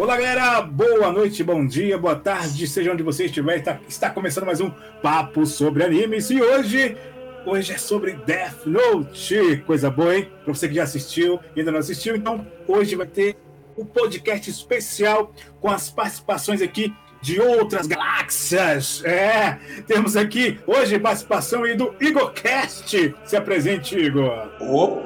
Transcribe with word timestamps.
Olá, 0.00 0.16
galera! 0.16 0.62
Boa 0.62 1.12
noite, 1.12 1.44
bom 1.44 1.66
dia, 1.66 1.98
boa 1.98 2.16
tarde, 2.16 2.66
seja 2.66 2.90
onde 2.90 3.02
você 3.02 3.26
estiver. 3.26 3.58
Está, 3.58 3.78
está 3.86 4.08
começando 4.08 4.46
mais 4.46 4.58
um 4.58 4.70
Papo 5.02 5.44
sobre 5.44 5.84
Animes 5.84 6.30
e 6.30 6.40
hoje, 6.40 6.96
hoje 7.44 7.74
é 7.74 7.76
sobre 7.76 8.14
Death 8.14 8.64
Note. 8.64 9.62
Coisa 9.66 9.90
boa, 9.90 10.16
hein? 10.16 10.32
Pra 10.42 10.54
você 10.54 10.68
que 10.68 10.74
já 10.74 10.84
assistiu 10.84 11.38
e 11.54 11.58
ainda 11.60 11.70
não 11.70 11.80
assistiu, 11.80 12.16
então 12.16 12.46
hoje 12.66 12.96
vai 12.96 13.06
ter 13.06 13.36
um 13.76 13.84
podcast 13.84 14.48
especial 14.48 15.34
com 15.60 15.68
as 15.68 15.90
participações 15.90 16.62
aqui 16.62 16.94
de 17.20 17.38
outras 17.38 17.86
galáxias. 17.86 19.04
É, 19.04 19.58
temos 19.86 20.16
aqui 20.16 20.58
hoje 20.66 20.98
participação 20.98 21.64
aí 21.64 21.76
do 21.76 21.94
Igorcast. 22.00 23.14
Se 23.26 23.36
apresente, 23.36 23.98
Igor. 23.98 24.48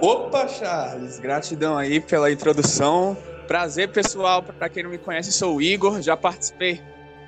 Opa, 0.00 0.46
Charles, 0.46 1.18
gratidão 1.18 1.76
aí 1.76 1.98
pela 1.98 2.30
introdução. 2.30 3.16
Prazer, 3.46 3.88
pessoal. 3.90 4.42
Para 4.42 4.68
quem 4.68 4.82
não 4.82 4.90
me 4.90 4.98
conhece, 4.98 5.32
sou 5.32 5.56
o 5.56 5.62
Igor. 5.62 6.00
Já 6.00 6.16
participei 6.16 6.80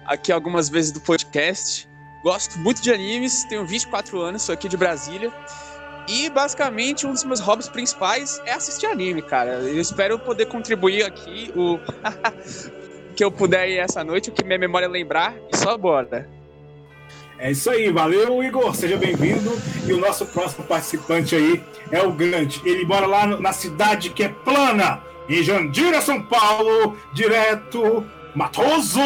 aqui 0.05 0.33
algumas 0.33 0.69
vezes 0.69 0.93
do 0.93 1.01
podcast. 1.01 1.89
Gosto 2.23 2.59
muito 2.59 2.83
de 2.83 2.93
animes, 2.93 3.45
tenho 3.45 3.67
24 3.67 4.21
anos, 4.21 4.43
sou 4.43 4.53
aqui 4.53 4.69
de 4.69 4.77
Brasília. 4.77 5.33
E 6.09 6.31
basicamente 6.31 7.07
um 7.07 7.13
dos 7.13 7.25
meus 7.25 7.41
hobbies 7.41 7.69
principais 7.69 8.41
é 8.47 8.53
assistir 8.53 8.87
anime, 8.87 9.23
cara. 9.23 9.53
Eu 9.61 9.81
espero 9.81 10.19
poder 10.19 10.47
contribuir 10.47 11.05
aqui 11.05 11.53
o 11.55 11.79
que 13.15 13.25
eu 13.25 13.31
puder 13.31 13.69
essa 13.77 14.05
noite, 14.05 14.31
o 14.31 14.33
que 14.33 14.45
minha 14.45 14.59
memória 14.59 14.89
lembrar, 14.89 15.35
e 15.53 15.57
só 15.57 15.77
bora. 15.77 16.29
É 17.39 17.51
isso 17.51 17.69
aí, 17.69 17.91
valeu 17.91 18.43
Igor, 18.43 18.75
seja 18.75 18.97
bem-vindo. 18.97 19.53
E 19.87 19.93
o 19.93 19.99
nosso 19.99 20.25
próximo 20.27 20.65
participante 20.65 21.35
aí 21.35 21.63
é 21.91 22.03
o 22.03 22.13
Grande. 22.13 22.63
Ele 22.65 22.85
mora 22.85 23.07
lá 23.07 23.27
na 23.27 23.53
cidade 23.53 24.11
que 24.11 24.25
é 24.25 24.29
plana, 24.29 25.03
em 25.29 25.43
Jandira, 25.43 26.01
São 26.01 26.23
Paulo, 26.23 26.97
direto 27.13 28.05
Matoso! 28.37 29.01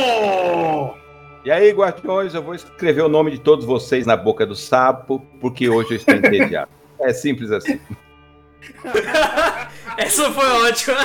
E 1.45 1.51
aí, 1.53 1.71
guardiões, 1.71 2.35
eu 2.35 2.43
vou 2.43 2.55
escrever 2.55 3.03
o 3.03 3.09
nome 3.09 3.31
de 3.31 3.39
todos 3.39 3.65
vocês 3.65 4.05
na 4.05 4.17
boca 4.17 4.45
do 4.45 4.57
sapo, 4.57 5.25
porque 5.41 5.69
hoje 5.69 5.93
eu 5.93 5.97
estou 5.99 6.17
entediado. 6.17 6.69
é 7.01 7.13
simples 7.13 7.53
assim. 7.53 7.79
Essa 9.97 10.33
foi 10.33 10.47
ótima. 10.69 10.99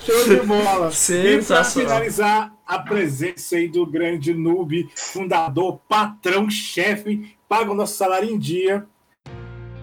Show 0.00 0.24
de 0.24 0.36
bola. 0.46 0.90
E 1.10 1.44
para 1.44 1.62
finalizar, 1.62 2.52
a 2.66 2.78
presença 2.78 3.56
aí 3.56 3.68
do 3.68 3.84
grande 3.84 4.32
noob, 4.32 4.88
fundador, 4.96 5.78
patrão, 5.86 6.48
chefe, 6.48 7.36
paga 7.46 7.70
o 7.70 7.74
nosso 7.74 7.96
salário 7.96 8.30
em 8.30 8.38
dia. 8.38 8.86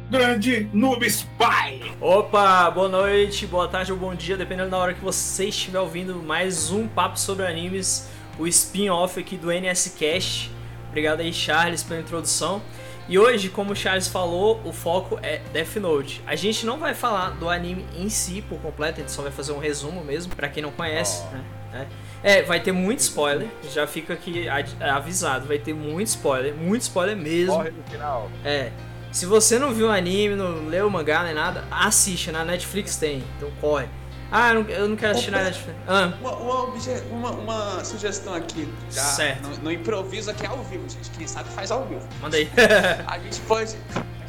Grande 0.10 0.68
Noob 0.74 1.06
Spy! 1.06 1.94
Opa, 2.02 2.72
boa 2.72 2.90
noite, 2.90 3.46
boa 3.46 3.68
tarde 3.68 3.92
ou 3.92 3.98
bom 3.98 4.16
dia, 4.16 4.36
dependendo 4.36 4.72
da 4.72 4.78
hora 4.80 4.96
que 4.96 5.02
você 5.02 5.46
estiver 5.46 5.80
ouvindo 5.80 6.16
mais 6.16 6.72
um 6.72 6.88
papo 6.88 7.20
sobre 7.20 7.46
animes, 7.46 8.10
o 8.40 8.48
spin-off 8.48 9.20
aqui 9.20 9.38
do 9.38 9.52
NS 9.52 9.94
Cast. 10.00 10.52
Obrigado 10.88 11.20
aí, 11.20 11.32
Charles, 11.32 11.84
pela 11.84 12.00
introdução. 12.00 12.60
E 13.08 13.20
hoje, 13.20 13.50
como 13.50 13.74
o 13.74 13.76
Charles 13.76 14.08
falou, 14.08 14.60
o 14.66 14.74
foco 14.74 15.20
é 15.22 15.42
Death 15.54 15.76
Note. 15.76 16.24
A 16.26 16.36
gente 16.36 16.66
não 16.66 16.80
vai 16.80 16.96
falar 16.96 17.30
do 17.32 17.48
anime 17.48 17.86
em 17.96 18.10
si 18.10 18.42
por 18.42 18.60
completo, 18.60 18.98
a 18.98 19.02
gente 19.02 19.12
só 19.12 19.22
vai 19.22 19.32
fazer 19.32 19.52
um 19.52 19.60
resumo 19.60 20.04
mesmo, 20.04 20.36
para 20.36 20.50
quem 20.50 20.64
não 20.64 20.72
conhece, 20.72 21.24
oh. 21.30 21.36
né? 21.72 21.88
É, 22.24 22.42
vai 22.42 22.60
ter 22.60 22.72
muito 22.72 23.00
spoiler, 23.02 23.48
já 23.72 23.86
fica 23.86 24.14
aqui 24.16 24.48
avisado, 24.80 25.46
vai 25.48 25.60
ter 25.60 25.76
muito 25.76 26.08
spoiler, 26.08 26.56
muito 26.56 26.82
spoiler 26.82 27.16
mesmo. 27.16 27.54
Corre 27.54 27.70
no 27.70 27.84
final. 27.84 28.32
É. 28.44 28.72
Se 29.12 29.26
você 29.26 29.58
não 29.58 29.74
viu 29.74 29.88
o 29.88 29.92
anime, 29.92 30.36
não 30.36 30.68
leu 30.68 30.88
o 30.88 30.92
mangá 30.92 31.24
nem 31.24 31.34
nada, 31.34 31.64
assiste, 31.72 32.32
na 32.32 32.46
Netflix 32.46 32.96
tem, 32.96 33.24
então 33.38 33.50
corre. 33.60 33.88
Ah, 34.32 34.50
eu 34.50 34.64
não, 34.64 34.70
eu 34.70 34.90
não 34.90 34.96
quero 34.96 35.14
assistir 35.14 35.32
na 35.32 35.44
Netflix. 35.44 35.80
Ah. 35.88 36.14
Uma, 36.22 36.36
uma, 36.36 37.32
uma, 37.32 37.84
sugestão 37.84 38.34
aqui. 38.34 38.72
Já 38.92 39.02
certo. 39.02 39.48
No, 39.48 39.58
no, 39.58 39.72
improviso 39.72 40.30
aqui 40.30 40.46
ao 40.46 40.64
vivo, 40.64 40.88
gente. 40.88 41.10
Quem 41.18 41.26
sabe 41.26 41.50
faz 41.50 41.72
ao 41.72 41.86
vivo. 41.86 42.08
Manda 42.22 42.38
aí. 42.38 42.48
a 43.08 43.18
gente 43.18 43.40
pode. 43.42 43.76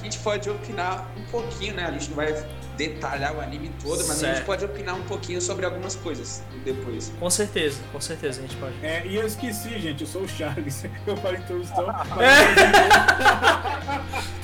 A 0.00 0.02
gente 0.02 0.18
pode 0.20 0.48
opinar 0.48 1.12
um 1.14 1.22
pouquinho, 1.30 1.74
né? 1.74 1.84
A 1.84 1.90
gente 1.90 2.08
não 2.08 2.16
vai 2.16 2.32
detalhar 2.74 3.36
o 3.36 3.40
anime 3.40 3.70
todo, 3.82 3.98
mas 3.98 4.16
certo. 4.16 4.24
a 4.24 4.34
gente 4.34 4.46
pode 4.46 4.64
opinar 4.64 4.94
um 4.94 5.02
pouquinho 5.02 5.42
sobre 5.42 5.66
algumas 5.66 5.94
coisas 5.94 6.42
depois. 6.64 7.12
Com 7.20 7.28
certeza, 7.28 7.82
com 7.92 8.00
certeza 8.00 8.38
a 8.38 8.42
gente 8.42 8.56
pode. 8.56 8.74
É, 8.82 9.02
e 9.04 9.14
eu 9.14 9.26
esqueci, 9.26 9.78
gente, 9.78 10.00
eu 10.00 10.06
sou 10.06 10.22
o 10.22 10.28
Charles. 10.28 10.84
Eu 11.06 11.16
falei 11.18 11.36
a 11.38 11.40
introdução. 11.42 11.86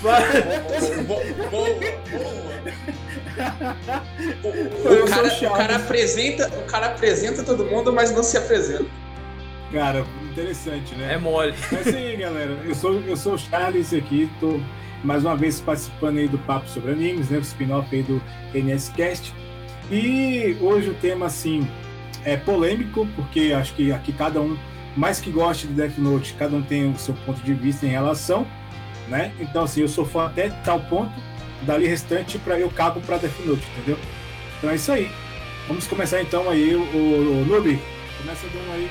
É. 0.06 1.02
boa, 1.02 1.24
boa, 1.50 1.50
boa. 1.50 1.68
O, 4.44 5.08
cara, 5.08 5.28
o, 5.28 5.56
cara 5.56 5.76
apresenta, 5.76 6.48
o 6.48 6.64
cara 6.64 6.86
apresenta 6.86 7.42
todo 7.42 7.64
mundo, 7.64 7.92
mas 7.92 8.10
não 8.10 8.22
se 8.22 8.36
apresenta. 8.36 8.86
Cara, 9.72 10.04
interessante, 10.30 10.94
né? 10.94 11.14
É 11.14 11.18
mole. 11.18 11.54
Mas 11.72 11.84
sim, 11.84 12.16
galera. 12.18 12.58
Eu 12.64 12.74
sou, 12.74 13.00
eu 13.00 13.16
sou 13.16 13.34
o 13.34 13.38
Charles 13.38 13.92
aqui, 13.92 14.30
tô 14.38 14.60
mais 15.06 15.24
uma 15.24 15.36
vez 15.36 15.60
participando 15.60 16.18
aí 16.18 16.26
do 16.26 16.36
Papo 16.38 16.68
sobre 16.68 16.90
Animes, 16.90 17.30
né, 17.30 17.38
o 17.38 17.40
spin-off 17.40 17.94
aí 17.94 18.02
do 18.02 18.20
NSCast. 18.52 19.32
E 19.90 20.56
hoje 20.60 20.90
o 20.90 20.94
tema, 20.94 21.26
assim, 21.26 21.66
é 22.24 22.36
polêmico, 22.36 23.06
porque 23.14 23.52
acho 23.56 23.72
que 23.74 23.92
aqui 23.92 24.12
cada 24.12 24.40
um, 24.40 24.58
mais 24.96 25.20
que 25.20 25.30
goste 25.30 25.68
de 25.68 25.74
Death 25.74 25.96
Note, 25.96 26.34
cada 26.34 26.56
um 26.56 26.62
tem 26.62 26.90
o 26.90 26.98
seu 26.98 27.14
ponto 27.24 27.40
de 27.40 27.54
vista 27.54 27.86
em 27.86 27.90
relação, 27.90 28.44
né? 29.08 29.32
Então, 29.38 29.62
assim, 29.62 29.82
eu 29.82 29.88
sou 29.88 30.04
fã 30.04 30.26
até 30.26 30.48
tal 30.64 30.80
ponto, 30.80 31.12
dali 31.62 31.86
restante 31.86 32.36
para 32.38 32.58
eu 32.58 32.68
cago 32.68 33.00
para 33.00 33.18
Death 33.18 33.38
Note, 33.46 33.62
entendeu? 33.76 33.98
Então 34.58 34.70
é 34.70 34.74
isso 34.74 34.90
aí. 34.90 35.08
Vamos 35.68 35.86
começar 35.86 36.20
então 36.20 36.50
aí, 36.50 36.74
o, 36.74 36.80
o, 36.80 37.42
o 37.42 37.46
Nubi, 37.46 37.80
começa 38.18 38.46
dando 38.48 38.72
aí 38.72 38.90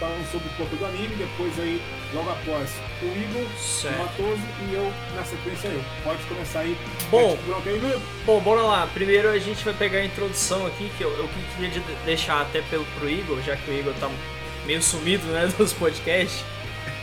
falando 0.00 0.30
sobre 0.30 0.48
o 0.48 0.50
corpo 0.52 0.76
do 0.76 0.86
anime, 0.86 1.14
depois 1.16 1.58
aí, 1.60 1.82
logo 2.14 2.30
após, 2.30 2.70
o 3.02 3.06
Igor, 3.06 3.46
certo. 3.58 3.96
o 3.96 3.98
Matoso 3.98 4.42
e 4.70 4.74
eu 4.74 4.92
na 5.16 5.24
sequência 5.24 5.68
eu. 5.68 5.84
Pode 6.02 6.22
começar 6.24 6.60
aí. 6.60 6.78
Bom, 7.10 7.36
aí, 7.66 8.02
bom, 8.24 8.40
bora 8.40 8.62
lá. 8.62 8.86
Primeiro 8.94 9.30
a 9.30 9.38
gente 9.38 9.64
vai 9.64 9.74
pegar 9.74 9.98
a 9.98 10.04
introdução 10.04 10.66
aqui, 10.66 10.90
que 10.96 11.02
eu, 11.02 11.10
eu 11.10 11.28
queria 11.56 11.82
deixar 12.04 12.42
até 12.42 12.62
pelo, 12.62 12.84
pro 12.98 13.08
Igor, 13.08 13.42
já 13.42 13.56
que 13.56 13.70
o 13.70 13.74
Igor 13.74 13.92
tá 13.94 14.08
meio 14.64 14.82
sumido, 14.82 15.26
né, 15.26 15.52
dos 15.58 15.72
podcasts. 15.72 16.44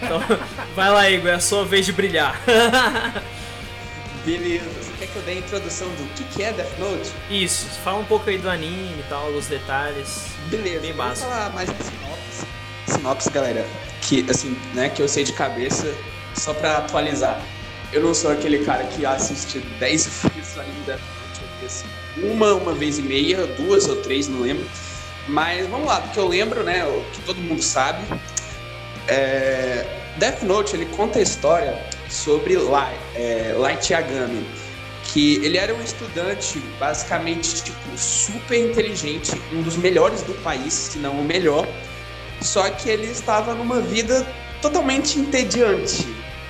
Então, 0.02 0.20
vai 0.76 0.90
lá, 0.90 1.10
Igor, 1.10 1.30
é 1.30 1.36
a 1.36 1.40
sua 1.40 1.66
vez 1.66 1.86
de 1.86 1.92
brilhar. 1.92 2.40
Beleza, 4.26 4.70
você 4.70 4.92
quer 5.00 5.08
que 5.08 5.16
eu 5.16 5.22
dê 5.24 5.32
a 5.32 5.36
introdução 5.36 5.88
do 5.90 6.14
que, 6.14 6.24
que 6.26 6.44
é 6.44 6.54
Death 6.54 6.78
Note? 6.78 7.12
Isso, 7.30 7.66
fala 7.84 7.98
um 7.98 8.06
pouco 8.06 8.30
aí 8.30 8.38
do 8.38 8.48
anime 8.48 9.00
e 9.00 9.06
tal, 9.10 9.30
os 9.30 9.48
detalhes. 9.48 10.28
Beleza, 10.46 10.80
bem 10.80 10.94
básico. 10.94 11.28
Vou 11.28 11.36
falar 11.36 11.50
mais 11.50 11.68
de 11.76 11.84
sinopse 11.84 12.46
sinopse, 12.92 13.30
galera, 13.30 13.66
que 14.12 14.30
assim, 14.30 14.58
né, 14.74 14.90
que 14.90 15.02
eu 15.02 15.08
sei 15.08 15.24
de 15.24 15.32
cabeça, 15.32 15.96
só 16.36 16.54
pra 16.54 16.80
atualizar. 16.80 17.42
Eu 17.94 18.04
não 18.04 18.14
sou 18.14 18.30
aquele 18.30 18.66
cara 18.66 18.84
que 18.84 19.06
assiste 19.06 19.60
10 19.80 20.06
vezes 20.36 20.58
o 20.58 20.60
anime 20.60 20.84
vi 20.86 21.66
assim, 21.66 21.86
uma, 22.18 22.54
uma 22.56 22.74
vez 22.74 23.00
e 23.00 23.02
meia, 23.02 23.48
duas 23.48 23.88
ou 23.88 23.96
três, 23.98 24.28
não 24.28 24.42
lembro. 24.42 24.66
Mas 25.30 25.66
vamos 25.68 25.88
lá, 25.88 26.02
porque 26.02 26.20
eu 26.20 26.28
lembro, 26.28 26.62
né, 26.62 26.84
o 26.84 27.02
que 27.14 27.22
todo 27.22 27.38
mundo 27.38 27.62
sabe. 27.62 28.04
É... 29.08 29.86
Death 30.18 30.44
Note, 30.44 30.76
ele 30.76 30.88
conta 30.88 31.20
a 31.20 31.22
história 31.22 31.74
sobre 32.10 32.58
Light, 32.58 33.00
é, 33.16 33.56
Light 33.58 33.94
Yagami, 33.94 34.46
que 35.06 35.36
ele 35.36 35.58
era 35.58 35.74
um 35.74 35.82
estudante 35.82 36.60
basicamente 36.78 37.64
tipo 37.64 37.98
super 37.98 38.60
inteligente, 38.60 39.32
um 39.54 39.62
dos 39.62 39.78
melhores 39.78 40.22
do 40.24 40.34
país, 40.44 40.74
se 40.74 41.00
não 41.00 41.22
o 41.22 41.24
melhor, 41.24 41.66
só 42.42 42.70
que 42.70 42.90
ele 42.90 43.08
estava 43.08 43.54
numa 43.54 43.80
vida 43.80 44.26
totalmente 44.62 45.20
entediante. 45.20 46.08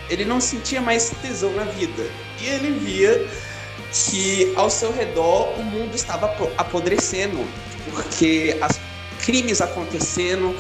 Ele 0.09 0.25
não 0.25 0.41
sentia 0.41 0.81
mais 0.81 1.11
tesão 1.21 1.51
na 1.53 1.63
vida. 1.63 2.03
E 2.41 2.47
ele 2.47 2.71
via 2.79 3.27
que 3.93 4.53
ao 4.55 4.69
seu 4.69 4.91
redor 4.91 5.53
o 5.59 5.63
mundo 5.63 5.95
estava 5.95 6.33
apodrecendo, 6.57 7.45
porque 7.89 8.57
as 8.61 8.79
crimes 9.23 9.61
acontecendo, 9.61 10.55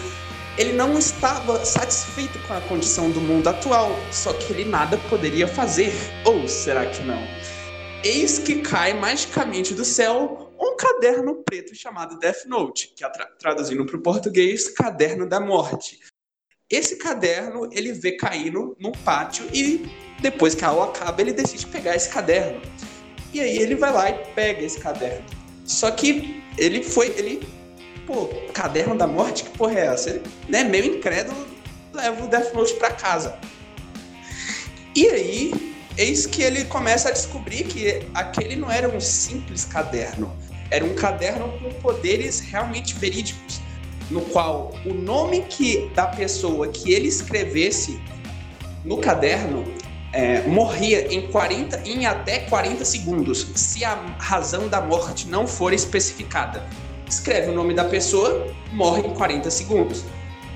ele 0.57 0.73
não 0.73 0.97
estava 0.97 1.63
satisfeito 1.65 2.37
com 2.47 2.53
a 2.53 2.61
condição 2.61 3.09
do 3.09 3.21
mundo 3.21 3.47
atual, 3.47 3.97
só 4.11 4.33
que 4.33 4.53
ele 4.53 4.65
nada 4.65 4.97
poderia 5.09 5.47
fazer. 5.47 5.93
Ou 6.25 6.47
será 6.47 6.85
que 6.85 7.03
não? 7.03 7.21
Eis 8.03 8.39
que 8.39 8.55
cai 8.55 8.93
magicamente 8.93 9.73
do 9.73 9.85
céu 9.85 10.40
caderno 10.81 11.43
preto 11.43 11.75
chamado 11.75 12.17
Death 12.17 12.45
Note, 12.47 12.91
que 12.95 13.05
é 13.05 13.09
tra 13.09 13.27
traduzindo 13.37 13.85
para 13.85 13.95
o 13.95 14.01
português, 14.01 14.67
Caderno 14.69 15.29
da 15.29 15.39
Morte. 15.39 15.99
Esse 16.67 16.95
caderno 16.95 17.69
ele 17.71 17.93
vê 17.93 18.13
caindo 18.13 18.75
num 18.79 18.91
pátio 18.91 19.45
e 19.53 19.85
depois 20.19 20.55
que 20.55 20.65
a 20.65 20.69
aula 20.69 20.85
acaba 20.85 21.21
ele 21.21 21.33
decide 21.33 21.67
pegar 21.67 21.95
esse 21.95 22.09
caderno. 22.09 22.59
E 23.31 23.39
aí 23.39 23.57
ele 23.57 23.75
vai 23.75 23.93
lá 23.93 24.09
e 24.09 24.25
pega 24.33 24.63
esse 24.63 24.79
caderno. 24.79 25.23
Só 25.65 25.91
que 25.91 26.41
ele 26.57 26.81
foi, 26.81 27.09
ele, 27.09 27.47
pô, 28.07 28.27
caderno 28.51 28.97
da 28.97 29.05
morte, 29.05 29.43
que 29.43 29.57
porra 29.57 29.79
é 29.79 29.85
essa? 29.85 30.09
Ele, 30.09 30.23
né, 30.49 30.63
meio 30.63 30.97
incrédulo, 30.97 31.45
leva 31.93 32.23
o 32.23 32.27
Death 32.27 32.53
Note 32.53 32.73
para 32.75 32.91
casa. 32.91 33.37
E 34.95 35.07
aí, 35.07 35.75
eis 35.95 36.25
que 36.25 36.41
ele 36.41 36.65
começa 36.65 37.09
a 37.09 37.11
descobrir 37.11 37.65
que 37.65 38.07
aquele 38.15 38.55
não 38.55 38.71
era 38.71 38.89
um 38.89 38.99
simples 38.99 39.63
caderno 39.63 40.35
era 40.71 40.83
um 40.83 40.95
caderno 40.95 41.49
com 41.59 41.69
poderes 41.81 42.39
realmente 42.39 42.95
verídicos, 42.95 43.61
no 44.09 44.21
qual 44.21 44.73
o 44.85 44.93
nome 44.93 45.41
que 45.41 45.89
da 45.93 46.07
pessoa 46.07 46.67
que 46.67 46.91
ele 46.91 47.07
escrevesse 47.07 47.99
no 48.83 48.97
caderno 48.97 49.63
é, 50.13 50.41
morria 50.41 51.13
em, 51.13 51.27
40, 51.27 51.81
em 51.85 52.05
até 52.05 52.39
40 52.39 52.83
segundos, 52.83 53.47
se 53.55 53.85
a 53.85 53.95
razão 54.17 54.67
da 54.67 54.81
morte 54.81 55.27
não 55.27 55.47
for 55.47 55.73
especificada. 55.73 56.65
Escreve 57.07 57.51
o 57.51 57.53
nome 57.53 57.73
da 57.73 57.85
pessoa, 57.85 58.47
morre 58.71 59.07
em 59.07 59.13
40 59.13 59.49
segundos. 59.51 60.03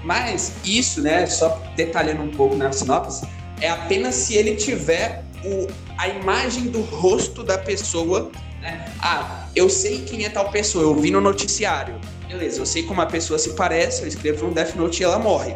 Mas 0.04 0.54
isso, 0.64 1.02
né, 1.02 1.26
só 1.26 1.62
detalhando 1.76 2.22
um 2.22 2.32
pouco 2.32 2.56
na 2.56 2.72
sinopse, 2.72 3.28
é 3.60 3.70
apenas 3.70 4.16
se 4.16 4.36
ele 4.36 4.56
tiver 4.56 5.24
o, 5.44 5.68
a 5.98 6.08
imagem 6.08 6.66
do 6.68 6.82
rosto 6.82 7.44
da 7.44 7.58
pessoa. 7.58 8.32
Né? 8.66 8.84
Ah, 9.00 9.46
eu 9.56 9.70
sei 9.70 10.02
quem 10.02 10.26
é 10.26 10.30
tal 10.30 10.50
pessoa, 10.50 10.84
eu 10.84 10.96
vi 10.96 11.12
no 11.12 11.22
noticiário. 11.22 12.02
Beleza, 12.28 12.60
eu 12.60 12.66
sei 12.66 12.82
como 12.82 13.00
a 13.00 13.06
pessoa 13.06 13.38
se 13.38 13.52
parece, 13.54 14.02
eu 14.02 14.08
escrevo 14.08 14.48
um 14.48 14.52
Death 14.52 14.76
Note 14.76 15.02
e 15.02 15.04
ela 15.04 15.20
morre. 15.20 15.54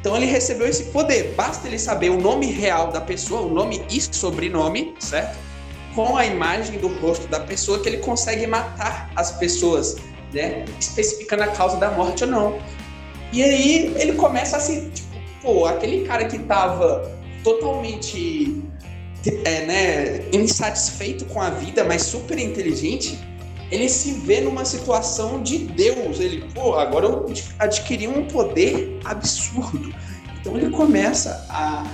Então 0.00 0.16
ele 0.16 0.26
recebeu 0.26 0.68
esse 0.68 0.84
poder. 0.84 1.34
Basta 1.36 1.66
ele 1.66 1.76
saber 1.76 2.10
o 2.10 2.20
nome 2.20 2.46
real 2.46 2.92
da 2.92 3.00
pessoa, 3.00 3.40
o 3.40 3.52
nome 3.52 3.84
e 3.90 4.00
sobrenome, 4.00 4.94
certo? 5.00 5.36
Com 5.92 6.16
a 6.16 6.24
imagem 6.24 6.78
do 6.78 6.86
rosto 7.00 7.26
da 7.26 7.40
pessoa 7.40 7.80
que 7.80 7.88
ele 7.88 7.98
consegue 7.98 8.46
matar 8.46 9.10
as 9.16 9.32
pessoas, 9.32 9.96
né? 10.32 10.64
Especificando 10.78 11.42
a 11.42 11.48
causa 11.48 11.76
da 11.78 11.90
morte 11.90 12.22
ou 12.22 12.30
não. 12.30 12.60
E 13.32 13.42
aí 13.42 13.92
ele 13.96 14.12
começa 14.12 14.58
a 14.58 14.60
se, 14.60 14.88
tipo, 14.90 15.16
pô, 15.42 15.66
aquele 15.66 16.06
cara 16.06 16.26
que 16.26 16.38
tava 16.38 17.10
totalmente 17.42 18.62
é, 19.44 19.66
né, 19.66 20.28
insatisfeito 20.32 21.24
com 21.26 21.40
a 21.40 21.50
vida, 21.50 21.84
mas 21.84 22.02
super 22.02 22.38
inteligente, 22.38 23.18
ele 23.70 23.88
se 23.88 24.12
vê 24.12 24.40
numa 24.40 24.64
situação 24.64 25.42
de 25.42 25.58
Deus. 25.58 26.20
Ele, 26.20 26.44
pô, 26.54 26.74
agora 26.74 27.06
eu 27.06 27.26
adquiri 27.58 28.06
um 28.06 28.26
poder 28.26 28.98
absurdo. 29.04 29.94
Então 30.40 30.56
ele 30.56 30.70
começa 30.70 31.46
a 31.48 31.84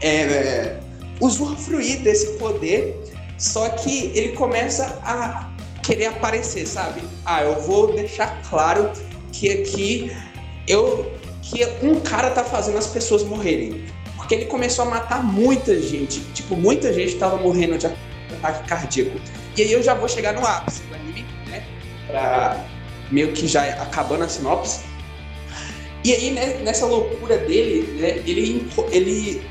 é, 0.00 0.78
usufruir 1.20 2.00
desse 2.00 2.38
poder, 2.38 2.98
só 3.38 3.68
que 3.70 4.12
ele 4.14 4.30
começa 4.30 4.98
a 5.02 5.50
querer 5.82 6.06
aparecer, 6.06 6.66
sabe? 6.66 7.02
Ah, 7.24 7.42
eu 7.42 7.60
vou 7.60 7.94
deixar 7.94 8.40
claro 8.48 8.90
que 9.32 9.50
aqui 9.50 10.12
eu 10.66 11.12
que 11.42 11.62
um 11.82 12.00
cara 12.00 12.30
tá 12.30 12.42
fazendo 12.42 12.78
as 12.78 12.86
pessoas 12.86 13.22
morrerem. 13.22 13.84
Porque 14.24 14.36
ele 14.36 14.46
começou 14.46 14.86
a 14.86 14.88
matar 14.88 15.22
muita 15.22 15.78
gente. 15.78 16.20
Tipo, 16.32 16.56
muita 16.56 16.90
gente 16.94 17.16
tava 17.16 17.36
morrendo 17.36 17.76
de 17.76 17.86
ataque 17.86 18.66
cardíaco. 18.66 19.20
E 19.54 19.60
aí 19.60 19.70
eu 19.70 19.82
já 19.82 19.92
vou 19.92 20.08
chegar 20.08 20.32
no 20.32 20.46
ápice 20.46 20.82
do 20.84 20.94
anime, 20.94 21.26
né? 21.46 21.62
Pra 22.06 22.64
meio 23.10 23.32
que 23.32 23.46
já 23.46 23.64
acabando 23.82 24.24
a 24.24 24.28
sinopse. 24.28 24.80
E 26.02 26.10
aí, 26.10 26.30
né, 26.30 26.58
nessa 26.62 26.86
loucura 26.86 27.36
dele, 27.36 28.00
né, 28.00 28.22
ele, 28.26 28.66
ele 28.90 29.46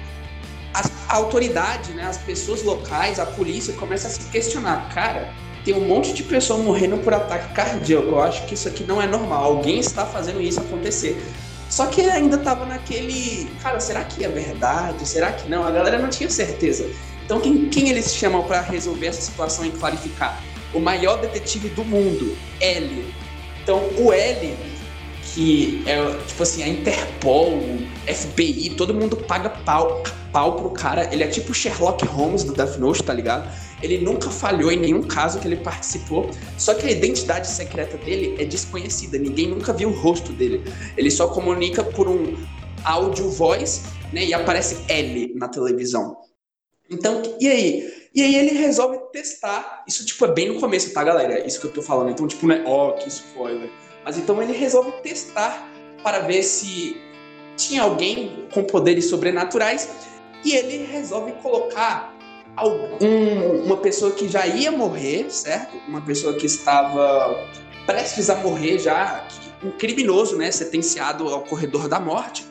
a, 0.73 1.15
autoridade, 1.15 1.91
né, 1.93 2.05
as 2.05 2.17
pessoas 2.17 2.63
locais, 2.63 3.19
a 3.19 3.27
polícia 3.27 3.75
começa 3.75 4.07
a 4.07 4.09
se 4.09 4.27
questionar, 4.31 4.89
cara, 4.91 5.31
tem 5.63 5.75
um 5.75 5.87
monte 5.87 6.13
de 6.13 6.23
pessoas 6.23 6.63
morrendo 6.63 6.97
por 6.97 7.13
ataque 7.13 7.53
cardíaco. 7.53 8.07
Eu 8.07 8.21
acho 8.21 8.43
que 8.47 8.55
isso 8.55 8.67
aqui 8.67 8.83
não 8.83 8.99
é 8.99 9.05
normal. 9.05 9.43
Alguém 9.43 9.79
está 9.79 10.03
fazendo 10.03 10.41
isso 10.41 10.59
acontecer. 10.59 11.15
Só 11.73 11.87
que 11.87 12.01
ainda 12.01 12.37
tava 12.37 12.67
naquele, 12.67 13.49
cara, 13.59 13.79
será 13.79 14.03
que 14.03 14.23
é 14.23 14.29
verdade? 14.29 15.07
Será 15.07 15.31
que 15.31 15.49
não? 15.49 15.65
A 15.65 15.71
galera 15.71 15.97
não 15.97 16.07
tinha 16.07 16.29
certeza. 16.29 16.87
Então, 17.25 17.41
quem, 17.41 17.67
quem 17.67 17.89
eles 17.89 18.13
chamam 18.13 18.43
para 18.43 18.61
resolver 18.61 19.07
essa 19.07 19.23
situação 19.23 19.65
e 19.65 19.71
clarificar? 19.71 20.39
O 20.71 20.79
maior 20.79 21.19
detetive 21.19 21.69
do 21.69 21.83
mundo, 21.83 22.37
L. 22.61 23.11
Então, 23.63 23.89
o 23.97 24.13
L, 24.13 24.55
que 25.33 25.83
é 25.87 26.15
tipo 26.27 26.43
assim, 26.43 26.61
a 26.61 26.67
Interpol, 26.67 27.59
FBI, 28.05 28.75
todo 28.77 28.93
mundo 28.93 29.17
paga 29.17 29.49
pau, 29.49 30.03
pau 30.31 30.53
pro 30.53 30.69
cara. 30.69 31.11
Ele 31.11 31.23
é 31.23 31.27
tipo 31.27 31.55
Sherlock 31.55 32.05
Holmes 32.05 32.43
do 32.43 32.53
Death 32.53 32.77
Note, 32.77 33.01
tá 33.01 33.15
ligado? 33.15 33.49
Ele 33.83 33.97
nunca 33.97 34.29
falhou 34.29 34.71
em 34.71 34.77
nenhum 34.77 35.03
caso 35.03 35.39
que 35.39 35.47
ele 35.47 35.57
participou. 35.57 36.31
Só 36.57 36.73
que 36.73 36.87
a 36.87 36.91
identidade 36.91 37.47
secreta 37.47 37.97
dele 37.97 38.41
é 38.41 38.45
desconhecida. 38.45 39.17
Ninguém 39.17 39.49
nunca 39.49 39.73
viu 39.73 39.89
o 39.89 39.91
rosto 39.91 40.31
dele. 40.31 40.63
Ele 40.95 41.11
só 41.11 41.27
comunica 41.27 41.83
por 41.83 42.07
um 42.07 42.33
áudio 42.85 43.29
voz, 43.29 43.83
né? 44.13 44.23
E 44.23 44.33
aparece 44.33 44.85
L 44.87 45.33
na 45.35 45.49
televisão. 45.49 46.15
Então, 46.89 47.21
e 47.39 47.47
aí? 47.49 47.93
E 48.15 48.21
aí 48.21 48.35
ele 48.35 48.57
resolve 48.57 48.99
testar. 49.11 49.83
Isso, 49.85 50.05
tipo, 50.05 50.23
é 50.25 50.31
bem 50.31 50.47
no 50.53 50.59
começo, 50.61 50.93
tá, 50.93 51.03
galera? 51.03 51.45
Isso 51.45 51.59
que 51.59 51.67
eu 51.67 51.71
tô 51.71 51.81
falando. 51.81 52.11
Então, 52.11 52.25
tipo, 52.25 52.47
não 52.47 52.55
é, 52.55 52.63
ó, 52.65 52.89
oh, 52.89 52.93
que 52.93 53.09
spoiler. 53.09 53.69
Mas 54.05 54.17
então 54.17 54.41
ele 54.41 54.53
resolve 54.53 54.91
testar 55.01 55.69
para 56.01 56.19
ver 56.19 56.43
se 56.43 56.95
tinha 57.57 57.81
alguém 57.81 58.47
com 58.53 58.63
poderes 58.63 59.09
sobrenaturais. 59.09 59.89
E 60.45 60.55
ele 60.55 60.85
resolve 60.85 61.31
colocar 61.33 62.12
algum, 62.55 63.63
uma 63.63 63.77
pessoa 63.77 64.11
que 64.11 64.27
já 64.27 64.45
ia 64.45 64.71
morrer, 64.71 65.29
certo? 65.29 65.75
Uma 65.87 66.01
pessoa 66.01 66.33
que 66.33 66.45
estava 66.45 67.47
prestes 67.85 68.29
a 68.29 68.35
morrer 68.35 68.79
já, 68.79 69.27
um 69.63 69.71
criminoso, 69.71 70.37
né? 70.37 70.51
Sentenciado 70.51 71.27
ao 71.29 71.41
corredor 71.41 71.87
da 71.87 71.99
morte 71.99 72.45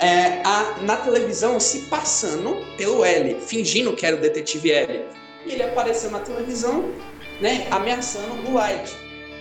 é, 0.00 0.42
a, 0.44 0.78
na 0.82 0.96
televisão 0.96 1.58
se 1.58 1.80
passando 1.82 2.56
pelo 2.76 3.04
L, 3.04 3.40
fingindo 3.40 3.92
que 3.94 4.04
era 4.04 4.16
o 4.16 4.20
detetive 4.20 4.70
L. 4.70 5.04
E 5.44 5.52
ele 5.52 5.62
apareceu 5.62 6.10
na 6.10 6.20
televisão, 6.20 6.90
né, 7.40 7.66
ameaçando 7.70 8.48
o 8.48 8.54
Light. 8.54 8.92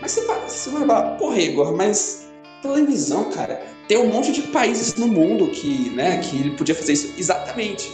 Mas 0.01 0.11
você 0.11 0.69
vai 0.69 0.87
falar, 0.87 1.17
porra, 1.17 1.39
Igor, 1.39 1.75
mas 1.75 2.29
televisão, 2.61 3.31
cara, 3.31 3.65
tem 3.87 3.97
um 3.97 4.07
monte 4.07 4.31
de 4.31 4.43
países 4.43 4.95
no 4.95 5.07
mundo 5.07 5.49
que, 5.49 5.89
né, 5.89 6.19
que 6.19 6.37
ele 6.37 6.51
podia 6.51 6.75
fazer 6.75 6.93
isso. 6.93 7.13
Exatamente. 7.17 7.91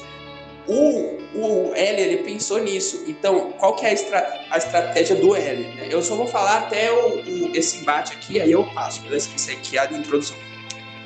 O, 0.67 1.17
o 1.33 1.73
L, 1.75 2.01
ele 2.01 2.17
pensou 2.17 2.59
nisso. 2.59 3.03
Então, 3.07 3.51
qual 3.53 3.75
que 3.75 3.85
é 3.85 3.89
a, 3.89 3.93
estra 3.93 4.45
a 4.49 4.57
estratégia 4.57 5.15
do 5.15 5.35
L? 5.35 5.63
Né? 5.75 5.87
Eu 5.89 6.01
só 6.01 6.15
vou 6.15 6.27
falar 6.27 6.59
até 6.59 6.91
o, 6.91 7.19
o, 7.19 7.55
esse 7.55 7.81
embate 7.81 8.13
aqui, 8.13 8.39
aí 8.39 8.51
eu 8.51 8.63
passo, 8.73 9.01
beleza? 9.01 9.29
Isso 9.35 9.51
aqui 9.51 9.77
é 9.77 9.81
a 9.81 9.91
introdução 9.91 10.37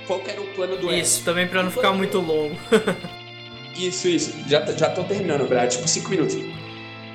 qual 0.05 0.21
era 0.27 0.41
o 0.41 0.47
plano 0.47 0.77
do 0.77 0.93
Isso, 0.93 1.23
também 1.23 1.47
para 1.47 1.63
não 1.63 1.71
ficar 1.71 1.91
muito 1.91 2.19
longo. 2.19 2.55
isso, 3.75 4.07
isso. 4.07 4.33
Já, 4.47 4.65
já 4.65 4.89
tô 4.89 5.03
terminando, 5.03 5.47
Brad. 5.47 5.71
Tipo, 5.71 5.87
cinco 5.87 6.09
minutos. 6.09 6.37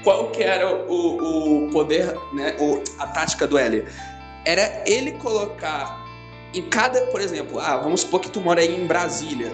Qual 0.03 0.31
que 0.31 0.43
era 0.43 0.69
o, 0.87 1.67
o 1.67 1.71
poder, 1.71 2.15
né? 2.33 2.57
O, 2.59 2.83
a 2.99 3.07
tática 3.07 3.47
do 3.47 3.59
L? 3.59 3.85
Era 4.45 4.83
ele 4.87 5.13
colocar 5.13 6.05
em 6.53 6.63
cada, 6.63 7.03
por 7.07 7.21
exemplo, 7.21 7.61
ah, 7.61 7.77
vamos 7.77 8.01
supor 8.01 8.21
que 8.21 8.31
tu 8.31 8.41
mora 8.41 8.61
aí 8.61 8.75
em 8.75 8.87
Brasília. 8.87 9.53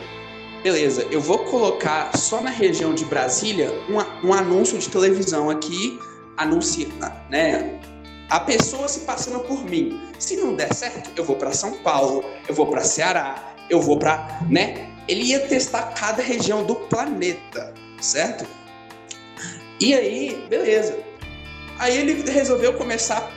Beleza, 0.63 1.07
eu 1.11 1.21
vou 1.21 1.39
colocar 1.41 2.17
só 2.17 2.41
na 2.41 2.51
região 2.51 2.95
de 2.95 3.05
Brasília 3.05 3.73
um, 3.89 4.29
um 4.29 4.33
anúncio 4.33 4.79
de 4.79 4.89
televisão 4.89 5.49
aqui, 5.49 5.99
anuncia, 6.37 6.89
né? 7.31 7.81
a 8.29 8.41
pessoa 8.41 8.89
se 8.89 9.01
passando 9.01 9.41
por 9.41 9.65
mim. 9.65 10.01
Se 10.19 10.37
não 10.37 10.55
der 10.55 10.73
certo, 10.75 11.11
eu 11.17 11.25
vou 11.25 11.37
para 11.37 11.53
São 11.53 11.73
Paulo, 11.79 12.25
eu 12.49 12.55
vou 12.55 12.67
para 12.67 12.83
Ceará, 12.83 13.55
eu 13.71 13.81
vou 13.81 13.99
para, 13.99 14.41
né? 14.49 14.91
Ele 15.09 15.23
ia 15.23 15.41
testar 15.47 15.95
cada 15.95 16.23
região 16.23 16.65
do 16.65 16.75
planeta, 16.75 17.73
certo? 18.01 18.47
E 19.79 19.95
aí, 19.95 20.47
beleza. 20.49 20.99
Aí 21.79 21.97
ele 21.97 22.29
resolveu 22.31 22.75
começar. 22.75 23.31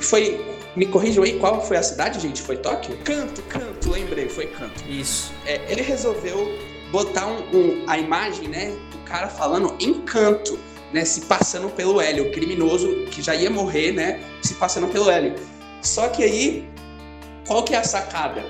Foi. 0.00 0.52
Me 0.74 0.86
corrijam 0.86 1.22
aí 1.22 1.38
qual 1.38 1.60
foi 1.60 1.76
a 1.76 1.82
cidade, 1.82 2.18
gente? 2.18 2.40
Foi 2.40 2.56
Tóquio? 2.56 2.96
Canto, 3.04 3.42
canto, 3.42 3.90
lembrei, 3.90 4.26
foi 4.28 4.46
canto. 4.46 4.82
Isso. 4.88 5.30
É, 5.44 5.60
ele 5.70 5.82
resolveu 5.82 6.50
botar 6.90 7.26
um, 7.26 7.40
um, 7.54 7.84
a 7.86 7.98
imagem, 7.98 8.48
né, 8.48 8.74
do 8.90 8.98
cara 9.04 9.28
falando 9.28 9.74
em 9.78 10.00
canto 10.00 10.58
né, 10.92 11.04
se 11.04 11.22
passando 11.22 11.70
pelo 11.70 12.00
Hélio, 12.00 12.28
o 12.28 12.32
criminoso 12.32 13.06
que 13.10 13.22
já 13.22 13.34
ia 13.34 13.50
morrer, 13.50 13.92
né, 13.92 14.20
se 14.42 14.54
passando 14.54 14.88
pelo 14.88 15.10
Hélio. 15.10 15.34
Só 15.80 16.08
que 16.08 16.22
aí, 16.22 16.68
qual 17.46 17.64
que 17.64 17.74
é 17.74 17.78
a 17.78 17.84
sacada? 17.84 18.44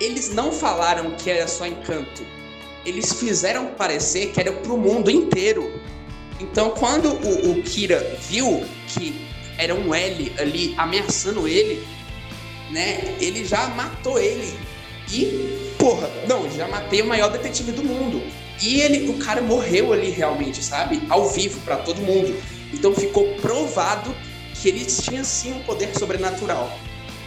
Eles 0.00 0.34
não 0.34 0.52
falaram 0.52 1.12
que 1.12 1.30
era 1.30 1.46
só 1.46 1.66
encanto. 1.66 2.22
Eles 2.84 3.12
fizeram 3.12 3.66
parecer 3.66 4.32
que 4.32 4.40
era 4.40 4.52
pro 4.52 4.76
mundo 4.76 5.10
inteiro. 5.10 5.70
Então, 6.40 6.70
quando 6.70 7.08
o, 7.08 7.52
o 7.52 7.62
Kira 7.62 8.18
viu 8.20 8.64
que 8.88 9.28
era 9.60 9.74
um 9.74 9.94
L 9.94 10.32
ali 10.38 10.74
ameaçando 10.78 11.46
ele, 11.46 11.84
né, 12.70 13.14
ele 13.20 13.44
já 13.44 13.66
matou 13.68 14.18
ele. 14.18 14.58
E, 15.12 15.74
porra, 15.78 16.08
não, 16.26 16.50
já 16.50 16.66
matei 16.66 17.02
o 17.02 17.06
maior 17.06 17.30
detetive 17.30 17.72
do 17.72 17.84
mundo. 17.84 18.22
E 18.62 18.80
ele, 18.80 19.10
o 19.10 19.14
cara 19.18 19.42
morreu 19.42 19.92
ali 19.92 20.10
realmente, 20.10 20.62
sabe? 20.62 21.02
Ao 21.08 21.28
vivo 21.28 21.60
para 21.60 21.76
todo 21.76 22.00
mundo. 22.00 22.34
Então 22.72 22.94
ficou 22.94 23.34
provado 23.34 24.14
que 24.54 24.68
ele 24.68 24.84
tinha 24.84 25.24
sim 25.24 25.52
um 25.52 25.60
poder 25.60 25.90
sobrenatural. 25.98 26.78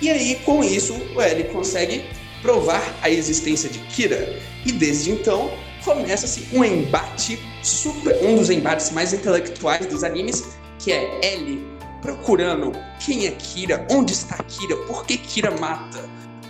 E 0.02 0.10
aí, 0.10 0.36
com 0.44 0.64
isso, 0.64 0.94
o 1.16 1.22
L 1.22 1.44
consegue 1.46 2.06
provar 2.42 2.84
a 3.02 3.10
existência 3.10 3.70
de 3.70 3.80
Kira. 3.80 4.40
E 4.66 4.72
desde 4.72 5.12
então, 5.12 5.52
começa-se 5.84 6.48
um 6.54 6.64
embate 6.64 7.40
super, 7.62 8.16
um 8.24 8.36
dos 8.36 8.50
embates 8.50 8.92
mais 8.92 9.14
intelectuais 9.14 9.86
dos 9.86 10.04
animes, 10.04 10.44
que 10.80 10.92
é 10.92 11.20
L 11.22 11.73
procurando 12.04 12.74
quem 13.04 13.26
é 13.26 13.32
Kira, 13.32 13.88
onde 13.90 14.12
está 14.12 14.38
Kira, 14.44 14.76
por 14.86 15.06
que 15.06 15.18
Kira 15.18 15.50
mata, 15.58 16.08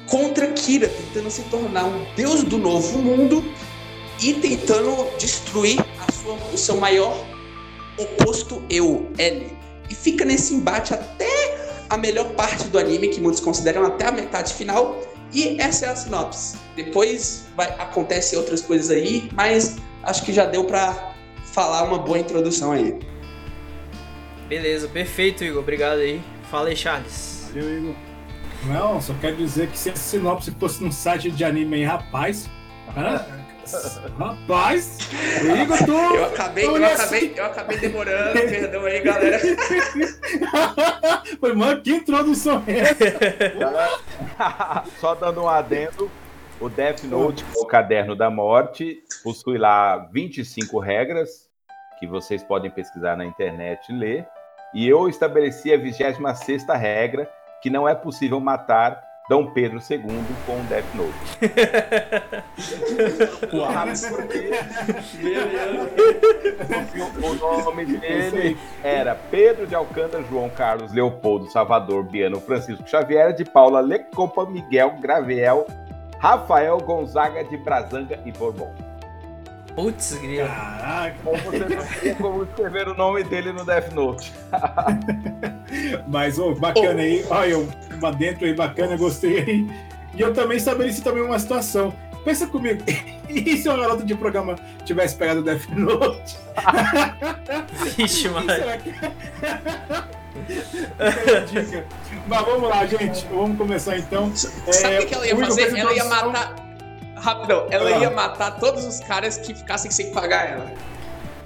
contra 0.09 0.47
Kira, 0.51 0.89
tentando 0.89 1.29
se 1.29 1.43
tornar 1.43 1.85
um 1.85 2.05
deus 2.15 2.43
do 2.43 2.57
novo 2.57 2.97
mundo 2.97 3.45
e 4.21 4.33
tentando 4.33 5.07
destruir 5.17 5.77
sua, 6.11 6.33
o 6.51 6.57
seu 6.57 6.77
maior 6.77 7.15
oposto 7.97 8.63
eu, 8.69 9.07
L. 9.17 9.55
E 9.89 9.95
fica 9.95 10.25
nesse 10.25 10.55
embate 10.55 10.93
até 10.93 11.85
a 11.89 11.97
melhor 11.97 12.31
parte 12.31 12.65
do 12.65 12.79
anime, 12.79 13.09
que 13.09 13.21
muitos 13.21 13.39
consideram 13.39 13.85
até 13.85 14.07
a 14.07 14.11
metade 14.11 14.53
final. 14.53 14.99
E 15.31 15.59
essa 15.59 15.85
é 15.85 15.89
a 15.89 15.95
sinopse. 15.95 16.57
Depois 16.75 17.45
vai, 17.55 17.69
acontece 17.79 18.35
outras 18.35 18.61
coisas 18.61 18.89
aí, 18.89 19.29
mas 19.33 19.75
acho 20.03 20.23
que 20.23 20.33
já 20.33 20.45
deu 20.45 20.63
para 20.63 21.13
falar 21.45 21.83
uma 21.83 21.99
boa 21.99 22.17
introdução 22.17 22.71
aí. 22.71 23.12
Beleza, 24.53 24.87
perfeito, 24.87 25.43
Igor. 25.43 25.63
Obrigado 25.63 25.97
aí. 25.97 26.21
Fala 26.51 26.69
aí, 26.69 26.75
Charles. 26.75 27.49
Valeu, 27.51 27.75
Igor. 27.75 27.95
Não, 28.65 29.01
só 29.01 29.11
quero 29.19 29.35
dizer 29.35 29.67
que 29.67 29.75
se 29.75 29.89
a 29.89 29.95
sinopse 29.95 30.51
fosse 30.51 30.83
num 30.83 30.91
site 30.91 31.31
de 31.31 31.43
anime 31.43 31.77
aí, 31.77 31.83
rapaz, 31.83 32.47
cara, 32.93 33.27
Rapaz, 34.19 34.99
Igor, 35.59 35.85
tô, 35.85 36.15
eu 36.15 36.25
acabei, 36.25 36.65
eu 36.65 36.85
acabei, 36.85 37.33
eu 37.35 37.45
acabei 37.45 37.77
demorando, 37.79 38.33
perdão 38.33 38.85
aí, 38.85 39.01
galera. 39.01 39.39
Foi, 41.39 41.55
mano, 41.55 41.81
que 41.81 41.91
introdução 41.91 42.63
é 42.67 42.79
essa? 42.79 44.83
Só 45.01 45.15
dando 45.15 45.41
um 45.41 45.49
adendo, 45.49 46.11
o 46.59 46.69
Death 46.69 47.05
Note, 47.05 47.43
o 47.55 47.65
caderno 47.65 48.15
da 48.15 48.29
morte, 48.29 49.01
possui 49.23 49.57
lá 49.57 49.97
25 50.11 50.77
regras 50.77 51.49
que 51.99 52.05
vocês 52.05 52.43
podem 52.43 52.69
pesquisar 52.69 53.17
na 53.17 53.25
internet 53.25 53.89
e 53.89 53.97
ler. 53.97 54.27
E 54.73 54.87
eu 54.87 55.07
estabeleci 55.07 55.73
a 55.73 55.77
26 55.77 56.17
regra, 56.69 57.29
que 57.61 57.69
não 57.69 57.87
é 57.87 57.93
possível 57.93 58.39
matar 58.39 59.03
Dom 59.29 59.51
Pedro 59.51 59.79
II 59.89 60.01
com 60.45 60.61
Death 60.65 60.93
Note. 60.95 61.13
o 67.23 67.35
nome 67.65 67.85
dele 67.85 68.57
era 68.83 69.15
Pedro 69.15 69.65
de 69.65 69.75
Alcântara, 69.75 70.21
João 70.23 70.49
Carlos, 70.49 70.91
Leopoldo, 70.91 71.49
Salvador, 71.49 72.03
Biano, 72.03 72.41
Francisco 72.41 72.85
Xavier, 72.87 73.33
de 73.33 73.45
Paula, 73.45 73.79
Lecopa, 73.79 74.45
Miguel, 74.45 74.97
Graviel, 74.99 75.65
Rafael 76.19 76.77
Gonzaga 76.79 77.45
de 77.45 77.55
Brazanga 77.57 78.19
e 78.25 78.31
Bourbon. 78.31 78.73
Putz, 79.75 80.13
grilo. 80.13 80.47
Caraca. 80.47 81.15
Como 81.23 81.37
você 81.37 81.59
não 81.59 82.15
como 82.15 82.43
escrever 82.43 82.87
o 82.87 82.93
nome 82.93 83.23
dele 83.23 83.51
no 83.51 83.65
Death 83.65 83.91
Note. 83.93 84.31
Mas, 86.07 86.37
oh, 86.37 86.53
bacana 86.53 86.99
oh. 86.99 86.99
aí. 86.99 87.25
Olha, 87.29 87.67
uma 87.97 88.11
dentro 88.11 88.45
aí, 88.45 88.53
bacana, 88.53 88.95
gostei 88.95 89.39
aí. 89.39 89.71
E 90.13 90.21
eu 90.21 90.33
também 90.33 90.57
estabeleci 90.57 91.01
também 91.01 91.23
uma 91.23 91.39
situação. 91.39 91.93
Pensa 92.23 92.47
comigo, 92.47 92.81
e 93.27 93.57
se 93.57 93.67
o 93.67 93.75
garoto 93.75 94.05
de 94.05 94.15
programa 94.15 94.55
tivesse 94.85 95.15
pegado 95.15 95.41
o 95.41 95.43
Death 95.43 95.67
Note? 95.69 96.37
Vixe, 97.97 98.29
mano. 98.29 98.47
Mas 102.27 102.45
vamos 102.45 102.69
lá, 102.69 102.85
gente. 102.85 103.25
Vamos 103.25 103.57
começar 103.57 103.97
então. 103.97 104.31
Sabe 104.35 104.97
o 104.97 105.01
é, 105.01 105.05
que 105.05 105.15
ela 105.15 105.27
ia 105.27 105.35
fazer? 105.35 105.77
Ela 105.77 105.93
ia 105.93 106.05
matar 106.05 106.62
Rapidão, 107.23 107.67
ela 107.71 107.89
ah. 107.89 107.99
ia 107.99 108.09
matar 108.09 108.59
todos 108.59 108.83
os 108.83 108.99
caras 108.99 109.37
que 109.37 109.53
ficassem 109.53 109.89
sem 109.89 110.11
pagar 110.11 110.51
ela. 110.51 110.73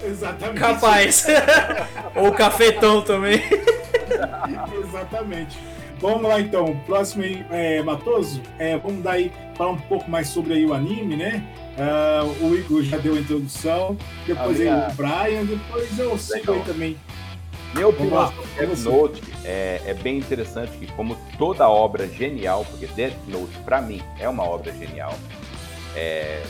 Exatamente. 0.03 0.60
Capaz. 0.60 1.27
Ou 2.17 2.31
cafetão 2.31 3.03
também. 3.03 3.43
Exatamente. 4.84 5.55
Vamos 6.00 6.24
lá 6.24 6.39
então, 6.39 6.79
próximo 6.86 7.24
aí, 7.24 7.46
é, 7.51 7.81
Matoso, 7.84 8.41
é, 8.57 8.77
vamos 8.77 9.03
daí 9.03 9.31
falar 9.55 9.72
um 9.72 9.77
pouco 9.77 10.10
mais 10.10 10.27
sobre 10.29 10.53
aí 10.53 10.65
o 10.65 10.74
anime, 10.74 11.15
né? 11.15 11.43
Uh, 11.77 12.46
o 12.46 12.55
Igor 12.55 12.84
já 12.84 12.98
deu 12.98 13.15
a 13.15 13.19
introdução, 13.19 13.98
depois 14.25 14.60
aí 14.60 14.67
o 14.67 14.91
Brian, 14.96 15.46
depois 15.46 15.98
eu 15.98 16.17
sigo 16.17 16.53
aí 16.53 16.62
também. 16.62 16.98
Minha 17.74 17.88
opinião 17.89 18.31
sobre 18.31 18.65
Death 18.65 18.79
Note 18.79 19.24
é, 19.43 19.81
é, 19.86 19.93
bem 19.93 20.17
interessante 20.17 20.72
que, 20.77 20.88
como 20.93 21.17
toda 21.38 21.67
obra 21.67 22.07
genial, 22.07 22.65
porque 22.69 22.88
Death 22.88 23.17
Note, 23.27 23.57
para 23.65 23.81
mim, 23.81 24.01
é 24.19 24.29
uma 24.29 24.43
obra 24.43 24.72
genial, 24.74 25.13
é, 25.98 26.44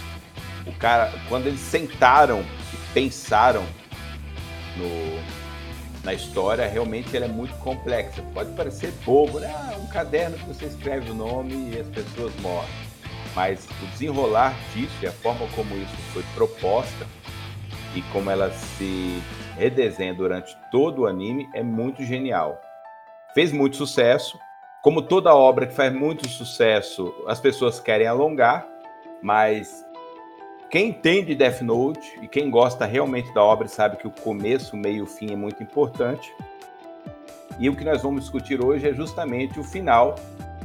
o 0.65 0.73
cara, 0.73 1.13
quando 1.29 1.47
eles 1.47 1.61
sentaram 1.61 2.41
e 2.41 2.93
pensaram 2.93 3.63
no, 4.75 6.03
na 6.03 6.13
história, 6.13 6.67
realmente 6.67 7.15
ela 7.15 7.25
é 7.25 7.29
muito 7.29 7.55
complexa. 7.59 8.21
Pode 8.33 8.51
parecer 8.51 8.91
bobo, 9.05 9.39
né? 9.39 9.49
Ah, 9.55 9.77
um 9.79 9.87
caderno 9.87 10.37
que 10.37 10.45
você 10.45 10.65
escreve 10.65 11.11
o 11.11 11.13
nome 11.13 11.71
e 11.71 11.79
as 11.79 11.87
pessoas 11.87 12.35
morrem. 12.41 12.69
Mas 13.33 13.65
o 13.81 13.85
desenrolar 13.87 14.53
disso 14.73 14.95
e 15.01 15.07
a 15.07 15.11
forma 15.13 15.47
como 15.55 15.73
isso 15.77 15.95
foi 16.11 16.23
proposta 16.35 17.07
e 17.95 18.01
como 18.11 18.29
ela 18.29 18.51
se 18.51 19.23
redesenha 19.55 20.13
durante 20.13 20.55
todo 20.71 21.03
o 21.03 21.07
anime 21.07 21.47
é 21.53 21.63
muito 21.63 22.03
genial. 22.03 22.59
Fez 23.33 23.53
muito 23.53 23.77
sucesso. 23.77 24.37
Como 24.83 25.01
toda 25.01 25.33
obra 25.33 25.65
que 25.65 25.73
faz 25.73 25.93
muito 25.93 26.27
sucesso, 26.27 27.13
as 27.27 27.39
pessoas 27.39 27.79
querem 27.79 28.07
alongar, 28.07 28.65
mas 29.21 29.85
quem 30.69 30.89
entende 30.89 31.33
Death 31.33 31.61
Note 31.61 32.19
e 32.21 32.27
quem 32.27 32.49
gosta 32.49 32.85
realmente 32.85 33.33
da 33.33 33.41
obra 33.41 33.67
sabe 33.67 33.97
que 33.97 34.07
o 34.07 34.11
começo, 34.11 34.75
o 34.75 34.79
meio 34.79 34.97
e 34.97 35.01
o 35.01 35.07
fim 35.07 35.31
é 35.31 35.35
muito 35.35 35.63
importante. 35.63 36.33
E 37.57 37.69
o 37.69 37.75
que 37.75 37.85
nós 37.85 38.01
vamos 38.01 38.21
discutir 38.21 38.63
hoje 38.63 38.87
é 38.87 38.93
justamente 38.93 39.59
o 39.59 39.63
final, 39.63 40.15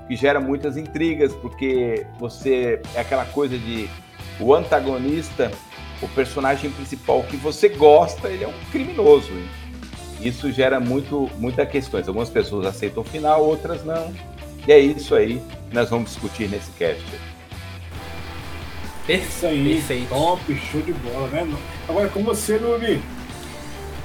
que 0.09 0.17
gera 0.17 0.41
muitas 0.41 0.77
intrigas, 0.77 1.33
porque 1.35 2.07
você 2.19 2.83
é 2.95 3.01
aquela 3.01 3.25
coisa 3.25 3.57
de 3.57 3.89
o 4.41 4.53
antagonista, 4.53 5.51
o 6.03 6.09
personagem 6.09 6.71
principal 6.71 7.23
que 7.23 7.37
você 7.37 7.69
gosta, 7.69 8.29
ele 8.29 8.45
é 8.45 8.49
um 8.49 8.71
criminoso. 8.71 9.33
Isso 10.21 10.51
gera 10.51 10.81
muito, 10.81 11.31
muitas 11.39 11.69
questões. 11.69 12.09
Algumas 12.09 12.29
pessoas 12.29 12.67
aceitam 12.67 13.03
o 13.03 13.07
final, 13.07 13.45
outras 13.45 13.85
não. 13.85 14.13
E 14.67 14.73
é 14.73 14.79
isso 14.79 15.15
aí 15.15 15.41
que 15.69 15.75
nós 15.75 15.91
vamos 15.91 16.11
discutir 16.11 16.49
nesse 16.49 16.71
cast. 16.73 17.32
Isso 19.17 19.47
aí, 19.47 19.75
Perfeito. 19.75 20.09
top, 20.09 20.55
show 20.57 20.81
de 20.81 20.93
bola, 20.93 21.29
né? 21.29 21.57
Agora 21.89 22.09
com 22.09 22.23
você, 22.23 22.57
Lumi. 22.57 23.03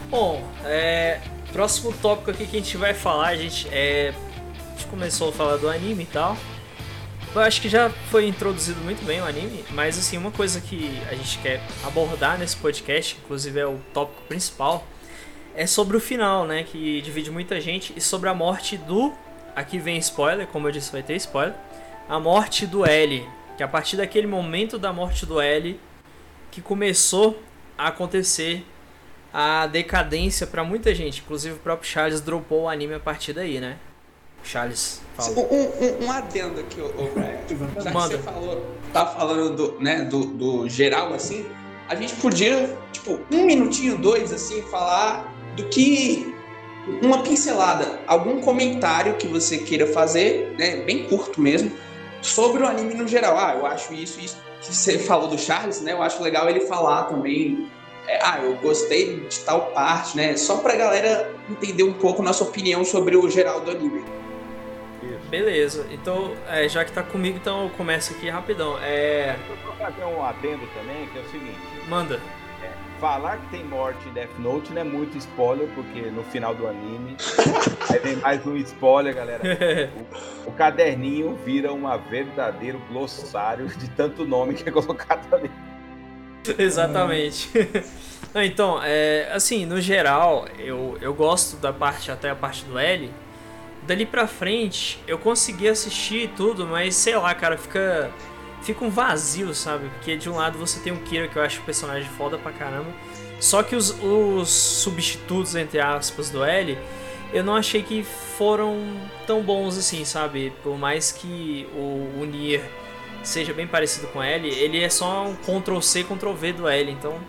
Bom, 0.10 0.44
é, 0.66 1.20
próximo 1.52 1.94
tópico 1.94 2.32
aqui 2.32 2.46
que 2.46 2.58
a 2.58 2.60
gente 2.60 2.78
vai 2.78 2.94
falar, 2.94 3.28
a 3.28 3.36
gente, 3.36 3.68
é, 3.72 4.14
a 4.14 4.72
gente 4.72 4.88
começou 4.88 5.30
a 5.30 5.32
falar 5.32 5.58
do 5.58 5.70
anime 5.70 6.04
e 6.04 6.08
tal. 6.08 6.38
Eu 7.36 7.42
acho 7.42 7.62
que 7.62 7.70
já 7.70 7.90
foi 8.10 8.28
introduzido 8.28 8.82
muito 8.82 9.06
bem 9.06 9.22
o 9.22 9.26
anime, 9.26 9.64
mas 9.72 9.98
assim, 9.98 10.18
uma 10.18 10.32
coisa 10.32 10.60
que 10.60 11.00
a 11.10 11.14
gente 11.14 11.38
quer 11.40 11.62
abordar 11.86 12.38
nesse 12.40 12.56
podcast, 12.56 13.18
inclusive 13.24 13.60
é 13.60 13.66
o 13.68 13.80
tópico 13.94 14.22
principal, 14.24 14.88
é 15.56 15.68
sobre 15.68 15.98
o 15.98 16.00
final, 16.00 16.46
né? 16.46 16.64
Que 16.64 17.02
divide 17.02 17.30
muita 17.30 17.60
gente, 17.60 17.94
e 17.96 18.02
sobre 18.02 18.30
a 18.30 18.34
morte 18.34 18.78
do. 18.78 19.14
Aqui 19.56 19.80
vem 19.80 19.98
spoiler, 19.98 20.48
como 20.48 20.68
eu 20.68 20.72
disse, 20.72 20.92
vai 20.92 21.04
ter 21.04 21.16
spoiler. 21.16 21.56
A 22.08 22.20
morte 22.20 22.66
do 22.66 22.86
L, 22.86 23.28
que 23.58 23.64
a 23.64 23.68
partir 23.68 23.98
daquele 23.98 24.28
momento 24.28 24.78
da 24.78 24.94
morte 24.94 25.26
do 25.26 25.42
L 25.42 25.80
que 26.52 26.62
começou 26.62 27.42
a 27.78 27.88
acontecer 27.88 28.66
a 29.34 29.68
decadência 29.68 30.48
para 30.48 30.64
muita 30.64 30.94
gente. 30.96 31.22
Inclusive 31.22 31.56
o 31.56 31.60
próprio 31.60 31.90
Charles 31.90 32.22
dropou 32.22 32.64
o 32.64 32.70
anime 32.70 32.94
a 32.94 33.00
partir 33.00 33.34
daí, 33.34 33.60
né? 33.60 33.78
Charles, 34.44 35.02
fala. 35.16 35.32
Um, 35.32 35.42
um, 35.42 36.06
um 36.06 36.12
adendo 36.12 36.60
aqui, 36.60 36.80
ô, 36.80 37.10
Brian. 37.14 37.38
Já 37.82 37.92
que 37.92 37.94
você 37.94 38.18
falou, 38.20 38.66
tá 38.94 39.06
falando 39.06 39.56
do, 39.56 39.80
né, 39.80 40.06
do, 40.06 40.26
do 40.26 40.70
geral, 40.70 41.14
assim, 41.14 41.46
a 41.90 41.96
gente 41.96 42.16
podia, 42.16 42.78
tipo, 42.92 43.20
um 43.32 43.46
minutinho, 43.46 43.98
dois, 43.98 44.32
assim, 44.32 44.62
falar 44.64 45.34
do 45.56 45.66
que 45.66 46.34
uma 47.02 47.22
pincelada, 47.22 48.00
algum 48.08 48.40
comentário 48.40 49.16
que 49.16 49.28
você 49.28 49.58
queira 49.58 49.88
fazer, 49.88 50.56
né, 50.58 50.78
bem 50.78 51.04
curto 51.08 51.42
mesmo, 51.42 51.72
sobre 52.22 52.64
o 52.64 52.68
anime 52.68 52.94
no 52.94 53.08
geral. 53.08 53.38
Ah, 53.38 53.56
eu 53.56 53.66
acho 53.66 53.94
isso, 53.94 54.20
isso 54.20 54.38
que 54.62 54.74
você 54.74 55.00
falou 55.08 55.28
do 55.28 55.38
Charles, 55.38 55.82
né? 55.82 55.94
Eu 55.94 56.02
acho 56.02 56.22
legal 56.22 56.50
ele 56.50 56.62
falar 56.62 57.04
também. 57.04 57.70
É, 58.08 58.20
ah, 58.24 58.40
eu 58.42 58.56
gostei 58.56 59.20
de 59.20 59.40
tal 59.42 59.68
parte, 59.72 60.16
né? 60.16 60.38
Só 60.38 60.58
pra 60.58 60.76
galera 60.76 61.34
entender 61.50 61.84
um 61.84 61.94
pouco 61.94 62.24
nossa 62.24 62.44
opinião 62.44 62.86
sobre 62.86 63.18
o 63.18 63.30
geral 63.30 63.60
do 63.60 63.72
anime. 63.72 64.04
Beleza, 65.30 65.86
então, 65.92 66.34
é, 66.48 66.70
já 66.70 66.86
que 66.86 66.92
tá 66.94 67.04
comigo, 67.04 67.38
então 67.38 67.64
eu 67.64 67.70
começo 67.72 68.14
aqui 68.14 68.30
rapidão. 68.30 68.78
É... 68.82 69.36
Eu 69.50 69.58
vou 69.58 69.76
fazer 69.76 70.06
um 70.06 70.24
adendo 70.24 70.66
também, 70.74 71.06
que 71.08 71.18
é 71.18 71.22
o 71.22 71.30
seguinte. 71.30 71.58
Manda 71.90 72.18
falar 73.00 73.38
que 73.38 73.50
tem 73.50 73.64
morte 73.64 74.08
em 74.08 74.14
Death 74.14 74.38
Note 74.40 74.74
não 74.74 74.82
é 74.82 74.84
muito 74.84 75.18
spoiler, 75.18 75.68
porque 75.76 76.02
no 76.02 76.24
final 76.24 76.54
do 76.54 76.68
anime. 76.68 77.16
aí 77.90 78.00
vem 78.00 78.16
mais 78.18 78.46
um 78.46 78.56
spoiler, 78.58 79.16
galera. 79.16 79.42
O, 80.46 80.50
o, 80.50 80.52
caderninho 80.54 81.36
vira 81.46 81.72
um 81.72 81.86
verdadeiro 82.10 82.82
glossário 82.90 83.68
de 83.68 83.90
tanto 83.92 84.26
nome 84.26 84.54
que 84.54 84.68
é 84.68 84.72
colocado 84.72 85.34
ali. 85.34 85.52
Exatamente. 86.58 87.50
então, 88.36 88.80
é, 88.84 89.30
assim, 89.34 89.66
no 89.66 89.80
geral, 89.82 90.48
eu, 90.58 90.98
eu 91.02 91.14
gosto 91.14 91.58
da 91.58 91.74
parte, 91.74 92.12
até 92.12 92.30
a 92.30 92.36
parte 92.36 92.64
do 92.66 92.78
L. 92.78 93.12
Dali 93.84 94.06
pra 94.06 94.28
frente, 94.28 95.00
eu 95.08 95.18
consegui 95.18 95.70
assistir 95.70 96.30
tudo, 96.36 96.66
mas 96.68 96.96
sei 96.96 97.16
lá, 97.16 97.34
cara, 97.34 97.58
fica. 97.58 98.12
Fica 98.62 98.84
um 98.84 98.90
vazio, 98.90 99.54
sabe? 99.54 99.90
Porque 99.90 100.18
de 100.18 100.30
um 100.30 100.36
lado 100.36 100.58
você 100.58 100.80
tem 100.80 100.92
o 100.92 100.98
Kira, 100.98 101.28
que 101.28 101.38
eu 101.38 101.42
acho 101.42 101.62
o 101.62 101.64
personagem 101.64 102.10
foda 102.10 102.38
pra 102.38 102.52
caramba. 102.52 102.90
Só 103.40 103.62
que 103.64 103.76
os, 103.76 103.92
os 104.04 104.50
substitutos, 104.50 105.56
entre 105.56 105.80
aspas, 105.80 106.30
do 106.30 106.44
L, 106.44 106.78
eu 107.32 107.44
não 107.44 107.56
achei 107.56 107.84
que 107.84 108.04
foram 108.04 108.78
tão 109.26 109.42
bons 109.42 109.78
assim, 109.78 110.04
sabe? 110.06 110.54
Por 110.64 110.78
mais 110.78 111.12
que 111.12 111.68
o, 111.74 112.22
o 112.22 112.26
Nier 112.26 112.64
seja 113.24 113.54
bem 113.54 113.68
parecido 113.68 114.08
com 114.08 114.24
L, 114.24 114.48
ele 114.48 114.82
é 114.82 114.90
só 114.90 115.26
um 115.26 115.36
Ctrl 115.36 115.80
C, 115.82 116.04
Ctrl 116.04 116.34
V 116.34 116.54
do 116.54 116.68
L, 116.68 116.92
então, 116.92 117.20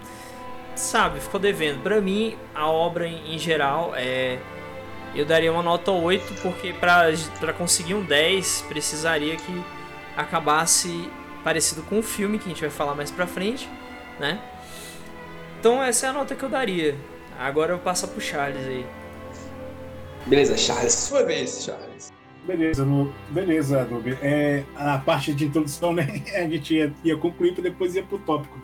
sabe, 0.75 1.20
ficou 1.20 1.40
devendo. 1.40 1.82
Pra 1.82 2.00
mim, 2.00 2.37
a 2.54 2.68
obra 2.70 3.06
em, 3.06 3.38
geral 3.38 3.92
é. 3.94 4.38
Eu 5.14 5.25
daria 5.25 5.50
uma 5.50 5.62
nota 5.62 5.90
8, 5.90 6.42
porque 6.42 6.73
para 6.73 7.52
conseguir 7.56 7.94
um 7.94 8.04
10 8.04 8.66
precisaria 8.68 9.37
que 9.37 9.64
acabasse 10.18 11.08
parecido 11.44 11.82
com 11.82 12.00
o 12.00 12.02
filme, 12.02 12.38
que 12.38 12.46
a 12.46 12.48
gente 12.48 12.60
vai 12.60 12.70
falar 12.70 12.94
mais 12.94 13.10
pra 13.10 13.26
frente, 13.26 13.68
né? 14.18 14.40
Então 15.60 15.82
essa 15.82 16.06
é 16.06 16.10
a 16.10 16.12
nota 16.12 16.34
que 16.34 16.42
eu 16.42 16.48
daria. 16.48 16.96
Agora 17.38 17.72
eu 17.72 17.78
passo 17.78 18.08
pro 18.08 18.20
Charles 18.20 18.66
aí. 18.66 18.84
Beleza, 20.26 20.56
Charles, 20.56 20.92
sua 20.92 21.22
vez, 21.22 21.64
Charles. 21.64 22.12
Beleza, 22.44 22.84
no, 22.84 23.12
beleza, 23.30 23.82
Adobe. 23.82 24.18
É, 24.20 24.64
a 24.75 24.98
parte 24.98 25.32
de 25.32 25.44
introdução, 25.44 25.92
né? 25.92 26.06
A 26.34 26.48
gente 26.48 26.75
ia, 26.75 26.92
ia 27.04 27.16
concluir 27.16 27.52
para 27.52 27.62
depois 27.62 27.94
ir 27.94 28.04
pro 28.04 28.18
tópico. 28.18 28.58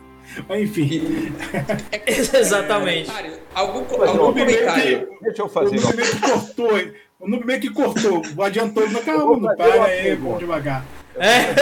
Mas 0.49 0.63
enfim. 0.63 1.31
Exatamente. 2.05 3.09
É, 3.11 3.39
algum, 3.53 3.79
algum 4.03 4.33
comentário? 4.33 5.07
Que, 5.07 5.23
Deixa 5.23 5.41
eu 5.43 5.49
fazer. 5.49 5.77
O 5.77 5.79
Noob 5.79 5.95
meio 5.95 6.09
que 6.09 6.19
cortou, 6.19 6.71
o 7.19 7.27
Noob 7.29 7.45
meio 7.45 7.61
que 7.61 7.69
cortou. 7.69 8.21
Adiantou, 8.43 8.89
mas 8.89 9.05
calma, 9.05 9.49
não 9.49 9.55
para 9.55 9.83
aí, 9.85 10.17
devagar. 10.39 10.85
É. 11.17 11.53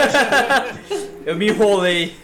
eu 1.30 1.36
me 1.36 1.48
enrolei. 1.48 2.14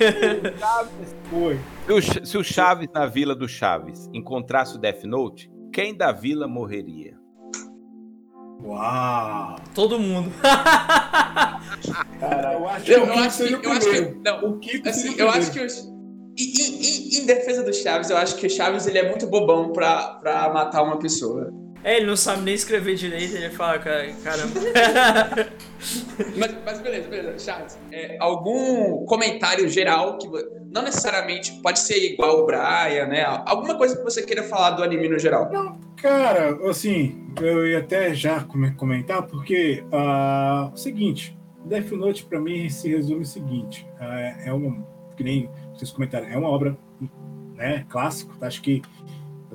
Foi. 1.30 1.58
Se 1.86 1.92
o, 2.20 2.26
se 2.26 2.38
o 2.38 2.44
Chaves 2.44 2.88
na 2.92 3.06
vila 3.06 3.34
do 3.34 3.48
Chaves 3.48 4.08
encontrasse 4.12 4.76
o 4.76 4.78
Death 4.78 5.04
Note, 5.04 5.50
quem 5.72 5.96
da 5.96 6.12
vila 6.12 6.46
morreria? 6.48 7.16
Uau! 8.62 9.56
Todo 9.74 9.98
mundo. 9.98 10.30
Cara, 12.20 12.52
eu 12.54 12.68
acho 12.68 12.84
que 12.84 12.92
Eu, 12.92 13.04
o 13.04 13.06
eu 13.06 13.12
acho 13.14 13.22
que, 13.24 13.30
seria 13.32 13.58
o 13.58 13.62
eu 13.62 13.70
acho 13.72 13.80
que, 13.80 13.86
primeiro. 13.90 14.20
não, 14.24 14.44
O 14.50 14.58
Kiko 14.58 14.88
assim, 14.88 15.14
eu 15.18 15.30
acho 15.30 15.50
que 15.50 15.60
os, 15.64 15.88
em, 16.38 17.24
defesa 17.26 17.62
do 17.62 17.72
Chaves, 17.72 18.10
eu 18.10 18.16
acho 18.16 18.36
que 18.36 18.46
o 18.46 18.50
Chaves 18.50 18.86
ele 18.86 18.98
é 18.98 19.08
muito 19.08 19.26
bobão 19.26 19.72
pra, 19.72 20.14
pra 20.20 20.52
matar 20.52 20.82
uma 20.82 20.98
pessoa. 20.98 21.50
É, 21.82 21.96
ele 21.96 22.06
não 22.06 22.16
sabe 22.16 22.42
nem 22.42 22.54
escrever 22.54 22.94
direito, 22.96 23.34
ele 23.34 23.48
fala, 23.50 23.78
"Ca- 23.78 24.12
caramba. 24.22 24.60
Mas, 26.36 26.54
mas 26.64 26.80
beleza, 26.80 27.08
beleza. 27.08 27.38
Chaves, 27.38 27.78
é, 27.90 28.16
algum 28.20 29.04
comentário 29.06 29.68
geral 29.68 30.18
que 30.18 30.28
não 30.70 30.82
necessariamente 30.82 31.52
pode 31.62 31.78
ser 31.80 32.12
igual 32.12 32.40
o 32.40 32.46
Brian, 32.46 33.06
né? 33.06 33.22
Alguma 33.46 33.76
coisa 33.76 33.96
que 33.96 34.02
você 34.02 34.22
queira 34.22 34.42
falar 34.42 34.72
do 34.72 34.82
anime 34.84 35.08
no 35.08 35.18
geral. 35.18 35.50
Cara, 35.96 36.58
assim, 36.68 37.26
eu 37.40 37.66
ia 37.66 37.78
até 37.78 38.14
já 38.14 38.42
come- 38.44 38.72
comentar, 38.72 39.22
porque 39.26 39.84
ah, 39.92 40.70
o 40.72 40.76
seguinte, 40.76 41.36
Death 41.64 41.90
Note 41.92 42.24
pra 42.24 42.40
mim 42.40 42.68
se 42.68 42.88
resume 42.88 43.22
o 43.22 43.26
seguinte, 43.26 43.86
ah, 43.98 44.20
é 44.44 44.52
uma, 44.52 44.86
que 45.16 45.24
nem 45.24 45.50
vocês 45.74 45.90
comentaram, 45.90 46.26
é 46.28 46.36
uma 46.36 46.48
obra 46.48 46.76
né, 47.54 47.84
clássico, 47.88 48.36
tá? 48.38 48.46
acho 48.46 48.62
que 48.62 48.80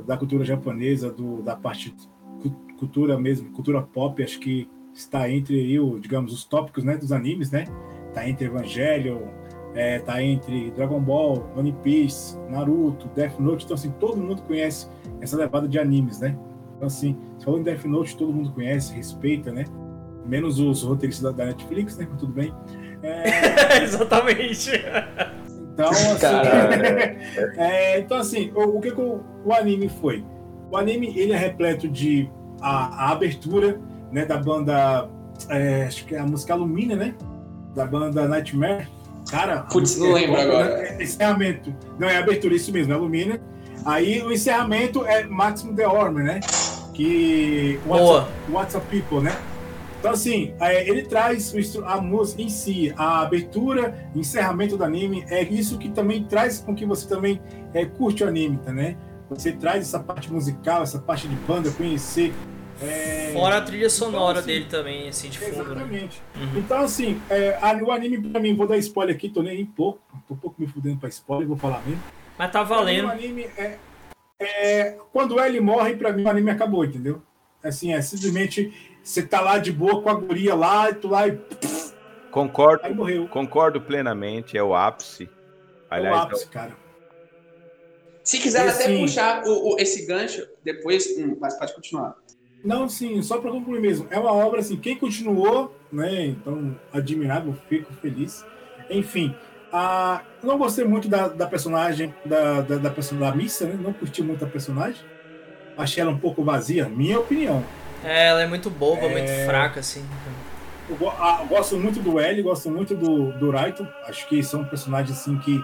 da 0.06 0.18
cultura 0.18 0.44
japonesa, 0.44 1.10
do, 1.12 1.42
da 1.42 1.56
parte 1.56 1.96
cu- 2.42 2.56
cultura 2.78 3.18
mesmo, 3.18 3.52
cultura 3.52 3.82
pop, 3.82 4.22
acho 4.22 4.40
que 4.40 4.70
está 4.96 5.30
entre 5.30 5.60
aí, 5.60 5.80
o, 5.80 6.00
digamos, 6.00 6.34
os 6.34 6.46
tópicos 6.46 6.84
né, 6.84 6.98
dos 6.98 7.12
animes, 7.12 7.52
né? 7.52 7.66
Tá 8.14 8.28
entre 8.28 8.46
Evangelion, 8.46 9.28
é, 9.76 10.00
tá 10.00 10.24
entre 10.24 10.72
Dragon 10.72 11.02
Ball, 11.02 11.52
One 11.56 11.76
Piece, 11.84 12.38
Naruto, 12.50 13.10
Death 13.14 13.38
Note, 13.40 13.66
então 13.66 13.76
assim, 13.76 13.92
todo 14.00 14.18
mundo 14.18 14.42
conhece 14.44 14.88
essa 15.20 15.36
levada 15.36 15.68
de 15.68 15.78
animes, 15.78 16.20
né? 16.22 16.38
Então, 16.76 16.88
assim, 16.88 17.18
falando 17.44 17.62
em 17.62 17.64
Death 17.64 17.84
Note, 17.86 18.18
todo 18.18 18.34
mundo 18.34 18.52
conhece, 18.52 18.94
respeita, 18.94 19.52
né? 19.52 19.66
Menos 20.26 20.60
os 20.60 20.82
roteiristas 20.82 21.36
da, 21.36 21.46
Netflix, 21.46 21.98
né? 21.98 22.08
Mas 22.10 22.20
tudo 22.20 22.32
bem. 22.32 22.54
É, 23.04 23.84
Exatamente. 23.84 24.72
então, 25.74 25.90
assim, 25.90 26.26
é, 27.60 28.00
então, 28.00 28.18
assim, 28.18 28.52
o, 28.56 28.78
o 28.78 28.82
que, 28.82 28.92
que 28.92 29.02
o, 29.02 29.22
o 29.44 29.54
anime 29.54 29.90
foi? 29.90 30.24
O 30.72 30.78
anime, 30.78 31.14
ele 31.18 31.34
é 31.34 31.38
repleto 31.38 31.88
de 31.88 32.30
a, 32.62 33.08
a 33.08 33.12
abertura, 33.12 33.80
né, 34.16 34.26
da 34.26 34.38
banda, 34.38 35.10
é, 35.50 35.84
acho 35.88 36.06
que 36.06 36.16
é 36.16 36.20
a 36.20 36.26
música 36.26 36.54
Alumina, 36.54 36.96
né? 36.96 37.14
Da 37.76 37.86
banda 37.86 38.26
Nightmare. 38.26 38.88
Cara, 39.30 39.64
Putz, 39.64 39.98
não 39.98 40.12
é 40.12 40.22
lembro 40.22 40.36
top, 40.38 40.48
agora. 40.48 40.78
né? 40.78 40.98
É 40.98 41.04
encerramento. 41.04 41.76
Não, 42.00 42.08
é 42.08 42.18
abertura, 42.18 42.56
isso 42.56 42.72
mesmo, 42.72 42.94
é 42.94 42.96
Alumina. 42.96 43.42
Aí 43.84 44.22
o 44.22 44.32
encerramento 44.32 45.06
é 45.06 45.26
Maximum 45.26 45.76
The 45.76 45.86
Ormer, 45.86 46.24
né? 46.24 46.40
Que 46.94 47.78
Boa. 47.86 48.00
WhatsApp, 48.00 48.52
WhatsApp 48.52 48.88
People, 48.88 49.20
né? 49.20 49.36
Então, 50.00 50.12
assim, 50.14 50.54
é, 50.62 50.88
ele 50.88 51.02
traz 51.02 51.54
a 51.86 52.00
música 52.00 52.42
em 52.42 52.48
si, 52.48 52.94
a 52.96 53.22
abertura, 53.22 54.10
encerramento 54.16 54.78
do 54.78 54.84
anime, 54.86 55.26
é 55.30 55.44
isso 55.44 55.78
que 55.78 55.90
também 55.90 56.24
traz 56.24 56.60
com 56.60 56.74
que 56.74 56.86
você 56.86 57.06
também 57.06 57.42
é, 57.74 57.84
curte 57.86 58.24
o 58.24 58.28
anime, 58.30 58.58
tá, 58.64 58.72
né? 58.72 58.96
Você 59.30 59.52
traz 59.52 59.82
essa 59.82 60.00
parte 60.00 60.32
musical, 60.32 60.84
essa 60.84 61.00
parte 61.00 61.28
de 61.28 61.36
banda, 61.36 61.70
conhecer. 61.72 62.32
É, 62.82 63.32
Fora 63.34 63.58
a 63.58 63.62
trilha 63.62 63.90
sonora 63.90 64.32
Então, 64.32 64.40
assim, 64.40 64.48
dele 64.48 64.66
também, 64.66 65.08
assim, 65.10 65.30
de 65.30 65.40
fundo, 65.40 65.56
né? 65.56 65.62
Exatamente. 65.62 66.22
Uhum. 66.36 66.58
Então, 66.60 66.80
assim, 66.82 67.22
é, 67.30 67.58
o 67.84 67.92
anime 67.92 68.30
pra 68.30 68.40
mim, 68.42 68.56
vou 68.56 68.68
dar 68.68 68.78
spoiler 68.78 69.16
aqui, 69.16 69.30
tô 69.30 69.42
nem 69.42 69.66
pouco, 69.66 70.00
tô 70.28 70.34
um 70.34 70.38
pouco 70.38 70.62
me 70.62 70.68
fudendo 70.68 70.98
pra 71.00 71.10
spoiler, 71.10 71.48
vou 71.48 71.58
falar 71.58 71.82
mesmo. 71.86 72.02
Mas 72.38 72.52
tá 72.52 72.64
valendo. 72.64 73.08
O 73.08 73.12
anime 73.12 73.44
é, 73.58 73.78
é- 74.40 74.98
Quando 75.14 75.40
ele 75.40 75.60
morre, 75.62 75.96
pra 75.96 76.12
mim 76.12 76.24
o 76.24 76.30
anime 76.30 76.52
acabou, 76.52 76.84
entendeu? 76.84 77.22
Assim, 77.64 77.94
é 77.94 78.02
simplesmente 78.02 78.74
você 79.04 79.22
tá 79.24 79.40
lá 79.42 79.58
de 79.58 79.72
boa 79.72 80.02
com 80.02 80.10
a 80.10 80.14
guria 80.14 80.54
lá, 80.56 80.90
e 80.90 80.96
tu 80.96 81.08
lá 81.08 81.28
e 81.28 81.40
Concordo, 82.32 82.86
aí 82.86 82.94
morreu. 82.94 83.28
concordo 83.30 83.80
plenamente, 83.80 84.58
é 84.58 84.64
o 84.64 84.76
ápice. 84.76 85.24
É 85.24 85.96
o 85.96 85.98
Aliás, 86.00 86.22
ápice, 86.24 86.48
cara. 86.48 86.76
Se 88.24 88.40
quiser 88.40 88.66
E 88.66 88.70
até 88.70 88.84
assim- 88.86 89.00
puxar 89.00 89.44
o, 89.46 89.74
o- 89.76 89.80
esse 89.80 90.06
gancho, 90.06 90.46
depois. 90.64 91.06
Hum, 91.18 91.38
mas 91.40 91.54
pode 91.58 91.74
continuar. 91.76 92.16
Não, 92.66 92.90
sim, 92.90 93.22
só 93.22 93.38
pra 93.38 93.52
concluir 93.52 93.80
mesmo. 93.80 94.08
É 94.10 94.18
uma 94.20 94.34
obra, 94.34 94.60
assim, 94.60 94.76
quem 94.76 94.98
continuou, 94.98 95.74
né? 95.92 96.26
Então, 96.26 96.76
admirável, 96.92 97.56
fico 97.70 97.94
feliz. 98.02 98.44
Enfim, 98.90 99.36
a... 99.72 100.22
não 100.44 100.58
gostei 100.58 100.84
muito 100.84 101.08
da, 101.08 101.28
da 101.28 101.46
personagem, 101.46 102.14
da, 102.26 102.62
da, 102.62 102.78
da, 102.78 102.90
person- 102.90 103.18
da 103.20 103.32
missa, 103.36 103.68
né? 103.68 103.78
Não 103.80 103.94
curti 103.94 104.24
muito 104.24 104.44
a 104.44 104.48
personagem. 104.48 105.00
Achei 105.78 106.02
ela 106.02 106.12
um 106.12 106.18
pouco 106.18 106.44
vazia, 106.44 106.90
minha 106.90 107.20
opinião. 107.20 107.64
É, 108.04 108.28
ela 108.30 108.42
é 108.42 108.48
muito 108.48 108.70
boba, 108.70 109.04
É. 109.06 109.10
muito 109.10 109.32
fraca, 109.46 109.80
assim. 109.82 110.04
Eu, 110.90 110.96
go- 110.96 111.10
a- 111.10 111.40
eu 111.42 111.48
gosto 111.48 111.78
muito 111.78 112.00
do 112.00 112.20
L, 112.20 112.42
gosto 112.42 112.70
muito 112.72 112.96
do, 112.96 113.32
do 113.34 113.52
Raito. 113.52 113.88
Acho 114.08 114.28
que 114.28 114.42
são 114.42 114.66
personagens 114.66 115.18
assim 115.20 115.38
que 115.38 115.64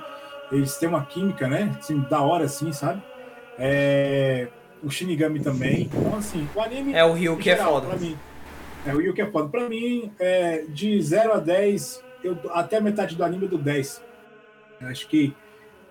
eles 0.52 0.78
têm 0.78 0.90
uma 0.90 1.04
química, 1.06 1.48
né? 1.48 1.72
Assim, 1.80 2.00
da 2.10 2.22
hora, 2.22 2.46
assim, 2.46 2.72
sabe? 2.74 3.02
É, 3.58 4.48
O 4.84 4.90
Shinigami 4.90 5.40
também. 5.40 5.84
Então, 5.84 6.18
assim, 6.18 6.48
o 6.56 6.62
anime. 6.62 6.94
É 6.94 7.06
o 7.06 7.14
Rio 7.14 7.38
que 7.38 7.50
é 7.50 7.56
foda. 7.56 7.88
Pra 7.88 7.98
mim, 7.98 8.18
é 8.86 8.94
o 8.94 9.00
Rio 9.00 9.14
que 9.14 9.22
é 9.22 9.30
foda. 9.30 9.50
Pra 9.50 9.70
mim, 9.70 10.12
é, 10.20 10.66
de 10.68 11.02
0 11.02 11.34
a 11.34 11.38
10, 11.38 12.04
eu, 12.24 12.38
até 12.52 12.78
a 12.78 12.82
metade 12.82 13.16
do 13.16 13.24
anime 13.24 13.44
eu 13.44 13.50
dou 13.50 13.60
10. 13.60 14.02
Eu 14.82 14.88
acho 14.88 15.08
que 15.08 15.34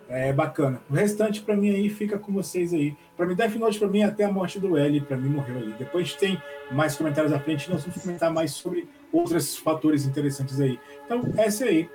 é 0.09 0.33
bacana. 0.33 0.83
O 0.91 0.95
restante, 0.95 1.41
pra 1.41 1.57
mim, 1.57 1.71
aí 1.71 1.89
fica 1.89 2.19
com 2.19 2.33
vocês 2.33 2.75
aí. 2.75 2.97
Pra 3.17 3.25
mim, 3.25 3.37
Death 3.37 3.55
Note, 3.55 3.79
pra 3.79 3.87
mim, 3.87 4.03
até 4.03 4.25
a 4.25 4.33
morte 4.33 4.59
do 4.59 4.77
L, 4.77 5.01
pra 5.03 5.17
mim, 5.17 5.29
morreu 5.29 5.57
ali. 5.59 5.73
Depois 5.79 6.05
a 6.05 6.09
gente 6.09 6.19
tem 6.19 6.43
mais 6.73 6.97
comentários 6.97 7.33
à 7.33 7.39
frente, 7.39 7.71
nós 7.71 7.85
vamos 7.85 8.03
comentar 8.03 8.33
mais 8.33 8.51
sobre 8.51 8.89
outros 9.13 9.57
fatores 9.57 10.05
interessantes 10.05 10.61
aí. 10.61 10.79
Então, 11.07 11.23
essa 11.37 11.65
aí. 11.65 11.89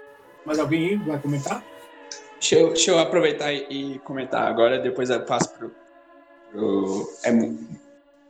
Mais 0.45 0.59
alguém 0.59 0.89
aí 0.89 0.95
vai 0.95 1.19
comentar? 1.19 1.63
Deixa 2.39 2.55
eu, 2.55 2.67
deixa 2.69 2.91
eu 2.91 2.99
aproveitar 2.99 3.51
e, 3.51 3.95
e 3.95 3.99
comentar 3.99 4.47
agora, 4.47 4.79
depois 4.79 5.09
eu 5.09 5.19
passo 5.25 5.51
pro. 5.57 5.71
É 7.23 7.31
Mu. 7.31 7.57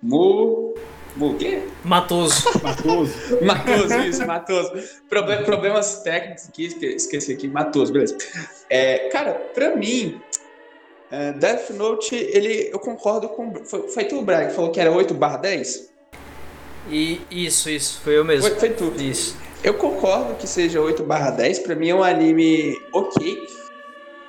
Mu. 0.01 0.73
Mu 1.15 1.31
o 1.31 1.35
quê? 1.37 1.61
Matoso. 1.83 2.43
Matoso. 2.61 3.13
Matoso, 3.41 3.99
isso, 4.07 4.27
Matoso. 4.27 4.71
Proble- 5.09 5.43
problemas 5.43 6.01
técnicos 6.03 6.49
aqui, 6.49 6.65
esque- 6.65 6.85
esqueci 6.95 7.31
aqui. 7.31 7.47
Matoso, 7.47 7.93
beleza. 7.93 8.17
É, 8.69 9.07
cara, 9.09 9.33
pra 9.53 9.75
mim, 9.77 10.19
é, 11.09 11.31
Death 11.31 11.69
Note, 11.71 12.15
ele, 12.15 12.69
eu 12.73 12.79
concordo 12.79 13.29
com. 13.29 13.53
Foi, 13.63 13.87
foi 13.87 14.03
tu, 14.05 14.21
Brian, 14.21 14.47
que 14.47 14.53
falou 14.53 14.71
que 14.71 14.79
era 14.79 14.91
8 14.91 15.13
barra 15.13 15.37
10? 15.37 15.89
E 16.89 17.21
isso, 17.31 17.69
isso, 17.69 18.01
foi 18.03 18.17
eu 18.17 18.25
mesmo. 18.25 18.49
Foi, 18.49 18.59
foi 18.59 18.69
tu. 18.71 18.93
Isso. 19.01 19.37
Eu 19.63 19.75
concordo 19.75 20.35
que 20.35 20.45
seja 20.47 20.81
8 20.81 21.01
barra 21.03 21.31
10. 21.31 21.59
Pra 21.59 21.75
mim 21.75 21.89
é 21.89 21.95
um 21.95 22.03
anime 22.03 22.77
ok. 22.93 23.41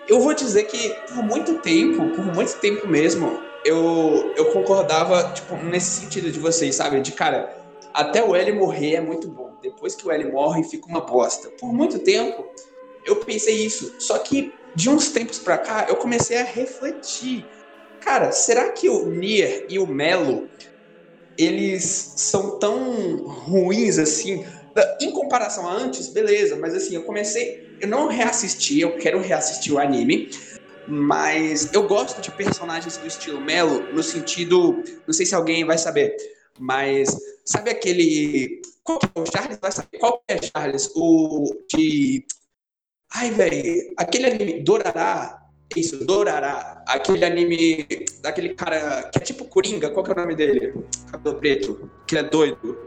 eu 0.08 0.20
vou 0.20 0.32
dizer 0.34 0.62
que 0.64 0.88
por 1.12 1.22
muito 1.24 1.58
tempo, 1.58 2.10
por 2.14 2.24
muito 2.32 2.54
tempo 2.60 2.86
mesmo, 2.86 3.42
eu, 3.66 4.32
eu 4.36 4.52
concordava, 4.52 5.32
tipo, 5.32 5.56
nesse 5.56 6.00
sentido 6.00 6.30
de 6.30 6.38
vocês, 6.38 6.76
sabe? 6.76 7.00
De 7.00 7.12
cara, 7.12 7.56
até 7.92 8.22
o 8.22 8.34
L 8.34 8.52
morrer 8.52 8.96
é 8.96 9.00
muito 9.00 9.28
bom. 9.28 9.54
Depois 9.62 9.94
que 9.94 10.06
o 10.06 10.10
L 10.10 10.30
morre, 10.30 10.62
fica 10.64 10.86
uma 10.86 11.00
bosta. 11.00 11.50
Por 11.58 11.72
muito 11.72 11.98
tempo, 11.98 12.46
eu 13.04 13.16
pensei 13.16 13.64
isso. 13.64 13.94
Só 13.98 14.18
que 14.18 14.52
de 14.74 14.90
uns 14.90 15.10
tempos 15.10 15.38
pra 15.38 15.58
cá, 15.58 15.86
eu 15.88 15.96
comecei 15.96 16.36
a 16.36 16.44
refletir. 16.44 17.44
Cara, 18.00 18.30
será 18.30 18.70
que 18.70 18.88
o 18.88 19.06
Nier 19.06 19.66
e 19.68 19.78
o 19.78 19.86
Melo 19.86 20.48
eles 21.38 22.12
são 22.16 22.58
tão 22.58 23.26
ruins 23.26 23.98
assim? 23.98 24.44
Em 25.00 25.10
comparação 25.10 25.66
a 25.66 25.72
antes, 25.72 26.08
beleza, 26.08 26.56
mas 26.56 26.74
assim, 26.74 26.94
eu 26.94 27.02
comecei. 27.02 27.66
Eu 27.80 27.88
não 27.88 28.06
reassisti, 28.06 28.80
eu 28.80 28.96
quero 28.96 29.20
reassistir 29.20 29.72
o 29.72 29.78
anime. 29.78 30.30
Mas 30.88 31.72
eu 31.72 31.86
gosto 31.86 32.20
de 32.20 32.30
personagens 32.30 32.96
do 32.96 33.06
estilo 33.06 33.40
Melo, 33.40 33.92
no 33.92 34.02
sentido. 34.02 34.82
Não 35.06 35.12
sei 35.12 35.26
se 35.26 35.34
alguém 35.34 35.64
vai 35.64 35.78
saber, 35.78 36.16
mas 36.58 37.16
sabe 37.44 37.70
aquele. 37.70 38.62
Qual 38.82 38.98
que 38.98 39.06
é 39.06 39.20
o 39.20 39.26
Charles? 39.26 39.58
Vai 39.60 39.72
saber 39.72 39.98
qual 39.98 40.22
que 40.26 40.34
é 40.34 40.40
Charles? 40.42 40.90
O 40.94 41.52
de. 41.74 42.24
Ai, 43.12 43.30
velho, 43.30 43.92
aquele 43.96 44.26
anime 44.26 44.62
Dorará. 44.62 45.42
Isso, 45.74 46.04
Dorará. 46.04 46.84
Aquele 46.86 47.24
anime 47.24 47.86
daquele 48.20 48.54
cara 48.54 49.10
que 49.10 49.18
é 49.18 49.20
tipo 49.20 49.44
Coringa, 49.46 49.90
qual 49.90 50.04
que 50.04 50.12
é 50.12 50.14
o 50.14 50.16
nome 50.16 50.36
dele? 50.36 50.72
Cabelo 51.10 51.36
preto, 51.38 51.90
que 52.06 52.16
é 52.16 52.22
doido. 52.22 52.78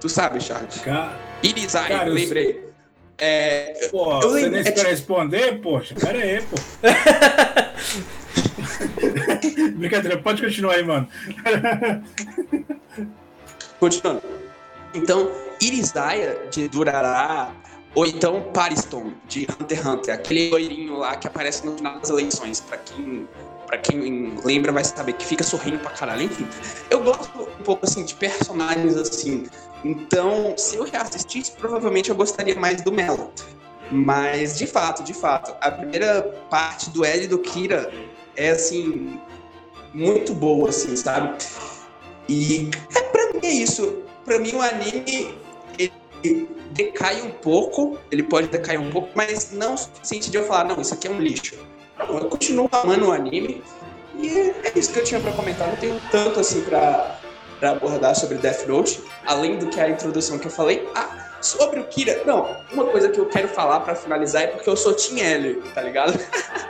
Tu 0.00 0.08
sabe, 0.08 0.40
Charles? 0.40 0.80
Cara, 0.80 1.18
Irizai, 1.42 2.08
lembrei. 2.08 2.67
É, 3.18 3.88
pô, 3.90 4.12
eu 4.12 4.30
você 4.30 4.48
nem 4.48 4.60
é, 4.60 4.82
responder? 4.82 5.60
Poxa, 5.60 5.94
pera 5.94 6.18
aí, 6.18 6.40
pô. 6.42 6.56
Brincadeira, 9.76 10.18
pode 10.18 10.40
continuar 10.40 10.74
aí, 10.74 10.84
mano. 10.84 11.08
Continuando. 13.80 14.22
Então, 14.94 15.30
Irizaya 15.60 16.38
de 16.50 16.68
Durará, 16.68 17.52
ou 17.94 18.06
então 18.06 18.42
Pariston 18.54 19.12
de 19.26 19.46
Hunter 19.60 19.78
x 19.78 19.86
Hunter, 19.86 20.14
aquele 20.14 20.50
loirinho 20.50 20.98
lá 20.98 21.16
que 21.16 21.26
aparece 21.26 21.66
no 21.66 21.76
final 21.76 21.98
das 21.98 22.10
eleições, 22.10 22.60
para 22.60 22.78
quem 22.78 23.28
para 23.66 23.76
quem 23.76 24.32
lembra 24.42 24.72
vai 24.72 24.82
saber 24.82 25.12
que 25.12 25.26
fica 25.26 25.44
sorrindo 25.44 25.78
pra 25.78 25.90
caralho. 25.90 26.22
Enfim, 26.22 26.48
eu 26.88 27.02
gosto 27.02 27.42
um 27.42 27.62
pouco 27.62 27.84
assim 27.84 28.02
de 28.02 28.14
personagens 28.14 28.96
assim. 28.96 29.46
Então, 29.84 30.54
se 30.56 30.76
eu 30.76 30.84
reassistisse, 30.84 31.52
provavelmente 31.52 32.10
eu 32.10 32.16
gostaria 32.16 32.54
mais 32.54 32.82
do 32.82 32.92
Melo. 32.92 33.32
Mas, 33.90 34.58
de 34.58 34.66
fato, 34.66 35.02
de 35.02 35.14
fato, 35.14 35.54
a 35.60 35.70
primeira 35.70 36.22
parte 36.50 36.90
do 36.90 37.04
L 37.04 37.26
do 37.26 37.38
Kira 37.38 37.92
é 38.36 38.50
assim 38.50 39.18
muito 39.94 40.34
boa, 40.34 40.68
assim, 40.68 40.94
sabe? 40.94 41.38
E 42.28 42.70
é, 42.94 43.00
pra 43.00 43.32
mim 43.32 43.40
é 43.42 43.50
isso. 43.50 44.02
Pra 44.24 44.38
mim 44.38 44.54
o 44.54 44.60
anime 44.60 45.38
ele 46.22 46.48
decai 46.72 47.22
um 47.22 47.30
pouco, 47.30 47.98
ele 48.10 48.22
pode 48.22 48.48
decair 48.48 48.80
um 48.80 48.90
pouco, 48.90 49.08
mas 49.14 49.52
não 49.52 49.74
o 49.74 49.78
suficiente 49.78 50.30
de 50.30 50.36
eu 50.36 50.44
falar, 50.44 50.64
não, 50.64 50.80
isso 50.80 50.92
aqui 50.92 51.08
é 51.08 51.10
um 51.10 51.20
lixo. 51.20 51.56
Eu 51.98 52.26
continuo 52.26 52.68
amando 52.72 53.08
o 53.08 53.12
anime. 53.12 53.62
E 54.16 54.28
é 54.28 54.72
isso 54.74 54.92
que 54.92 54.98
eu 54.98 55.04
tinha 55.04 55.20
para 55.20 55.32
comentar. 55.32 55.68
Não 55.68 55.76
tenho 55.76 56.00
tanto 56.10 56.40
assim 56.40 56.62
para 57.58 57.70
abordar 57.70 58.14
sobre 58.14 58.38
Death 58.38 58.66
Note, 58.66 59.02
além 59.26 59.58
do 59.58 59.68
que 59.68 59.80
a 59.80 59.88
introdução 59.88 60.38
que 60.38 60.46
eu 60.46 60.50
falei. 60.50 60.88
Ah, 60.94 61.28
sobre 61.40 61.80
o 61.80 61.84
Kira, 61.84 62.22
não, 62.24 62.56
uma 62.72 62.86
coisa 62.86 63.08
que 63.08 63.18
eu 63.18 63.26
quero 63.26 63.48
falar 63.48 63.80
para 63.80 63.94
finalizar 63.94 64.42
é 64.42 64.46
porque 64.48 64.68
eu 64.68 64.76
sou 64.76 64.92
Team 64.94 65.18
L, 65.18 65.62
tá 65.74 65.82
ligado? 65.82 66.18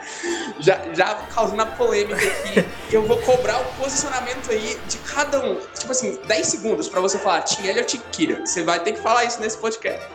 já, 0.59 0.79
já 0.93 1.15
causando 1.33 1.61
a 1.61 1.65
polêmica 1.65 2.15
aqui, 2.15 2.65
eu 2.91 3.03
vou 3.03 3.17
cobrar 3.21 3.59
o 3.61 3.65
posicionamento 3.81 4.51
aí 4.51 4.79
de 4.87 4.97
cada 4.99 5.43
um. 5.43 5.55
Tipo 5.73 5.91
assim, 5.91 6.19
10 6.27 6.47
segundos 6.47 6.87
para 6.87 7.01
você 7.01 7.17
falar 7.17 7.41
Team 7.41 7.67
L 7.67 7.79
ou 7.79 7.85
Team 7.85 8.03
Kira. 8.11 8.45
Você 8.45 8.63
vai 8.63 8.79
ter 8.79 8.93
que 8.93 8.99
falar 8.99 9.25
isso 9.25 9.39
nesse 9.39 9.57
podcast. 9.57 10.05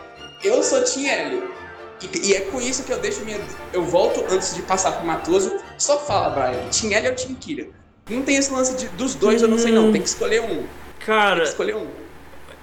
Eu 0.43 0.63
sou 0.63 0.83
Team 0.83 1.07
L. 1.07 1.65
E, 2.03 2.29
e, 2.29 2.35
é 2.35 2.41
com 2.41 2.61
isso 2.61 2.85
que 2.85 2.93
eu 2.93 2.99
deixo 2.99 3.25
minha. 3.25 3.41
Eu 3.73 3.85
volto 3.85 4.25
antes 4.31 4.55
de 4.55 4.63
passar 4.63 4.93
pro 4.93 5.07
Matoso. 5.07 5.59
Só 5.79 5.99
fala, 5.99 6.31
Brian. 6.31 6.69
Team 6.69 6.93
L 6.93 7.09
ou 7.09 7.15
Team 7.15 7.35
Kira? 7.35 7.84
Não 8.09 8.23
tem 8.23 8.37
esse 8.37 8.53
lance 8.53 8.77
de, 8.77 8.89
dos 8.89 9.15
dois, 9.15 9.41
eu 9.41 9.49
não 9.49 9.59
sei 9.59 9.73
não. 9.73 9.91
Tem 9.91 10.03
que 10.03 10.09
escolher 10.09 10.43
um. 10.43 10.65
Cara. 11.01 11.37
Tem 11.37 11.43
que 11.45 11.49
escolher 11.51 11.77
um. 11.77 11.87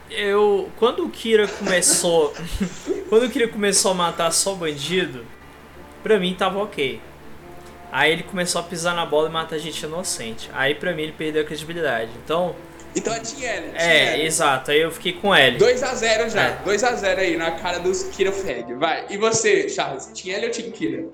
Eu. 0.09 0.69
Quando 0.77 1.05
o 1.05 1.09
Kira 1.09 1.47
começou. 1.47 2.33
quando 3.09 3.23
o 3.23 3.29
Kira 3.29 3.47
começou 3.47 3.91
a 3.91 3.93
matar 3.93 4.31
só 4.31 4.53
bandido, 4.53 5.25
pra 6.03 6.19
mim 6.19 6.35
tava 6.37 6.59
ok. 6.59 7.01
Aí 7.91 8.11
ele 8.11 8.23
começou 8.23 8.61
a 8.61 8.63
pisar 8.63 8.95
na 8.95 9.05
bola 9.05 9.29
e 9.29 9.31
matar 9.31 9.57
gente 9.57 9.83
inocente. 9.83 10.49
Aí 10.53 10.75
pra 10.75 10.93
mim 10.93 11.03
ele 11.03 11.11
perdeu 11.11 11.41
a 11.41 11.45
credibilidade. 11.45 12.11
Então. 12.23 12.55
Então 12.95 13.13
é 13.13 13.19
Team 13.19 13.41
L. 13.41 13.71
É, 13.75 14.25
exato. 14.25 14.69
Aí 14.71 14.81
eu 14.81 14.91
fiquei 14.91 15.13
com 15.13 15.33
L. 15.33 15.57
2x0 15.57 16.29
já. 16.29 16.41
É. 16.41 16.61
2x0 16.65 17.17
aí 17.17 17.37
na 17.37 17.51
cara 17.51 17.79
dos 17.79 18.03
Kira 18.03 18.31
Feg. 18.31 18.73
Vai. 18.75 19.05
E 19.09 19.17
você, 19.17 19.67
Charles? 19.69 20.05
Team 20.07 20.35
L 20.35 20.45
ou 20.45 20.51
Team 20.51 20.71
Kira? 20.71 21.05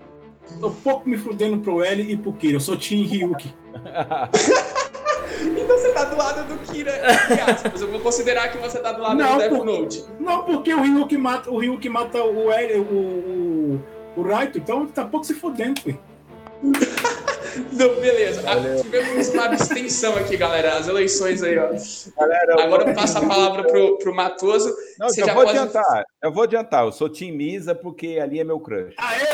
Tô 0.59 0.71
pouco 0.71 1.07
me 1.07 1.17
fudendo 1.17 1.59
pro 1.59 1.83
L 1.83 2.01
e 2.01 2.17
pro 2.17 2.33
Kira. 2.33 2.55
Eu 2.55 2.59
sou 2.59 2.77
Team 2.77 3.05
Ryuki. 3.05 3.53
então 5.43 5.77
você 5.77 5.91
tá 5.93 6.05
do 6.05 6.17
lado 6.17 6.47
do 6.47 6.57
Kira, 6.71 6.91
aspas. 7.47 7.81
Eu 7.81 7.91
vou 7.91 7.99
considerar 7.99 8.51
que 8.51 8.57
você 8.57 8.79
tá 8.79 8.91
do 8.91 9.01
lado 9.01 9.15
não, 9.15 9.33
do 9.33 9.37
Death. 9.37 9.63
Note. 9.63 10.05
Não, 10.19 10.43
porque 10.43 10.73
o 10.73 10.81
Ryuki 10.81 11.17
mata 11.17 11.51
o, 11.51 11.57
Ryuki 11.57 11.89
mata 11.89 12.23
o 12.23 12.51
L, 12.51 12.79
o, 12.79 12.83
o, 12.83 13.83
o 14.17 14.21
Raito, 14.23 14.57
então 14.57 14.87
tá 14.87 15.05
pouco 15.05 15.25
se 15.25 15.33
fudendo, 15.33 15.81
filho. 15.81 15.99
Não, 17.73 17.95
beleza. 17.99 18.41
Valeu. 18.41 18.83
Tivemos 18.83 19.29
uma 19.29 19.45
abstenção 19.45 20.15
aqui, 20.15 20.37
galera. 20.37 20.77
As 20.77 20.87
eleições 20.87 21.41
aí, 21.43 21.57
ó. 21.57 21.71
Galera, 22.19 22.63
Agora 22.63 22.89
eu 22.89 22.95
passo 22.95 23.17
a 23.17 23.25
palavra 23.25 23.63
pro, 23.63 23.97
pro 23.97 24.13
Matoso. 24.13 24.75
Não, 24.99 25.09
Você 25.09 25.23
eu 25.23 25.25
já 25.27 25.33
vou 25.33 25.43
pode... 25.43 25.57
adiantar. 25.57 26.03
Eu 26.23 26.31
vou 26.31 26.43
adiantar. 26.43 26.85
Eu 26.85 26.91
sou 26.91 27.09
Tim 27.09 27.31
Misa 27.31 27.73
porque 27.73 28.19
ali 28.21 28.39
é 28.39 28.43
meu 28.43 28.59
crush. 28.59 28.93
Aê! 28.97 29.27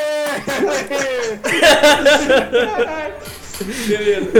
beleza. 3.87 4.31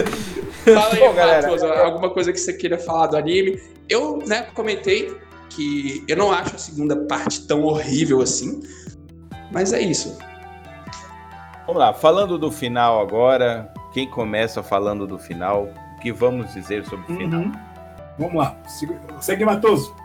Fala 0.65 0.93
aí, 0.93 0.99
Bom, 0.99 1.13
galera, 1.13 1.41
Matoso, 1.47 1.65
alguma 1.65 2.09
coisa 2.09 2.31
que 2.31 2.39
você 2.39 2.53
queira 2.53 2.77
falar 2.77 3.07
do 3.07 3.17
anime. 3.17 3.61
Eu, 3.89 4.19
né, 4.25 4.47
comentei 4.53 5.13
que 5.49 6.03
eu 6.07 6.17
não 6.17 6.31
acho 6.31 6.55
a 6.55 6.59
segunda 6.59 6.95
parte 6.95 7.45
tão 7.47 7.63
horrível 7.63 8.21
assim. 8.21 8.61
Mas 9.51 9.73
é 9.73 9.81
isso. 9.81 10.17
Vamos 11.65 11.79
lá, 11.79 11.93
falando 11.93 12.37
do 12.37 12.51
final 12.51 12.99
agora, 12.99 13.71
quem 13.93 14.09
começa 14.09 14.61
falando 14.61 15.07
do 15.07 15.17
final, 15.17 15.69
o 15.95 15.99
que 15.99 16.11
vamos 16.11 16.53
dizer 16.53 16.83
sobre 16.85 17.13
o 17.13 17.17
final? 17.17 17.41
Uhum. 17.41 17.51
Vamos 18.17 18.35
lá, 18.35 18.55
segue 19.21 19.45
Matoso. 19.45 19.95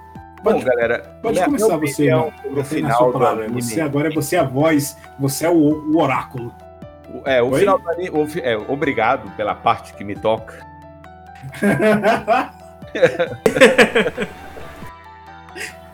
Pode, 0.43 0.61
Bom, 0.61 0.65
galera, 0.65 1.19
pode 1.21 1.43
começar 1.43 1.77
você 1.77 2.11
sobre 2.11 2.61
o 2.61 2.65
final 2.65 3.13
do 3.13 3.27
anime. 3.27 3.61
Você 3.61 3.81
agora 3.81 4.09
você 4.11 4.37
é 4.37 4.39
a 4.39 4.45
voz, 4.45 4.97
você 5.19 5.47
é 5.47 5.51
o, 5.51 5.55
o 5.55 6.01
oráculo. 6.01 6.55
É, 7.25 7.43
o 7.43 7.51
Oi? 7.51 7.59
final 7.61 7.77
do 7.79 7.91
anime, 7.91 8.11
é, 8.43 8.57
obrigado 8.57 9.29
pela 9.37 9.55
parte 9.55 9.95
que 9.95 10.05
me 10.05 10.15
toca. 10.15 10.65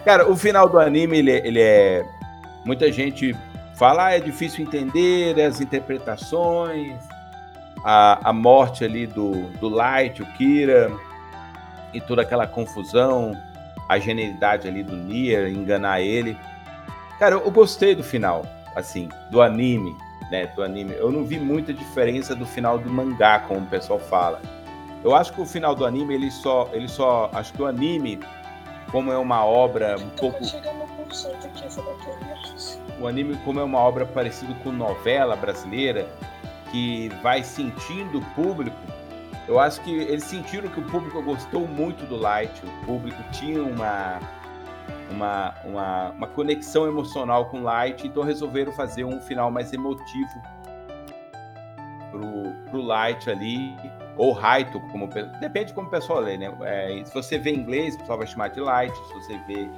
Cara, 0.05 0.31
o 0.31 0.37
final 0.37 0.69
do 0.69 0.79
anime, 0.79 1.19
ele, 1.19 1.31
ele 1.31 1.63
é. 1.63 2.05
Muita 2.67 2.93
gente 2.93 3.35
Falar 3.75 4.13
é 4.17 4.21
difícil 4.21 4.65
entender, 4.65 5.41
as 5.41 5.61
interpretações, 5.61 6.97
a, 7.85 8.31
a 8.31 8.33
morte 8.33 8.85
ali 8.85 9.07
do, 9.07 9.49
do 9.59 9.69
Light, 9.69 10.23
o 10.23 10.27
Kira, 10.33 10.93
e 11.93 12.01
toda 12.01 12.23
aquela 12.23 12.47
confusão, 12.47 13.37
a 13.89 13.99
genialidade 13.99 14.69
ali 14.69 14.83
do 14.83 14.97
Nier, 14.97 15.49
enganar 15.49 16.01
ele. 16.01 16.37
Cara, 17.19 17.35
eu, 17.35 17.45
eu 17.45 17.51
gostei 17.51 17.95
do 17.95 18.03
final, 18.03 18.47
assim, 18.77 19.09
do 19.31 19.43
anime, 19.43 19.97
né, 20.31 20.47
do 20.55 20.63
anime. 20.63 20.95
Eu 20.95 21.11
não 21.11 21.25
vi 21.25 21.39
muita 21.39 21.73
diferença 21.73 22.35
do 22.35 22.47
final 22.47 22.79
do 22.79 22.89
mangá, 22.89 23.41
como 23.41 23.61
o 23.61 23.67
pessoal 23.67 23.99
fala. 23.99 24.41
Eu 25.03 25.15
acho 25.15 25.33
que 25.33 25.41
o 25.41 25.47
final 25.47 25.75
do 25.75 25.85
anime, 25.85 26.15
ele 26.15 26.31
só, 26.31 26.69
ele 26.73 26.89
só, 26.89 27.29
acho 27.33 27.53
que 27.53 27.61
o 27.61 27.67
anime, 27.67 28.21
como 28.95 29.11
é 29.11 29.19
uma 29.19 29.45
obra 29.45 29.97
um 29.99 30.09
pouco 30.11 30.39
o 33.01 33.09
anime 33.09 33.37
como 33.45 33.59
é 33.59 33.65
uma 33.65 33.81
obra 33.81 34.07
parecida 34.07 34.55
com 34.63 34.71
novela 34.71 35.35
brasileira, 35.35 36.09
que 36.71 37.09
vai 37.21 37.43
sentindo 37.43 38.19
o 38.19 38.25
público, 38.37 38.77
eu 39.49 39.59
acho 39.59 39.81
que 39.81 39.93
eles 39.93 40.23
sentiram 40.23 40.69
que 40.69 40.79
o 40.79 40.85
público 40.85 41.21
gostou 41.23 41.67
muito 41.67 42.07
do 42.07 42.17
Light, 42.17 42.53
o 42.65 42.87
público 42.87 43.21
tinha 43.33 43.61
uma, 43.65 44.21
uma, 45.11 45.55
uma, 45.65 46.11
uma 46.11 46.27
conexão 46.29 46.87
emocional 46.87 47.47
com 47.47 47.59
o 47.59 47.63
Light, 47.65 48.07
então 48.07 48.23
resolveram 48.23 48.71
fazer 48.71 49.03
um 49.03 49.21
final 49.21 49.51
mais 49.51 49.73
emotivo 49.73 50.41
pro, 52.13 52.71
pro 52.71 52.81
Light 52.81 53.29
ali, 53.29 53.77
ou 54.17 54.33
Raito, 54.33 54.81
como 54.93 55.09
depende 55.41 55.73
como 55.73 55.89
o 55.89 55.91
pessoal 55.91 56.21
lê, 56.21 56.37
né? 56.37 56.53
É, 56.63 57.03
se 57.05 57.13
você 57.13 57.39
vê 57.39 57.51
em 57.51 57.59
inglês, 57.59 57.95
o 57.95 57.99
pessoal 57.99 58.19
vai 58.19 58.27
chamar 58.27 58.49
de 58.49 58.61
Light, 58.61 58.95
se 58.95 59.15
você 59.15 59.39
vê 59.47 59.69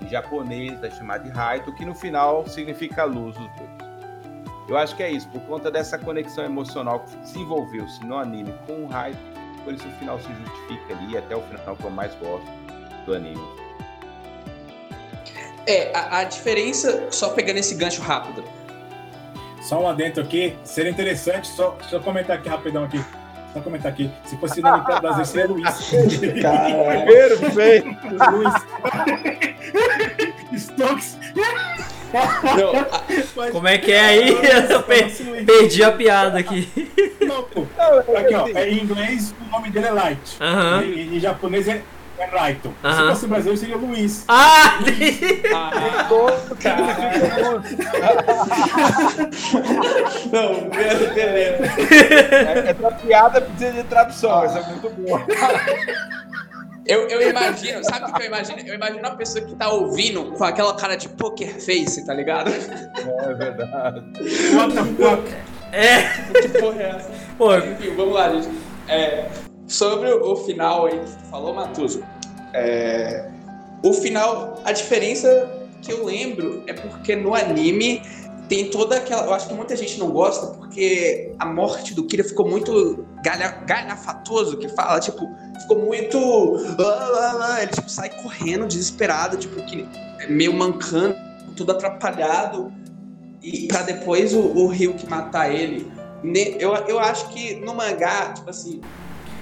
em 0.00 0.08
japonês 0.08 0.82
é 0.82 0.90
chamado 0.90 1.24
de 1.24 1.30
Raito, 1.30 1.72
que 1.74 1.84
no 1.84 1.94
final 1.94 2.46
significa 2.46 3.04
luz 3.04 3.36
dos 3.36 3.48
dois. 3.56 3.92
Eu 4.68 4.76
acho 4.76 4.94
que 4.94 5.02
é 5.02 5.10
isso, 5.10 5.28
por 5.28 5.40
conta 5.42 5.70
dessa 5.70 5.98
conexão 5.98 6.44
emocional 6.44 7.00
que 7.00 7.16
desenvolveu-se 7.16 8.04
no 8.04 8.16
anime 8.16 8.54
com 8.66 8.84
o 8.84 8.86
hype, 8.86 9.18
por 9.64 9.74
isso 9.74 9.86
o 9.86 9.92
final 9.92 10.18
se 10.18 10.28
justifica 10.32 10.94
ali, 10.94 11.16
até 11.16 11.36
o 11.36 11.42
final 11.42 11.76
que 11.76 11.84
eu 11.84 11.90
mais 11.90 12.14
gosto 12.16 12.46
do 13.04 13.14
anime. 13.14 13.42
É, 15.66 15.94
a, 15.96 16.18
a 16.18 16.24
diferença, 16.24 17.08
só 17.10 17.30
pegando 17.30 17.58
esse 17.58 17.74
gancho 17.74 18.02
rápido. 18.02 18.44
Só 19.60 19.80
um 19.80 19.88
adentro 19.88 20.22
aqui, 20.22 20.56
seria 20.64 20.90
interessante, 20.90 21.48
só, 21.48 21.76
só 21.88 22.00
comentar 22.00 22.38
aqui 22.38 22.48
rapidão 22.48 22.84
aqui. 22.84 23.02
Só 23.52 23.60
comentar 23.60 23.92
aqui. 23.92 24.10
Se 24.24 24.36
fosse 24.36 24.60
nome 24.62 24.82
para 24.84 25.00
Brasil, 25.00 25.24
seria 25.24 25.46
Luiz. 25.48 25.90
Perfeito! 27.06 27.88
Luiz. 28.32 28.54
Stokes. 30.62 31.18
Não, 32.12 33.50
Como 33.52 33.68
é 33.68 33.78
que 33.78 33.90
é 33.90 34.00
aí? 34.00 34.28
Eu 34.70 34.82
per 34.82 35.10
perdi 35.46 35.82
a 35.82 35.92
piada 35.92 36.38
aqui. 36.38 36.68
Não, 37.20 37.42
pô. 37.44 37.66
Aqui, 38.18 38.34
ó. 38.34 38.48
É, 38.48 38.68
em 38.68 38.82
inglês, 38.82 39.34
o 39.40 39.50
nome 39.50 39.70
dele 39.70 39.86
é 39.86 39.90
Light. 39.90 40.36
Uh 40.38 40.44
-huh. 40.44 40.84
e, 40.84 41.16
em 41.16 41.20
japonês 41.20 41.68
é 41.68 41.82
é 42.22 42.26
Raito. 42.26 42.68
Uh 42.68 42.74
-huh. 42.82 42.92
Se 42.92 43.08
fosse 43.08 43.26
brasileiro, 43.26 43.60
seria 43.60 43.76
Luiz. 43.76 44.24
Ah! 44.28 44.78
ah 45.54 45.70
cara. 46.60 46.82
Não, 50.32 50.70
beleza. 50.70 51.64
É, 51.92 52.70
essa 52.70 52.90
piada 52.92 53.40
precisa 53.40 53.72
de 53.72 53.82
tradução, 53.84 54.44
essa 54.44 54.58
é 54.60 54.66
muito 54.66 54.90
boa. 54.90 55.24
Eu, 56.84 57.06
eu 57.08 57.30
imagino, 57.30 57.84
sabe 57.84 58.10
o 58.10 58.12
que 58.12 58.22
eu 58.22 58.26
imagino? 58.26 58.58
Eu 58.66 58.74
imagino 58.74 58.98
uma 58.98 59.14
pessoa 59.14 59.44
que 59.44 59.54
tá 59.54 59.70
ouvindo 59.70 60.32
com 60.32 60.44
aquela 60.44 60.74
cara 60.74 60.96
de 60.96 61.08
poker 61.08 61.54
face, 61.54 62.04
tá 62.04 62.12
ligado? 62.12 62.50
É, 62.50 63.30
é 63.30 63.34
verdade. 63.34 64.00
What 64.54 64.74
the 64.74 64.82
fuck? 65.04 65.32
É. 65.72 66.02
Que 66.40 66.48
porra 66.60 66.82
é 66.82 66.88
essa? 66.96 67.10
Pô. 67.38 67.56
Enfim, 67.56 67.94
vamos 67.94 68.14
lá, 68.14 68.30
gente. 68.30 68.48
É, 68.88 69.28
sobre 69.66 70.12
o 70.12 70.36
final 70.36 70.86
aí 70.86 70.98
que 70.98 71.30
falou, 71.30 71.54
Matuso. 71.54 72.02
É, 72.54 73.30
o 73.82 73.92
final, 73.92 74.60
a 74.64 74.72
diferença 74.72 75.50
que 75.80 75.92
eu 75.92 76.04
lembro 76.04 76.62
é 76.66 76.72
porque 76.72 77.16
no 77.16 77.34
anime 77.34 78.02
tem 78.48 78.70
toda 78.70 78.96
aquela. 78.96 79.24
Eu 79.24 79.34
acho 79.34 79.48
que 79.48 79.54
muita 79.54 79.76
gente 79.76 79.98
não 79.98 80.10
gosta 80.10 80.48
porque 80.58 81.32
a 81.38 81.46
morte 81.46 81.94
do 81.94 82.04
Kira 82.04 82.22
ficou 82.22 82.48
muito 82.48 83.04
galha, 83.22 83.48
galhafatoso, 83.66 84.58
que 84.58 84.68
fala, 84.68 85.00
tipo, 85.00 85.28
ficou 85.60 85.78
muito. 85.78 86.18
Ele 87.60 87.70
tipo, 87.72 87.88
sai 87.88 88.10
correndo 88.22 88.66
desesperado, 88.66 89.36
tipo, 89.36 89.56
que, 89.64 89.88
meio 90.28 90.52
mancando, 90.52 91.16
tudo 91.56 91.72
atrapalhado. 91.72 92.72
E 93.42 93.66
pra 93.66 93.82
depois 93.82 94.34
o, 94.34 94.40
o 94.40 94.66
Ryuk 94.68 95.08
matar 95.08 95.52
ele. 95.52 95.90
Eu, 96.60 96.74
eu 96.74 97.00
acho 97.00 97.28
que 97.30 97.56
no 97.56 97.74
mangá, 97.74 98.32
tipo 98.34 98.48
assim, 98.48 98.80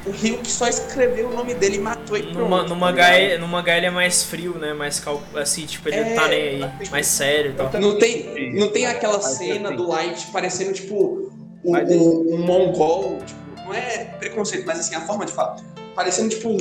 o 0.06 0.10
Ryuk 0.10 0.50
só 0.50 0.66
escreveu 0.66 1.28
o 1.28 1.34
nome 1.34 1.54
dele 1.54 1.76
e 1.76 1.80
matou 1.80 2.16
ele. 2.16 2.32
No, 2.32 2.48
no, 2.48 2.68
tá 2.68 2.74
mangá, 2.74 3.38
no 3.38 3.48
mangá 3.48 3.76
ele 3.76 3.86
é 3.86 3.90
mais 3.90 4.22
frio, 4.22 4.58
né? 4.58 4.72
Mais 4.72 4.98
cal... 4.98 5.22
assim, 5.34 5.66
tipo, 5.66 5.88
ele 5.88 5.96
é, 5.96 6.08
não 6.08 6.14
tá 6.14 6.28
nem 6.28 6.40
aí. 6.40 6.90
Mais 6.90 7.06
sério. 7.06 7.50
Então. 7.52 7.70
Não 7.80 7.98
tem, 7.98 8.54
não 8.54 8.68
tem 8.68 8.86
aquela 8.86 9.20
cena 9.20 9.70
do 9.70 9.86
Light 9.86 10.26
parecendo, 10.32 10.72
tipo, 10.72 11.30
um, 11.64 11.76
um, 11.76 12.34
um 12.34 12.38
mongol. 12.46 13.18
Tipo, 13.18 13.40
não 13.64 13.74
é 13.74 14.04
preconceito, 14.18 14.66
mas 14.66 14.80
assim, 14.80 14.94
a 14.94 15.02
forma 15.02 15.26
de 15.26 15.32
falar. 15.32 15.56
Parecendo, 15.94 16.30
tipo. 16.30 16.56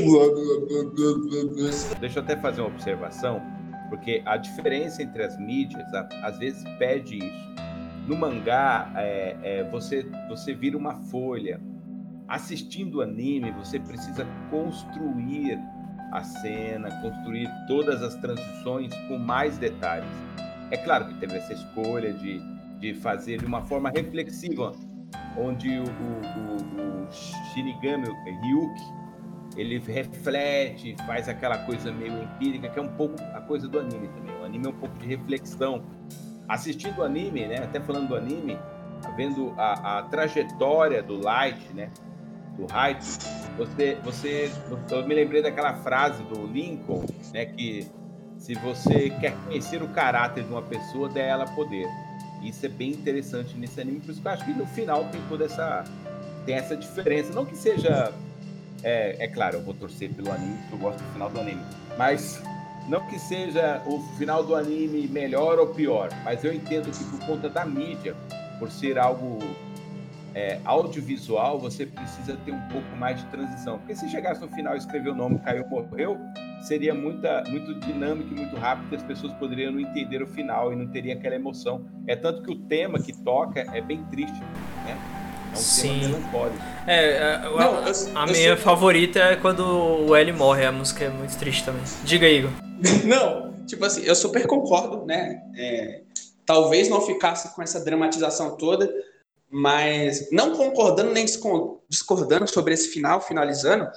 Deixa 2.00 2.20
eu 2.20 2.24
até 2.24 2.36
fazer 2.36 2.62
uma 2.62 2.70
observação, 2.70 3.42
porque 3.90 4.22
a 4.26 4.36
diferença 4.36 5.02
entre 5.02 5.24
as 5.24 5.40
mídias, 5.40 5.88
às 6.24 6.38
vezes, 6.38 6.62
pede 6.78 7.18
isso. 7.18 7.50
No 8.06 8.18
mangá, 8.18 8.92
é, 8.98 9.36
é, 9.44 9.64
você, 9.66 10.06
você 10.28 10.54
vira 10.54 10.76
uma 10.76 10.96
folha 11.04 11.62
assistindo 12.30 13.02
anime, 13.02 13.52
você 13.52 13.80
precisa 13.80 14.26
construir 14.52 15.60
a 16.12 16.24
cena, 16.24 16.90
construir 17.02 17.50
todas 17.68 18.02
as 18.04 18.16
transições 18.16 18.94
com 19.08 19.18
mais 19.18 19.58
detalhes. 19.58 20.08
É 20.72 20.78
claro 20.78 21.08
que 21.08 21.16
teve 21.16 21.36
essa 21.36 21.54
escolha 21.54 22.14
de, 22.14 22.40
de 22.80 22.94
fazer 22.94 23.40
de 23.40 23.46
uma 23.46 23.64
forma 23.64 23.90
reflexiva, 23.90 24.74
onde 25.36 25.70
o, 25.70 25.84
o, 25.84 27.08
o 27.08 27.12
Shinigami, 27.12 28.08
o 28.08 28.14
Ryuki, 28.24 29.00
ele 29.58 29.80
reflete, 29.80 30.96
faz 31.08 31.28
aquela 31.28 31.58
coisa 31.66 31.92
meio 31.92 32.24
empírica, 32.24 32.70
que 32.70 32.78
é 32.78 32.82
um 32.82 32.96
pouco 32.96 33.16
a 33.34 33.42
coisa 33.42 33.68
do 33.68 33.80
anime 33.80 34.08
também. 34.10 34.36
O 34.40 34.46
anime 34.46 34.68
é 34.68 34.70
um 34.70 34.80
pouco 34.80 34.98
de 35.00 35.08
reflexão. 35.08 35.84
Assistindo 36.48 37.00
o 37.00 37.04
anime, 37.04 37.48
né, 37.48 37.64
até 37.64 37.80
falando 37.80 38.10
do 38.10 38.16
anime, 38.16 38.58
vendo 39.16 39.54
a, 39.58 40.00
a 40.00 40.04
trajetória 40.04 41.02
do 41.02 41.20
Light, 41.22 41.74
né, 41.74 41.92
do 42.60 42.68
Height, 42.74 43.04
você, 43.58 43.98
você, 44.04 44.52
eu 44.92 45.08
me 45.08 45.16
lembrei 45.16 45.42
daquela 45.42 45.74
frase 45.76 46.22
do 46.24 46.46
Lincoln, 46.46 47.06
né, 47.34 47.46
que 47.46 47.88
se 48.38 48.54
você 48.56 49.10
quer 49.20 49.34
conhecer 49.46 49.82
o 49.82 49.88
caráter 49.90 50.44
de 50.44 50.50
uma 50.50 50.62
pessoa, 50.62 51.10
dê 51.10 51.22
ela 51.22 51.46
poder. 51.46 51.88
Isso 52.42 52.66
é 52.66 52.70
bem 52.70 52.92
interessante 52.92 53.58
nesse 53.58 53.80
anime, 53.82 54.00
por 54.00 54.12
isso 54.12 54.22
que 54.22 54.28
eu 54.28 54.32
acho 54.32 54.46
que 54.46 54.54
no 54.54 54.66
final 54.66 55.06
tem 55.06 55.22
toda 55.28 55.46
essa 55.46 55.84
tem 56.46 56.56
essa 56.56 56.76
diferença, 56.76 57.34
não 57.34 57.46
que 57.46 57.56
seja 57.56 58.14
é, 58.82 59.26
é 59.26 59.28
claro, 59.28 59.58
eu 59.58 59.62
vou 59.62 59.74
torcer 59.74 60.10
pelo 60.14 60.32
anime, 60.32 60.58
porque 60.58 60.76
eu 60.76 60.80
gosto 60.80 61.00
do 61.00 61.14
final 61.14 61.30
do 61.30 61.40
anime, 61.40 61.62
mas 61.98 62.42
não 62.88 63.06
que 63.08 63.20
seja 63.20 63.84
o 63.86 64.00
final 64.18 64.44
do 64.44 64.56
anime 64.56 65.06
melhor 65.08 65.60
ou 65.60 65.68
pior, 65.68 66.10
mas 66.24 66.44
eu 66.44 66.54
entendo 66.54 66.90
que 66.90 67.04
por 67.04 67.26
conta 67.28 67.50
da 67.50 67.66
mídia, 67.66 68.16
por 68.58 68.72
ser 68.72 68.98
algo 68.98 69.38
é, 70.40 70.58
audiovisual, 70.64 71.60
você 71.60 71.86
precisa 71.86 72.38
ter 72.46 72.52
um 72.52 72.62
pouco 72.70 72.96
mais 72.96 73.18
de 73.18 73.26
transição. 73.26 73.78
Porque 73.78 73.94
se 73.94 74.08
chegasse 74.10 74.40
no 74.40 74.48
final 74.48 74.74
e 74.74 74.78
escrever 74.78 75.10
o 75.10 75.16
nome 75.16 75.38
caiu, 75.40 75.68
morreu, 75.68 76.18
seria 76.62 76.94
muita, 76.94 77.44
muito 77.50 77.74
dinâmico 77.82 78.34
e 78.34 78.38
muito 78.38 78.56
rápido, 78.56 78.94
e 78.94 78.96
as 78.96 79.04
pessoas 79.04 79.34
poderiam 79.34 79.74
não 79.74 79.82
entender 79.82 80.22
o 80.22 80.28
final 80.28 80.72
e 80.72 80.78
não 80.78 80.88
teria 80.88 81.14
aquela 81.14 81.36
emoção. 81.36 81.86
É 82.08 82.16
tanto 82.16 82.42
que 82.44 82.52
o 82.52 82.56
tema 82.56 83.00
que 83.00 83.12
toca 83.12 83.66
é 83.74 83.82
bem 83.82 84.02
triste, 84.06 84.40
né? 84.86 84.98
É 85.52 85.54
um 85.54 85.58
Sim. 85.58 86.00
tema 86.00 86.20
melancólico. 86.20 86.58
É, 86.88 87.12
é 87.12 87.34
a, 87.34 87.40
não, 87.42 87.52
eu, 87.52 88.18
a 88.18 88.28
eu 88.28 88.32
minha 88.32 88.56
sou... 88.56 88.64
favorita 88.64 89.20
é 89.20 89.36
quando 89.36 89.60
o 90.08 90.16
L 90.16 90.32
morre, 90.32 90.66
a 90.66 90.72
música 90.72 91.04
é 91.04 91.10
muito 91.10 91.38
triste 91.38 91.66
também. 91.66 91.84
Diga, 92.06 92.30
Igor. 92.30 92.52
não, 93.04 93.54
tipo 93.66 93.84
assim, 93.84 94.04
eu 94.04 94.16
super 94.16 94.48
concordo, 94.48 95.06
né? 95.06 95.42
É, 95.58 96.02
talvez 96.46 96.88
não 96.88 97.02
ficasse 97.02 97.54
com 97.54 97.62
essa 97.62 97.84
dramatização 97.84 98.56
toda, 98.56 98.90
mas 99.50 100.30
não 100.32 100.56
concordando 100.56 101.12
nem 101.12 101.26
discordando 101.90 102.48
sobre 102.48 102.74
esse 102.74 102.90
final, 102.90 103.20
finalizando, 103.20 103.90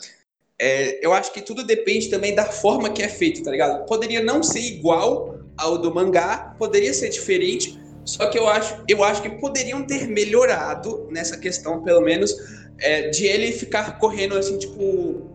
é, 0.58 1.04
eu 1.04 1.12
acho 1.12 1.32
que 1.32 1.42
tudo 1.42 1.64
depende 1.64 2.08
também 2.08 2.34
da 2.34 2.46
forma 2.46 2.90
que 2.90 3.02
é 3.02 3.08
feito, 3.08 3.42
tá 3.42 3.50
ligado? 3.50 3.84
Poderia 3.86 4.22
não 4.22 4.42
ser 4.42 4.60
igual 4.60 5.38
ao 5.56 5.76
do 5.76 5.94
mangá, 5.94 6.54
poderia 6.58 6.94
ser 6.94 7.10
diferente, 7.10 7.78
só 8.04 8.26
que 8.26 8.38
eu 8.38 8.48
acho, 8.48 8.82
eu 8.88 9.04
acho 9.04 9.20
que 9.22 9.28
poderiam 9.28 9.84
ter 9.84 10.06
melhorado 10.08 11.06
nessa 11.10 11.36
questão, 11.36 11.82
pelo 11.82 12.00
menos, 12.00 12.34
é, 12.78 13.10
de 13.10 13.26
ele 13.26 13.52
ficar 13.52 13.98
correndo 13.98 14.36
assim, 14.36 14.58
tipo, 14.58 15.30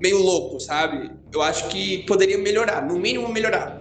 meio 0.00 0.18
louco, 0.18 0.58
sabe? 0.58 1.10
Eu 1.32 1.40
acho 1.40 1.68
que 1.68 2.04
poderia 2.04 2.36
melhorar, 2.36 2.84
no 2.86 2.98
mínimo 2.98 3.28
melhorar. 3.28 3.80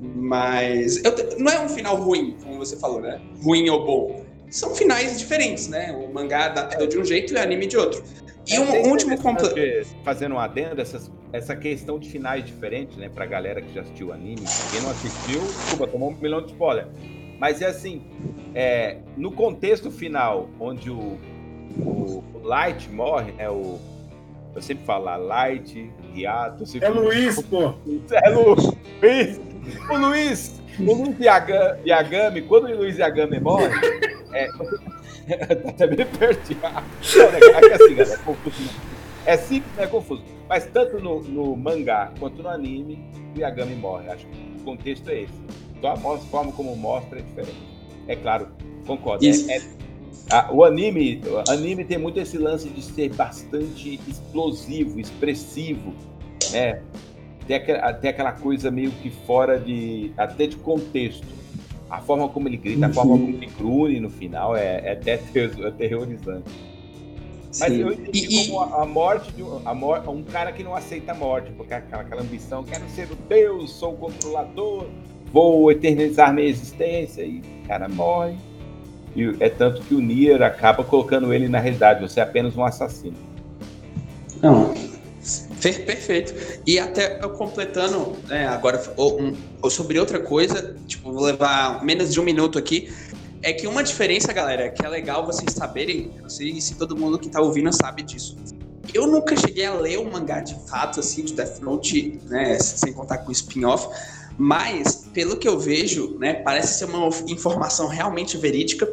Mas 0.00 1.02
eu, 1.04 1.14
não 1.38 1.52
é 1.52 1.60
um 1.60 1.68
final 1.68 1.96
ruim, 1.96 2.36
como 2.42 2.58
você 2.58 2.76
falou, 2.76 3.00
né? 3.00 3.20
Ruim 3.42 3.68
ou 3.68 3.84
bom 3.84 4.27
são 4.50 4.74
finais 4.74 5.18
diferentes, 5.18 5.68
né? 5.68 5.92
O 5.92 6.12
mangá 6.12 6.46
adapta 6.46 6.86
de 6.86 6.98
um 6.98 7.04
jeito 7.04 7.32
e 7.32 7.36
o 7.36 7.40
anime 7.40 7.66
de 7.66 7.76
outro. 7.76 8.02
E 8.46 8.54
é 8.54 8.60
um 8.60 8.90
último 8.90 9.16
complemento. 9.20 9.88
Fazendo 10.02 10.34
um 10.34 10.38
adendo, 10.38 10.80
essas, 10.80 11.10
essa 11.32 11.54
questão 11.54 11.98
de 11.98 12.08
finais 12.08 12.44
diferentes, 12.44 12.96
né? 12.96 13.10
Pra 13.14 13.26
galera 13.26 13.60
que 13.60 13.74
já 13.74 13.82
assistiu 13.82 14.08
o 14.08 14.12
anime. 14.12 14.42
Quem 14.70 14.80
não 14.80 14.90
assistiu, 14.90 15.40
desculpa, 15.40 15.86
tomou 15.86 16.10
um 16.10 16.14
milhão 16.14 16.40
de 16.40 16.52
spoiler. 16.52 16.86
Mas 17.38 17.60
é 17.60 17.66
assim, 17.66 18.02
é, 18.54 18.98
no 19.16 19.30
contexto 19.30 19.90
final, 19.90 20.48
onde 20.58 20.90
o, 20.90 21.18
o, 21.78 22.24
o 22.34 22.40
Light 22.42 22.90
morre, 22.90 23.32
né? 23.32 23.50
O, 23.50 23.78
eu 24.54 24.62
sempre 24.62 24.84
falo 24.84 25.04
Light, 25.26 25.90
Riato. 26.14 26.64
É 26.80 26.88
Luiz, 26.88 27.42
pô! 27.42 27.74
É 28.10 28.30
Luiz! 28.30 29.40
O 29.90 29.96
Luiz! 29.96 30.57
O 30.80 30.94
Luiz 30.94 31.18
Yagami, 31.18 32.42
quando 32.42 32.66
o 32.66 32.76
Luiz 32.76 32.98
Yagami 32.98 33.40
morre, 33.40 33.68
é, 34.32 34.46
tá 35.56 35.70
até 35.70 35.86
bem 35.86 36.06
perto 36.06 36.52
É 36.62 37.74
assim, 37.74 37.94
galera, 37.94 38.14
é 38.14 38.16
confuso. 38.18 38.70
É 39.26 39.36
simples, 39.36 39.78
é 39.78 39.86
confuso. 39.86 40.22
Mas 40.48 40.66
tanto 40.66 40.98
no, 41.00 41.22
no, 41.22 41.56
mangá 41.56 42.12
quanto 42.18 42.42
no 42.42 42.48
anime, 42.48 42.98
o 43.36 43.40
Yagami 43.40 43.74
morre. 43.74 44.08
Acho 44.08 44.26
que 44.26 44.60
o 44.60 44.64
contexto 44.64 45.10
é 45.10 45.22
esse. 45.22 45.34
Só 45.80 45.92
a 45.92 45.96
forma 45.96 46.52
como 46.52 46.74
mostra 46.76 47.18
é 47.18 47.22
diferente. 47.22 47.68
É 48.06 48.16
claro, 48.16 48.48
concordo. 48.86 49.24
É, 49.24 49.28
é, 49.28 49.62
a, 50.30 50.52
o 50.52 50.64
anime, 50.64 51.20
o 51.26 51.50
anime 51.50 51.84
tem 51.84 51.98
muito 51.98 52.18
esse 52.18 52.38
lance 52.38 52.68
de 52.68 52.82
ser 52.82 53.12
bastante 53.14 54.00
explosivo, 54.08 54.98
expressivo, 54.98 55.94
né? 56.52 56.80
Tem 57.48 57.56
aquela, 57.56 57.92
tem 57.94 58.10
aquela 58.10 58.32
coisa 58.32 58.70
meio 58.70 58.90
que 58.90 59.10
fora 59.10 59.58
de 59.58 60.12
até 60.18 60.46
de 60.46 60.56
contexto. 60.56 61.26
a 61.88 61.98
forma 61.98 62.28
como 62.28 62.46
ele 62.46 62.58
grita, 62.58 62.86
a 62.86 62.92
forma 62.92 63.12
como 63.12 63.30
ele 63.30 63.46
grune 63.46 63.98
no 63.98 64.10
final 64.10 64.54
é, 64.54 64.82
é 64.84 64.92
até 64.92 65.14
aterrorizante. 65.14 66.44
Mas 67.58 67.72
Sim. 67.72 67.80
eu 67.80 67.92
entendi 67.92 68.48
como 68.48 68.60
a, 68.60 68.82
a 68.82 68.86
morte 68.86 69.32
de 69.32 69.42
um, 69.42 69.62
a 69.64 69.74
mor 69.74 70.06
um 70.06 70.22
cara 70.22 70.52
que 70.52 70.62
não 70.62 70.74
aceita 70.74 71.12
a 71.12 71.14
morte, 71.14 71.50
porque 71.56 71.72
aquela, 71.72 72.02
aquela 72.02 72.20
ambição, 72.20 72.62
quero 72.62 72.86
ser 72.90 73.10
o 73.10 73.16
Deus, 73.26 73.72
sou 73.72 73.94
o 73.94 73.96
controlador, 73.96 74.86
vou 75.32 75.72
eternizar 75.72 76.34
minha 76.34 76.46
existência, 76.46 77.22
e 77.22 77.38
o 77.38 77.66
cara 77.66 77.88
morre. 77.88 78.36
E 79.16 79.34
é 79.40 79.48
tanto 79.48 79.80
que 79.80 79.94
o 79.94 80.00
Nier 80.00 80.42
acaba 80.42 80.84
colocando 80.84 81.32
ele 81.32 81.48
na 81.48 81.58
realidade, 81.58 82.02
você 82.02 82.20
é 82.20 82.22
apenas 82.22 82.54
um 82.54 82.62
assassino. 82.62 83.16
Não, 84.42 84.74
perfeito. 85.60 86.34
E 86.66 86.78
até 86.78 87.18
completando 87.28 88.16
é, 88.30 88.46
agora 88.46 88.82
um, 88.98 89.34
sobre 89.70 89.98
outra 89.98 90.20
coisa, 90.20 90.76
tipo, 90.86 91.12
vou 91.12 91.22
levar 91.22 91.84
menos 91.84 92.12
de 92.12 92.20
um 92.20 92.24
minuto 92.24 92.58
aqui. 92.58 92.92
É 93.42 93.52
que 93.52 93.66
uma 93.66 93.84
diferença, 93.84 94.32
galera, 94.32 94.68
que 94.70 94.84
é 94.84 94.88
legal 94.88 95.24
vocês 95.24 95.52
saberem, 95.52 96.10
não 96.20 96.28
sei 96.28 96.60
se 96.60 96.74
todo 96.74 96.96
mundo 96.96 97.18
que 97.18 97.28
tá 97.28 97.40
ouvindo 97.40 97.72
sabe 97.72 98.02
disso. 98.02 98.36
Eu 98.92 99.06
nunca 99.06 99.36
cheguei 99.36 99.66
a 99.66 99.74
ler 99.74 99.98
um 99.98 100.10
mangá 100.10 100.40
de 100.40 100.56
fato, 100.68 101.00
assim, 101.00 101.24
de 101.24 101.34
Death 101.34 101.60
Note, 101.60 102.18
né, 102.24 102.58
sem 102.58 102.92
contar 102.92 103.18
com 103.18 103.28
o 103.28 103.32
spin-off, 103.32 103.88
mas, 104.36 105.08
pelo 105.12 105.36
que 105.36 105.48
eu 105.48 105.58
vejo, 105.58 106.16
né, 106.18 106.34
parece 106.34 106.78
ser 106.78 106.84
uma 106.86 107.08
informação 107.28 107.86
realmente 107.88 108.36
verídica, 108.38 108.88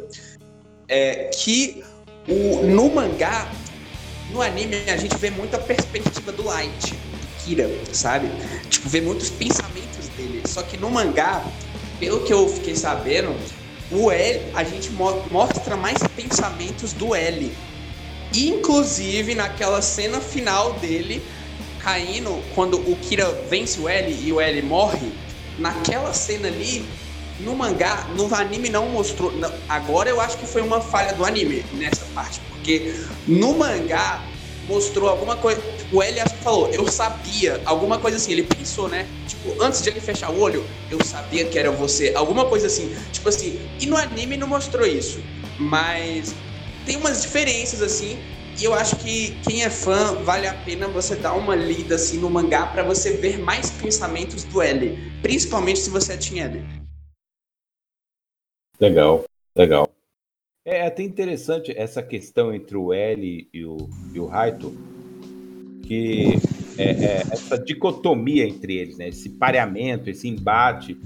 é, 0.88 1.30
que 1.32 1.82
o, 2.28 2.66
no 2.66 2.92
mangá, 2.92 3.50
no 4.30 4.42
anime, 4.42 4.76
a 4.88 4.96
gente 4.96 5.16
vê 5.16 5.30
muita 5.30 5.58
perspectiva 5.58 6.32
do 6.32 6.44
Light, 6.44 6.92
do 6.92 7.44
Kira, 7.44 7.70
sabe? 7.92 8.28
Tipo, 8.68 8.88
vê 8.88 9.00
muitos 9.00 9.30
pensamentos 9.30 10.08
dele. 10.16 10.42
Só 10.46 10.62
que 10.62 10.76
no 10.76 10.90
mangá, 10.90 11.44
pelo 11.98 12.20
que 12.24 12.32
eu 12.32 12.48
fiquei 12.48 12.74
sabendo, 12.74 13.34
o 13.90 14.10
L, 14.10 14.42
a 14.54 14.64
gente 14.64 14.90
mostra 15.30 15.76
mais 15.76 15.98
pensamentos 16.14 16.92
do 16.92 17.14
L. 17.14 17.52
Inclusive 18.34 19.34
naquela 19.34 19.80
cena 19.80 20.20
final 20.20 20.72
dele 20.74 21.22
caindo, 21.78 22.42
quando 22.52 22.78
o 22.78 22.96
Kira 22.96 23.30
vence 23.48 23.78
o 23.78 23.88
L 23.88 24.12
e 24.12 24.32
o 24.32 24.40
L 24.40 24.62
morre, 24.62 25.12
naquela 25.56 26.12
cena 26.12 26.48
ali, 26.48 26.84
no 27.38 27.54
mangá, 27.54 28.08
no 28.16 28.34
anime 28.34 28.68
não 28.68 28.88
mostrou. 28.88 29.30
Não, 29.30 29.52
agora 29.68 30.10
eu 30.10 30.20
acho 30.20 30.36
que 30.36 30.46
foi 30.46 30.62
uma 30.62 30.80
falha 30.80 31.12
do 31.14 31.24
anime 31.24 31.64
nessa 31.74 32.04
parte, 32.12 32.40
porque 32.66 32.92
no 33.28 33.56
mangá 33.56 34.28
mostrou 34.66 35.08
alguma 35.08 35.36
coisa. 35.36 35.62
O 35.92 36.00
que 36.00 36.42
falou, 36.42 36.68
eu 36.72 36.88
sabia, 36.88 37.62
alguma 37.64 37.98
coisa 37.98 38.16
assim, 38.16 38.32
ele 38.32 38.42
pensou, 38.42 38.88
né? 38.88 39.06
Tipo, 39.24 39.56
antes 39.62 39.80
de 39.80 39.88
ele 39.88 40.00
fechar 40.00 40.32
o 40.32 40.40
olho, 40.40 40.66
eu 40.90 40.98
sabia 41.04 41.44
que 41.44 41.56
era 41.56 41.70
você, 41.70 42.12
alguma 42.16 42.46
coisa 42.46 42.66
assim. 42.66 42.92
Tipo 43.12 43.28
assim, 43.28 43.70
e 43.78 43.86
no 43.86 43.96
anime 43.96 44.36
não 44.36 44.48
mostrou 44.48 44.84
isso, 44.84 45.22
mas 45.56 46.34
tem 46.84 46.96
umas 46.96 47.22
diferenças 47.22 47.80
assim. 47.80 48.18
E 48.58 48.64
eu 48.64 48.74
acho 48.74 48.96
que 48.96 49.38
quem 49.46 49.62
é 49.62 49.70
fã 49.70 50.24
vale 50.24 50.48
a 50.48 50.54
pena 50.54 50.88
você 50.88 51.14
dar 51.14 51.34
uma 51.34 51.54
lida 51.54 51.94
assim 51.94 52.18
no 52.18 52.28
mangá 52.28 52.66
para 52.66 52.82
você 52.82 53.12
ver 53.18 53.38
mais 53.38 53.70
pensamentos 53.70 54.42
do 54.44 54.60
L, 54.60 54.98
principalmente 55.22 55.78
se 55.78 55.90
você 55.90 56.14
é 56.14 56.16
Team 56.16 56.44
L. 56.44 56.64
Legal, 58.80 59.24
legal. 59.54 59.95
É, 60.66 60.78
é 60.78 60.86
até 60.88 61.04
interessante 61.04 61.72
essa 61.74 62.02
questão 62.02 62.52
entre 62.52 62.76
o 62.76 62.92
L 62.92 63.48
e 63.54 63.64
o, 63.64 63.76
e 64.12 64.18
o 64.18 64.26
Raito, 64.26 64.76
que 65.84 66.34
é, 66.76 66.90
é, 66.90 67.20
essa 67.30 67.56
dicotomia 67.56 68.44
entre 68.44 68.76
eles, 68.76 68.98
né? 68.98 69.08
esse 69.08 69.30
pareamento, 69.30 70.10
esse 70.10 70.28
embate, 70.28 70.98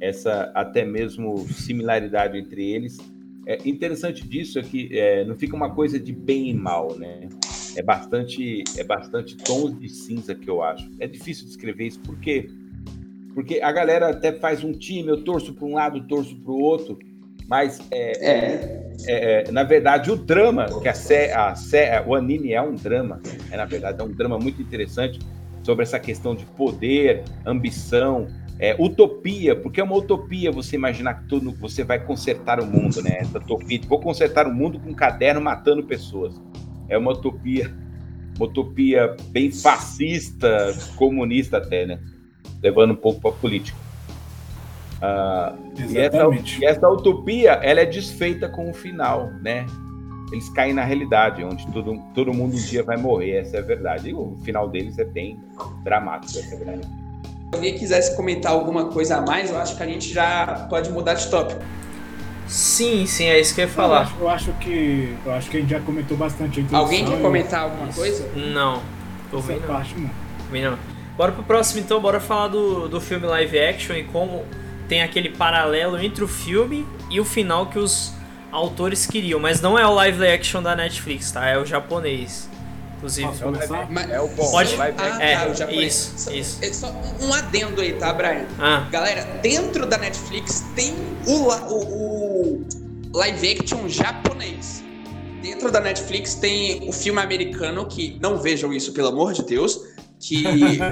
essa 0.00 0.52
até 0.54 0.84
mesmo 0.84 1.38
similaridade 1.48 2.38
entre 2.38 2.64
eles. 2.70 2.96
É 3.44 3.58
interessante 3.68 4.26
disso 4.26 4.58
é 4.58 4.62
que 4.62 4.96
é, 4.96 5.24
não 5.24 5.34
fica 5.34 5.56
uma 5.56 5.74
coisa 5.74 5.98
de 5.98 6.12
bem 6.12 6.50
e 6.50 6.54
mal, 6.54 6.96
né? 6.96 7.28
É 7.74 7.82
bastante, 7.82 8.62
é 8.76 8.84
bastante 8.84 9.36
tons 9.36 9.78
de 9.78 9.88
cinza 9.88 10.34
que 10.34 10.48
eu 10.48 10.62
acho. 10.62 10.90
É 11.00 11.06
difícil 11.06 11.46
descrever 11.46 11.86
isso 11.86 12.00
porque 12.00 12.48
porque 13.34 13.60
a 13.60 13.70
galera 13.70 14.10
até 14.10 14.32
faz 14.32 14.64
um 14.64 14.72
time, 14.72 15.08
eu 15.08 15.22
torço 15.22 15.54
para 15.54 15.64
um 15.64 15.74
lado, 15.74 16.06
torço 16.08 16.34
para 16.36 16.50
o 16.50 16.60
outro, 16.60 16.98
mas, 17.48 17.80
é, 17.90 18.30
é. 18.30 18.87
É, 19.06 19.48
é, 19.48 19.52
na 19.52 19.62
verdade, 19.62 20.10
o 20.10 20.16
drama, 20.16 20.66
que 20.80 20.88
a, 20.88 20.94
sé, 20.94 21.32
a 21.32 21.54
sé, 21.54 22.02
o 22.06 22.14
anime 22.14 22.52
é 22.52 22.60
um 22.60 22.74
drama, 22.74 23.20
é, 23.50 23.56
na 23.56 23.64
verdade, 23.64 24.00
é 24.00 24.04
um 24.04 24.12
drama 24.12 24.38
muito 24.38 24.60
interessante 24.60 25.18
sobre 25.62 25.82
essa 25.82 25.98
questão 26.00 26.34
de 26.34 26.44
poder, 26.44 27.22
ambição, 27.46 28.26
é, 28.58 28.74
utopia, 28.78 29.54
porque 29.54 29.80
é 29.80 29.84
uma 29.84 29.96
utopia 29.96 30.50
você 30.50 30.74
imaginar 30.76 31.14
que 31.14 31.28
tudo, 31.28 31.52
você 31.52 31.84
vai 31.84 32.04
consertar 32.04 32.60
o 32.60 32.66
mundo, 32.66 33.00
né? 33.02 33.18
Essa 33.20 33.38
utopia, 33.38 33.80
vou 33.86 34.00
consertar 34.00 34.46
o 34.46 34.52
mundo 34.52 34.80
com 34.80 34.90
um 34.90 34.94
caderno 34.94 35.40
matando 35.40 35.84
pessoas. 35.84 36.34
É 36.88 36.98
uma 36.98 37.12
utopia, 37.12 37.72
uma 38.36 38.46
utopia 38.46 39.14
bem 39.30 39.52
fascista, 39.52 40.76
comunista 40.96 41.58
até, 41.58 41.86
né? 41.86 42.00
Levando 42.60 42.92
um 42.92 42.96
pouco 42.96 43.20
para 43.20 43.30
a 43.30 43.34
política. 43.34 43.87
Uh, 44.98 45.56
e, 45.90 45.98
essa, 45.98 46.16
e, 46.60 46.64
essa, 46.64 46.88
utopia 46.88 47.52
ela 47.62 47.80
é 47.80 47.86
desfeita 47.86 48.48
com 48.48 48.70
o 48.70 48.74
final, 48.74 49.30
né? 49.40 49.64
Eles 50.32 50.48
caem 50.50 50.74
na 50.74 50.84
realidade, 50.84 51.42
onde 51.44 51.66
todo, 51.68 52.02
todo 52.14 52.34
mundo 52.34 52.54
um 52.54 52.60
dia 52.60 52.82
vai 52.82 52.96
morrer, 52.96 53.36
essa 53.36 53.56
é 53.56 53.60
a 53.60 53.62
verdade. 53.62 54.10
E 54.10 54.14
o 54.14 54.36
final 54.42 54.68
deles 54.68 54.98
é 54.98 55.04
bem 55.04 55.40
dramático, 55.84 56.38
essa 56.38 56.52
é 56.52 56.56
a 56.56 56.58
verdade. 56.58 56.80
Se 56.82 57.54
alguém 57.54 57.78
quisesse 57.78 58.16
comentar 58.16 58.52
alguma 58.52 58.86
coisa 58.86 59.18
a 59.18 59.20
mais, 59.22 59.50
eu 59.50 59.58
acho 59.58 59.76
que 59.76 59.82
a 59.82 59.86
gente 59.86 60.12
já 60.12 60.66
pode 60.68 60.90
mudar 60.90 61.14
de 61.14 61.30
tópico. 61.30 61.62
Sim, 62.46 63.06
sim, 63.06 63.26
é 63.26 63.38
isso 63.38 63.54
que 63.54 63.60
eu 63.60 63.66
ia 63.66 63.70
falar. 63.70 64.00
Eu 64.00 64.02
acho, 64.02 64.20
eu 64.20 64.28
acho 64.28 64.52
que 64.54 65.16
eu 65.24 65.32
acho 65.32 65.50
que 65.50 65.56
a 65.58 65.60
gente 65.60 65.70
já 65.70 65.80
comentou 65.80 66.16
bastante. 66.16 66.66
Alguém 66.72 67.04
quer 67.04 67.20
comentar 67.20 67.62
alguma 67.62 67.88
isso. 67.88 67.98
coisa? 67.98 68.28
Não, 68.34 68.82
tô 69.30 69.38
vendo. 69.38 69.66
Parte, 69.66 69.94
não. 69.96 70.70
não. 70.70 70.78
Bora 71.16 71.32
pro 71.32 71.42
próximo 71.42 71.80
então, 71.80 72.00
bora 72.00 72.20
falar 72.20 72.48
do, 72.48 72.88
do 72.88 73.00
filme 73.00 73.26
live 73.26 73.58
action 73.58 73.96
e 73.96 74.04
como 74.04 74.44
tem 74.88 75.02
aquele 75.02 75.30
paralelo 75.30 75.98
entre 75.98 76.24
o 76.24 76.28
filme 76.28 76.86
e 77.10 77.20
o 77.20 77.24
final 77.24 77.66
que 77.66 77.78
os 77.78 78.12
autores 78.50 79.06
queriam, 79.06 79.38
mas 79.38 79.60
não 79.60 79.78
é 79.78 79.86
o 79.86 79.94
live 79.94 80.26
action 80.26 80.62
da 80.62 80.74
Netflix, 80.74 81.30
tá? 81.30 81.46
É 81.46 81.58
o 81.58 81.66
japonês. 81.66 82.48
Inclusive, 82.96 83.28
Posso 83.28 83.86
Mas, 83.90 84.10
é 84.10 84.20
o 84.20 84.26
bom, 84.26 84.50
pode. 84.50 84.74
Ah, 84.80 85.22
é, 85.22 85.36
tá, 85.36 85.48
o 85.48 85.54
japonês. 85.54 86.14
Isso, 86.16 86.32
isso. 86.32 86.58
É 86.62 86.72
só 86.72 86.92
um 87.20 87.32
adendo 87.32 87.80
aí, 87.80 87.92
tá, 87.92 88.12
Brian? 88.12 88.46
Ah. 88.58 88.88
Galera, 88.90 89.22
dentro 89.40 89.86
da 89.86 89.96
Netflix 89.98 90.64
tem 90.74 90.96
o, 91.24 91.48
o, 91.48 92.64
o 93.12 93.18
live 93.18 93.52
action 93.52 93.88
japonês. 93.88 94.82
Dentro 95.40 95.70
da 95.70 95.80
Netflix 95.80 96.34
tem 96.34 96.88
o 96.88 96.92
filme 96.92 97.20
americano, 97.20 97.86
que 97.86 98.18
não 98.20 98.38
vejam 98.38 98.72
isso, 98.72 98.92
pelo 98.92 99.08
amor 99.08 99.32
de 99.32 99.44
Deus 99.44 99.80
que 100.20 100.44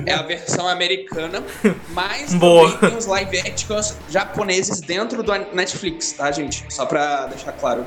é 0.06 0.12
a 0.12 0.22
versão 0.22 0.68
americana, 0.68 1.42
mas 1.90 2.32
Boa. 2.34 2.72
também 2.72 2.90
tem 2.90 2.98
os 2.98 3.06
live 3.06 3.38
actions 3.40 3.96
japoneses 4.08 4.80
dentro 4.80 5.22
do 5.22 5.32
Netflix, 5.52 6.12
tá, 6.12 6.30
gente? 6.30 6.64
Só 6.72 6.86
pra 6.86 7.26
deixar 7.26 7.52
claro. 7.52 7.84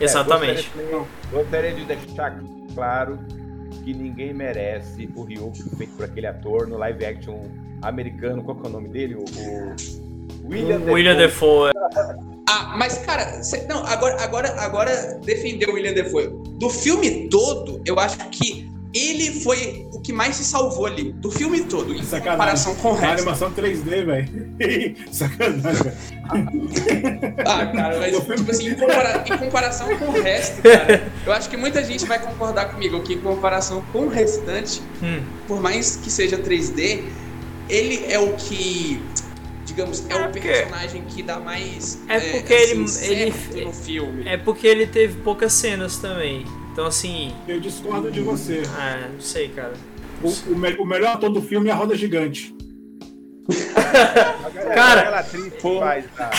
Exatamente. 0.00 0.70
É, 0.76 0.82
gostaria, 0.82 1.06
gostaria, 1.30 1.74
de 1.74 1.84
deixar 1.84 2.42
claro 2.74 3.18
que 3.84 3.92
ninguém 3.92 4.34
merece 4.34 5.08
o 5.14 5.22
Ryuk 5.22 5.62
feito 5.76 5.94
por 5.96 6.06
aquele 6.06 6.26
ator 6.26 6.66
no 6.66 6.76
live 6.78 7.04
action 7.04 7.48
americano. 7.82 8.42
Qual 8.42 8.56
que 8.56 8.66
é 8.66 8.68
o 8.68 8.72
nome 8.72 8.88
dele? 8.88 9.14
O, 9.14 9.24
o 10.44 10.48
William, 10.48 10.78
o 10.78 10.92
William 10.92 11.16
Defoe. 11.16 11.72
Ah, 12.48 12.74
mas 12.76 12.98
cara, 12.98 13.42
cê, 13.42 13.66
não, 13.68 13.86
agora, 13.86 14.20
agora, 14.20 14.60
agora 14.60 15.18
defender 15.24 15.68
o 15.68 15.74
William 15.74 15.92
Defoe. 15.92 16.28
Do 16.58 16.68
filme 16.68 17.28
todo, 17.28 17.80
eu 17.86 17.98
acho 17.98 18.18
que 18.30 18.68
ele 18.94 19.40
foi 19.40 19.88
o 19.92 20.00
que 20.00 20.12
mais 20.12 20.36
se 20.36 20.44
salvou 20.44 20.86
ali, 20.86 21.12
do 21.12 21.30
filme 21.30 21.64
todo, 21.64 21.92
em 21.92 22.02
Sacanagem. 22.02 22.30
comparação 22.30 22.74
com 22.76 22.88
o 22.90 22.92
resto. 22.92 23.06
A 23.06 23.12
animação 23.12 23.50
3D, 23.50 24.04
velho. 24.04 24.96
Sacanagem. 25.10 25.92
ah, 27.44 27.66
cara, 27.66 27.98
mas 27.98 28.16
tipo 28.16 28.50
assim, 28.50 28.68
em, 28.68 28.74
compara 28.74 29.24
em, 29.26 29.36
comparação 29.36 29.98
com 29.98 30.04
o 30.06 30.22
resto, 30.22 30.62
cara, 30.62 31.12
eu 31.26 31.32
acho 31.32 31.50
que 31.50 31.56
muita 31.56 31.82
gente 31.82 32.06
vai 32.06 32.20
concordar 32.20 32.70
comigo 32.70 33.02
que 33.02 33.14
em 33.14 33.20
comparação 33.20 33.82
com 33.92 34.06
o 34.06 34.08
restante, 34.08 34.80
hum. 35.02 35.20
por 35.48 35.60
mais 35.60 35.96
que 35.96 36.08
seja 36.08 36.38
3D, 36.38 37.02
ele 37.68 38.04
é 38.08 38.18
o 38.18 38.34
que 38.34 39.02
digamos, 39.64 40.04
é, 40.08 40.12
é 40.12 40.26
o 40.26 40.30
personagem 40.30 41.02
que 41.08 41.22
dá 41.22 41.40
mais 41.40 41.98
é 42.06 42.20
porque 42.20 42.52
é, 42.52 42.72
assim, 42.72 43.12
ele, 43.12 43.34
ele 43.52 43.64
no 43.64 43.72
filme. 43.72 44.28
É 44.28 44.36
porque 44.36 44.66
ele 44.66 44.86
teve 44.86 45.20
poucas 45.22 45.52
cenas 45.54 45.96
também. 45.96 46.44
Então, 46.74 46.86
assim. 46.86 47.32
Eu 47.46 47.60
discordo 47.60 48.10
de 48.10 48.20
você. 48.20 48.64
Ah, 48.76 49.08
não 49.12 49.20
sei, 49.20 49.48
cara. 49.48 49.74
O, 50.20 50.52
o, 50.52 50.58
me, 50.58 50.74
o 50.74 50.84
melhor 50.84 51.14
ator 51.14 51.30
do 51.30 51.40
filme 51.40 51.68
é 51.68 51.72
a 51.72 51.76
Roda 51.76 51.94
Gigante. 51.94 52.52
cara, 54.74 55.00
aquela 55.02 55.20
atriz 55.20 55.52
que 55.52 55.78
faz, 55.78 56.04
a, 56.18 56.30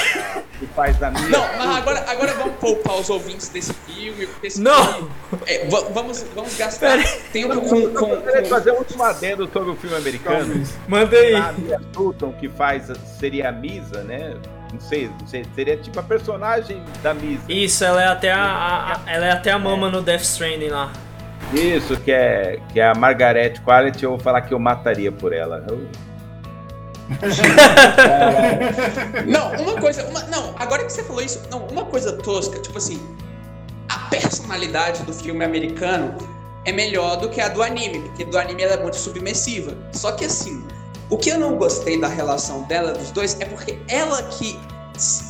que 0.60 0.66
faz 0.76 1.02
a 1.02 1.12
minha. 1.12 1.30
Não, 1.30 1.58
mas 1.58 1.78
agora, 1.78 2.04
agora 2.06 2.34
vamos 2.34 2.56
poupar 2.58 3.00
os 3.00 3.10
ouvintes 3.10 3.48
desse 3.48 3.74
filme. 3.74 4.28
Desse 4.42 4.60
não! 4.60 4.94
Filme, 4.94 5.10
é, 5.48 5.68
vamos, 5.70 6.26
vamos 6.36 6.58
gastar 6.58 6.98
Pera. 6.98 7.10
tempo 7.32 7.62
com. 7.62 7.94
com, 7.94 8.22
com... 8.22 8.46
fazer 8.50 8.72
um 8.72 8.80
último 8.80 9.04
adendo 9.04 9.50
sobre 9.54 9.70
o 9.70 9.76
filme 9.78 9.96
americano. 9.96 10.64
Manda 10.86 11.16
aí. 11.16 11.36
A 11.36 11.54
Mia 11.54 11.80
Sutton, 11.94 12.34
que 12.34 12.50
faz, 12.50 12.92
seria 13.18 13.48
a 13.48 13.52
Misa, 13.54 14.04
né? 14.04 14.36
Não 14.76 14.82
sei, 14.82 15.10
não 15.20 15.28
sei. 15.28 15.46
Seria 15.56 15.78
tipo 15.78 16.00
a 16.00 16.04
personagem 16.04 16.84
da 17.02 17.14
Misa. 17.14 17.44
Isso, 17.48 17.84
ela 17.84 18.04
é 18.04 18.08
até 18.08 18.32
a, 18.32 19.00
a 19.06 19.12
ela 19.12 19.26
é 19.26 19.32
até 19.32 19.52
a 19.52 19.58
mama 19.58 19.88
é. 19.88 19.92
no 19.92 20.02
Death 20.02 20.24
Stranding 20.24 20.68
lá. 20.68 20.92
Isso, 21.54 21.96
que 21.98 22.12
é, 22.12 22.60
que 22.74 22.80
é 22.80 22.88
a 22.88 22.94
Margaret 22.94 23.54
Quality, 23.64 24.04
eu 24.04 24.12
vou 24.12 24.20
falar 24.20 24.42
que 24.42 24.54
eu 24.54 24.60
mataria 24.60 25.12
por 25.12 25.32
ela. 25.32 25.66
Eu... 25.70 25.88
não, 29.26 29.54
uma 29.54 29.80
coisa. 29.80 30.06
Uma, 30.08 30.24
não, 30.24 30.56
agora 30.60 30.84
que 30.84 30.92
você 30.92 31.04
falou 31.04 31.22
isso, 31.22 31.42
não, 31.50 31.66
uma 31.68 31.86
coisa 31.86 32.18
tosca, 32.18 32.60
tipo 32.60 32.78
assim, 32.78 33.00
a 33.88 34.00
personalidade 34.10 35.04
do 35.04 35.14
filme 35.14 35.46
americano 35.46 36.16
é 36.66 36.72
melhor 36.72 37.18
do 37.18 37.30
que 37.30 37.40
a 37.40 37.48
do 37.48 37.64
anime, 37.64 38.00
porque 38.00 38.26
do 38.26 38.38
anime 38.38 38.64
ela 38.64 38.74
é 38.74 38.82
muito 38.82 38.98
submersiva. 38.98 39.78
Só 39.94 40.12
que 40.12 40.26
assim, 40.26 40.66
o 41.10 41.18
que 41.18 41.30
eu 41.30 41.40
não 41.40 41.56
gostei 41.56 42.00
da 42.00 42.08
relação 42.08 42.64
dela, 42.64 42.94
dos 42.94 43.12
dois, 43.12 43.40
é 43.40 43.46
porque 43.46 43.78
ela 43.88 44.24
que 44.24 44.58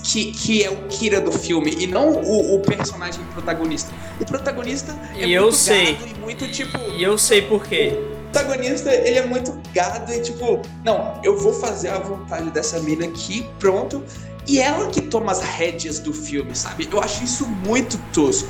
que, 0.04 0.32
que 0.32 0.64
é 0.64 0.70
o 0.70 0.76
Kira 0.88 1.20
do 1.20 1.32
filme 1.32 1.76
e 1.80 1.88
não 1.88 2.12
o, 2.12 2.56
o 2.56 2.60
personagem 2.60 3.24
protagonista. 3.34 3.92
O 4.20 4.26
protagonista 4.26 4.96
é 5.16 5.16
e 5.16 5.20
muito 5.22 5.34
eu 5.34 5.52
sei. 5.52 5.98
e 6.06 6.20
muito 6.20 6.48
tipo. 6.48 6.78
E 6.78 7.04
eu 7.04 7.18
sei 7.18 7.42
por 7.42 7.66
quê. 7.66 7.98
O 8.28 8.32
protagonista, 8.32 8.94
ele 8.94 9.18
é 9.18 9.26
muito 9.26 9.58
gado 9.74 10.14
e 10.14 10.22
tipo, 10.22 10.62
não, 10.84 11.20
eu 11.24 11.38
vou 11.38 11.54
fazer 11.54 11.90
a 11.90 12.00
vontade 12.00 12.50
dessa 12.52 12.80
mina 12.80 13.06
aqui, 13.06 13.50
pronto. 13.60 14.04
E 14.48 14.60
ela 14.60 14.88
que 14.88 15.02
toma 15.02 15.32
as 15.32 15.42
rédeas 15.42 16.00
do 16.00 16.14
filme, 16.14 16.56
sabe? 16.56 16.88
Eu 16.92 17.02
acho 17.02 17.24
isso 17.24 17.48
muito 17.48 17.98
tosco. 18.14 18.50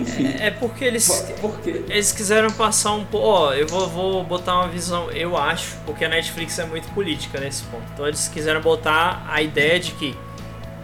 Enfim. 0.00 0.26
É, 0.38 0.46
é 0.46 0.50
porque 0.50 0.84
eles. 0.84 1.08
Por 1.40 1.58
quê? 1.60 1.84
Eles 1.88 2.12
quiseram 2.12 2.50
passar 2.50 2.92
um 2.92 3.04
pouco. 3.04 3.26
Ó, 3.26 3.52
eu 3.52 3.66
vou, 3.66 3.88
vou 3.88 4.24
botar 4.24 4.56
uma 4.56 4.68
visão, 4.68 5.10
eu 5.10 5.36
acho, 5.36 5.76
porque 5.84 6.04
a 6.04 6.08
Netflix 6.08 6.58
é 6.58 6.64
muito 6.64 6.88
política 6.94 7.40
nesse 7.40 7.64
ponto. 7.64 7.84
Então 7.94 8.06
eles 8.06 8.28
quiseram 8.28 8.60
botar 8.60 9.26
a 9.28 9.42
ideia 9.42 9.78
de 9.78 9.92
que 9.92 10.16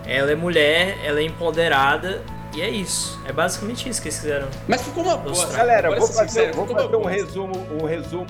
ela 0.07 0.31
é 0.31 0.35
mulher, 0.35 0.99
ela 1.05 1.21
é 1.21 1.23
empoderada 1.23 2.23
e 2.55 2.62
é 2.62 2.71
isso. 2.71 3.21
É 3.27 3.33
basicamente 3.33 3.89
isso 3.89 4.01
que 4.01 4.09
eles 4.09 4.19
fizeram. 4.19 4.49
Mas 4.69 4.83
ficou 4.83 5.03
uma 5.03 5.17
boa. 5.17 5.47
Galera, 5.47 5.89
vou 5.91 6.07
fazer, 6.07 6.29
sincero, 6.29 6.55
vou 6.55 6.67
fazer 6.67 6.97
um 6.97 7.05
resumo, 7.05 7.67
um 7.83 7.85
resumo 7.85 8.27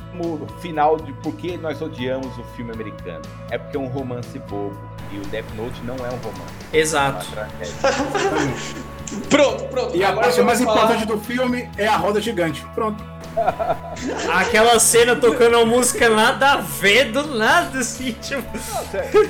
final 0.61 0.97
de 0.97 1.13
por 1.15 1.35
que 1.35 1.59
nós 1.59 1.83
odiamos 1.83 2.37
o 2.39 2.45
filme 2.57 2.73
americano. 2.73 3.23
É 3.51 3.59
porque 3.59 3.77
é 3.77 3.81
um 3.81 3.89
romance 3.89 4.39
bobo. 4.39 4.79
E 5.13 5.19
o 5.19 5.21
Death 5.27 5.45
Note 5.55 5.81
não 5.85 5.95
é 5.97 6.09
um 6.09 6.17
romance. 6.17 6.55
Exato. 6.73 7.27
É 7.61 8.89
pronto, 9.29 9.65
pronto. 9.65 9.97
E 9.97 10.05
a 10.05 10.13
parte 10.13 10.41
mais 10.43 10.61
falar... 10.61 10.77
importante 10.77 11.07
do 11.07 11.19
filme 11.21 11.69
é 11.77 11.87
a 11.87 11.97
roda 11.97 12.21
gigante. 12.21 12.65
Pronto. 12.75 13.03
Aquela 14.33 14.79
cena 14.79 15.17
tocando 15.17 15.57
uma 15.57 15.67
música 15.67 16.09
nada 16.09 16.53
a 16.53 16.57
ver, 16.59 17.11
do 17.11 17.27
nada, 17.37 17.81
assim, 17.81 18.13
tipo. 18.13 18.43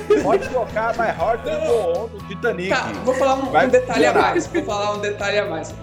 Não, 0.09 0.23
pode 0.23 0.47
tocar 0.49 0.95
My 0.97 1.07
Heart 1.07 1.45
Will 1.45 1.59
Go 1.59 1.99
On 1.99 2.07
do 2.07 2.27
Titanic. 2.27 2.69
Tá, 2.69 2.91
vou 3.03 3.15
falar 3.15 3.35
um, 3.35 3.65
um 3.65 3.69
detalhe 3.69 4.05
a 4.05 4.13
mais. 4.13 4.47
Vou 4.47 4.63
falar 4.63 4.93
um 4.93 4.99
detalhe 4.99 5.39
a 5.39 5.45
mais. 5.45 5.73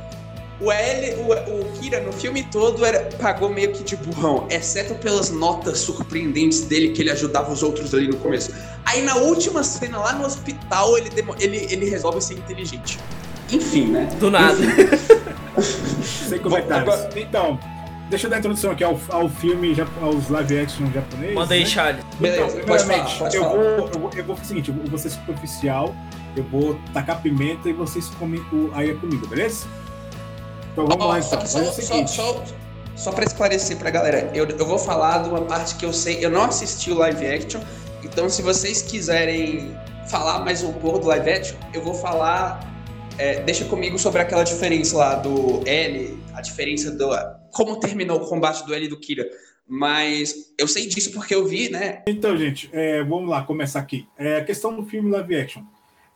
O 0.61 0.71
L, 0.71 1.15
o, 1.15 1.61
o 1.61 1.73
Kira 1.73 2.01
no 2.01 2.13
filme 2.13 2.45
todo 2.45 2.85
era, 2.87 3.09
pagou 3.21 3.49
meio 3.49 3.73
que 3.73 3.83
de 3.83 3.97
burrão, 3.97 4.47
exceto 4.49 4.95
pelas 4.95 5.31
notas 5.31 5.81
surpreendentes 5.81 6.61
dele 6.61 6.91
que 6.91 7.03
ele 7.03 7.11
ajudava 7.11 7.51
os 7.51 7.65
outros 7.65 7.93
ali 7.93 8.07
no 8.07 8.17
começo. 8.19 8.53
Aí 8.85 9.03
na 9.03 9.17
última 9.17 9.65
cena 9.65 9.99
lá 9.99 10.13
no 10.13 10.25
hospital 10.25 10.97
ele, 10.97 11.11
ele, 11.41 11.67
ele 11.69 11.91
resolve 11.91 12.21
ser 12.21 12.35
inteligente. 12.35 12.97
Enfim, 13.53 13.87
né? 13.87 14.09
Do 14.19 14.31
nada. 14.31 14.59
Sem 16.03 16.39
comentários. 16.39 16.95
Então, 17.17 17.59
Deixa 18.13 18.27
eu 18.27 18.31
dar 18.31 18.37
a 18.37 18.39
introdução 18.41 18.73
aqui 18.73 18.85
ao, 18.85 19.01
ao 19.09 19.27
filme, 19.27 19.75
aos 20.03 20.29
live 20.29 20.61
action 20.61 20.85
japoneses. 20.93 21.35
Manda 21.35 21.55
aí, 21.55 21.61
né? 21.61 21.67
Charlie. 21.67 22.05
Beleza, 22.21 22.43
então, 22.43 22.77
primeiramente, 22.77 23.35
eu, 23.35 23.43
vou, 23.43 23.63
eu, 23.63 23.89
vou, 23.89 24.11
eu 24.15 24.25
vou 24.25 24.37
fazer 24.37 24.45
o 24.45 24.49
seguinte: 24.49 24.69
eu 24.69 24.91
vou 24.91 24.99
ser 24.99 25.09
superficial, 25.09 25.95
eu 26.37 26.45
vou 26.45 26.79
tacar 26.93 27.23
pimenta 27.23 27.71
e 27.71 27.73
vocês 27.73 28.09
comem 28.19 28.39
o, 28.53 28.71
aí 28.75 28.91
a 28.91 28.97
comida, 28.97 29.27
beleza? 29.27 29.67
Então 30.73 30.87
vamos 30.87 31.03
oh, 31.03 31.09
lá, 31.09 31.21
então. 31.21 31.47
Só, 31.47 31.65
só, 31.73 32.07
só, 32.07 32.45
só 32.95 33.13
pra 33.13 33.25
esclarecer 33.25 33.79
pra 33.79 33.89
galera, 33.89 34.31
eu, 34.35 34.47
eu 34.47 34.67
vou 34.67 34.79
falar 34.79 35.23
de 35.23 35.31
uma 35.31 35.41
parte 35.41 35.77
que 35.77 35.87
eu 35.87 35.93
sei, 35.95 36.23
eu 36.23 36.29
não 36.29 36.45
assisti 36.45 36.91
o 36.91 36.99
live 36.99 37.27
action, 37.27 37.63
então 38.05 38.29
se 38.29 38.43
vocês 38.43 38.83
quiserem 38.83 39.75
falar 40.11 40.41
mais 40.41 40.63
um 40.63 40.73
pouco 40.75 40.99
do 40.99 41.07
live 41.07 41.31
action, 41.31 41.57
eu 41.73 41.83
vou 41.83 41.95
falar. 41.95 42.72
É, 43.19 43.43
deixa 43.43 43.65
comigo 43.65 43.99
sobre 43.99 44.21
aquela 44.21 44.43
diferença 44.43 44.97
lá 44.97 45.15
do 45.17 45.63
L, 45.67 46.19
a 46.35 46.41
diferença 46.41 46.91
do 46.91 47.11
como 47.53 47.79
terminou 47.79 48.17
o 48.17 48.27
combate 48.27 48.65
do 48.67 48.75
L 48.75 48.85
e 48.85 48.89
do 48.89 48.99
Kira. 48.99 49.29
Mas 49.69 50.53
eu 50.59 50.67
sei 50.67 50.87
disso 50.87 51.13
porque 51.13 51.35
eu 51.35 51.47
vi, 51.47 51.71
né? 51.71 52.03
Então, 52.07 52.37
gente, 52.37 52.69
é, 52.73 53.03
vamos 53.05 53.29
lá 53.29 53.43
começar 53.43 53.81
aqui. 53.81 54.07
É, 54.19 54.37
a 54.37 54.45
questão 54.45 54.75
do 54.75 54.85
filme 54.85 55.11
live 55.11 55.37
action. 55.37 55.63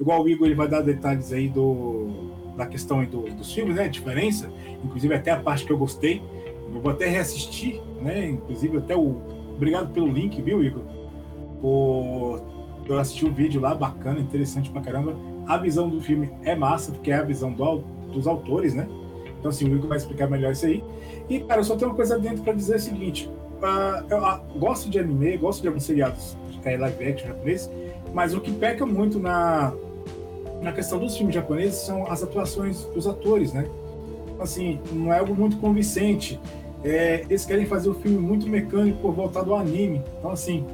Igual 0.00 0.24
o 0.24 0.28
Igor 0.28 0.46
ele 0.46 0.54
vai 0.54 0.68
dar 0.68 0.82
detalhes 0.82 1.32
aí 1.32 1.48
do, 1.48 2.54
da 2.56 2.66
questão 2.66 3.00
aí 3.00 3.06
do, 3.06 3.22
dos 3.22 3.52
filmes, 3.52 3.76
né? 3.76 3.88
Diferença. 3.88 4.50
Inclusive 4.84 5.14
até 5.14 5.30
a 5.30 5.38
parte 5.38 5.64
que 5.64 5.72
eu 5.72 5.78
gostei. 5.78 6.22
Eu 6.66 6.80
vou 6.80 6.90
até 6.90 7.06
reassistir, 7.06 7.80
né? 8.02 8.26
Inclusive 8.26 8.78
até 8.78 8.96
o. 8.96 9.22
Obrigado 9.54 9.92
pelo 9.92 10.08
link, 10.08 10.40
viu, 10.42 10.62
Igor? 10.62 10.82
Por... 11.60 12.42
Eu 12.86 12.98
assisti 12.98 13.24
um 13.24 13.32
vídeo 13.32 13.60
lá, 13.60 13.74
bacana, 13.74 14.20
interessante 14.20 14.70
pra 14.70 14.82
caramba. 14.82 15.16
A 15.46 15.56
visão 15.56 15.88
do 15.88 16.00
filme 16.00 16.30
é 16.42 16.54
massa, 16.54 16.92
porque 16.92 17.10
é 17.10 17.16
a 17.16 17.22
visão 17.22 17.52
do, 17.52 17.78
dos 18.12 18.26
autores, 18.26 18.74
né? 18.74 18.88
Então, 19.38 19.50
assim, 19.50 19.68
o 19.68 19.74
Igor 19.76 19.88
vai 19.88 19.98
explicar 19.98 20.28
melhor 20.28 20.52
isso 20.52 20.66
aí. 20.66 20.82
E, 21.28 21.40
cara, 21.40 21.60
eu 21.60 21.64
só 21.64 21.76
tenho 21.76 21.90
uma 21.90 21.96
coisa 21.96 22.18
dentro 22.18 22.42
para 22.42 22.52
dizer 22.52 22.76
o 22.76 22.80
seguinte: 22.80 23.30
uh, 23.62 24.04
eu 24.10 24.18
uh, 24.18 24.58
gosto 24.58 24.90
de 24.90 24.98
anime, 24.98 25.36
gosto 25.36 25.62
de 25.62 25.68
alguns 25.68 25.84
seriados 25.84 26.36
é 26.68 26.76
live 26.76 27.04
action 27.04 27.28
japonês, 27.28 27.70
mas 28.12 28.34
o 28.34 28.40
que 28.40 28.52
peca 28.52 28.84
muito 28.84 29.18
na, 29.18 29.72
na 30.60 30.72
questão 30.72 30.98
dos 30.98 31.16
filmes 31.16 31.34
japoneses 31.34 31.78
são 31.78 32.10
as 32.10 32.22
atuações 32.22 32.84
dos 32.86 33.06
atores, 33.06 33.52
né? 33.52 33.66
Assim, 34.40 34.80
não 34.92 35.12
é 35.12 35.18
algo 35.18 35.34
muito 35.34 35.56
convincente. 35.58 36.40
É, 36.84 37.22
eles 37.22 37.44
querem 37.44 37.66
fazer 37.66 37.88
o 37.88 37.94
filme 37.94 38.18
muito 38.18 38.46
mecânico 38.48 39.10
voltado 39.10 39.52
ao 39.52 39.60
anime. 39.60 40.02
Então, 40.18 40.30
assim, 40.30 40.66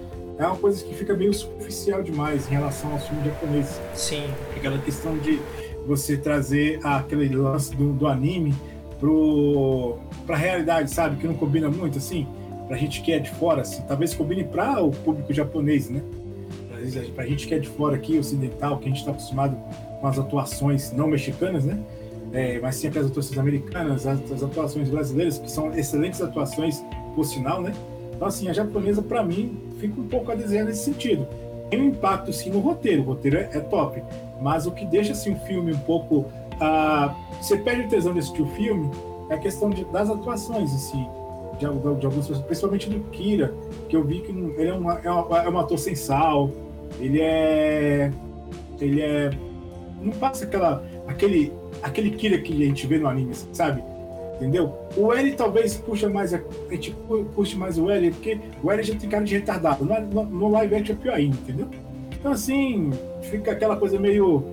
é 0.45 0.47
uma 0.49 0.57
coisa 0.57 0.85
que 0.85 0.95
fica 0.95 1.15
meio 1.15 1.33
superficial 1.33 2.03
demais 2.03 2.47
em 2.49 2.55
relação 2.55 2.93
aos 2.93 3.07
filmes 3.07 3.27
japoneses. 3.27 3.81
Sim. 3.95 4.25
Aquela 4.57 4.79
questão 4.79 5.17
de 5.19 5.41
você 5.87 6.17
trazer 6.17 6.81
aquele 6.85 7.35
lance 7.35 7.75
do, 7.75 7.93
do 7.93 8.07
anime 8.07 8.55
pro 9.01 9.99
para 10.27 10.37
a 10.37 10.39
realidade, 10.39 10.91
sabe? 10.91 11.17
Que 11.17 11.27
não 11.27 11.35
combina 11.35 11.69
muito, 11.69 11.99
assim, 11.99 12.27
para 12.67 12.77
a 12.77 12.79
gente 12.79 13.03
que 13.03 13.13
é 13.13 13.19
de 13.19 13.31
fora, 13.31 13.63
assim, 13.63 13.83
talvez 13.83 14.15
combine 14.15 14.45
para 14.45 14.83
o 14.83 14.91
público 14.91 15.33
japonês, 15.33 15.91
né? 15.91 16.03
Para 17.15 17.25
a 17.25 17.27
gente 17.27 17.47
que 17.47 17.55
é 17.55 17.59
de 17.59 17.69
fora 17.69 17.97
aqui, 17.97 18.19
ocidental, 18.19 18.79
que 18.79 18.85
a 18.85 18.89
gente 18.89 18.99
está 18.99 19.11
acostumado 19.11 19.57
com 20.01 20.07
as 20.07 20.19
atuações 20.19 20.93
não 20.93 21.09
mexicanas, 21.09 21.65
né? 21.65 21.79
É, 22.33 22.59
mas 22.61 22.77
sempre 22.77 22.99
as 22.99 23.07
atuações 23.07 23.39
americanas, 23.39 24.07
as, 24.07 24.33
as, 24.33 24.43
atuações 24.43 24.89
brasileiras, 24.89 25.39
que 25.39 25.51
são 25.51 25.73
excelentes 25.75 26.23
atuações, 26.23 26.83
por 27.15 27.25
sinal, 27.25 27.61
né? 27.61 27.73
Então, 28.23 28.29
assim, 28.29 28.49
a 28.49 28.53
japonesa, 28.53 29.03
para 29.03 29.21
mim, 29.25 29.59
fica 29.81 30.01
um 30.01 30.07
pouco 30.07 30.31
a 30.31 30.37
desenhar 30.37 30.65
nesse 30.65 30.85
sentido. 30.85 31.27
Tem 31.69 31.81
um 31.81 31.87
impacto, 31.87 32.33
sim, 32.33 32.51
no 32.51 32.61
roteiro, 32.61 33.03
o 33.03 33.07
roteiro 33.07 33.37
é, 33.37 33.51
é 33.53 33.59
top, 33.59 34.01
mas 34.41 34.65
o 34.65 34.71
que 34.71 34.87
deixa, 34.87 35.11
assim, 35.11 35.33
o 35.33 35.37
filme 35.41 35.73
um 35.73 35.79
pouco. 35.79 36.27
Ah, 36.61 37.13
você 37.41 37.57
perde 37.57 37.87
o 37.87 37.89
tesão 37.89 38.13
de 38.13 38.21
assistir 38.21 38.43
o 38.43 38.47
filme 38.51 38.89
é 39.29 39.35
a 39.35 39.39
questão 39.39 39.71
de, 39.71 39.85
das 39.87 40.09
atuações, 40.09 40.73
assim, 40.73 41.05
de, 41.59 41.67
de, 41.67 41.81
de 41.99 42.07
algumas 42.07 42.29
pessoas, 42.29 42.39
principalmente 42.43 42.89
do 42.89 43.01
Kira, 43.11 43.53
que 43.89 43.97
eu 43.97 44.05
vi 44.05 44.21
que 44.21 44.31
ele 44.31 44.69
é, 44.71 44.73
uma, 44.73 45.01
é, 45.01 45.11
uma, 45.11 45.43
é 45.43 45.51
um 45.51 45.59
ator 45.59 45.77
sem 45.77 45.97
sal, 45.97 46.49
ele 47.01 47.21
é. 47.21 48.13
Ele 48.81 49.03
é. 49.03 49.31
Não 50.01 50.13
passa 50.13 50.45
aquela, 50.45 50.85
aquele, 51.09 51.53
aquele 51.83 52.13
Kira 52.13 52.39
que 52.39 52.53
a 52.53 52.67
gente 52.67 52.87
vê 52.87 52.99
no 52.99 53.09
anime, 53.09 53.35
sabe? 53.53 53.83
Entendeu? 54.43 54.77
O 54.97 55.13
L 55.13 55.33
talvez 55.35 55.77
puxa 55.77 56.09
mais, 56.09 56.35
a, 56.35 56.41
a 56.69 56.73
gente 56.73 56.93
puxa 57.33 57.57
mais 57.57 57.79
o 57.79 57.89
L, 57.89 58.11
porque 58.11 58.41
o 58.61 58.73
L 58.73 58.83
já 58.83 58.93
tem 58.97 59.09
cara 59.09 59.23
de 59.23 59.37
retardado. 59.37 59.85
No, 59.85 60.01
no, 60.01 60.25
no 60.25 60.49
live 60.49 60.75
action 60.75 60.97
é 60.97 60.99
pior 60.99 61.15
ainda, 61.15 61.37
entendeu? 61.37 61.69
Então, 62.19 62.33
assim, 62.33 62.91
fica 63.23 63.53
aquela 63.53 63.77
coisa 63.77 64.01
meio 64.01 64.51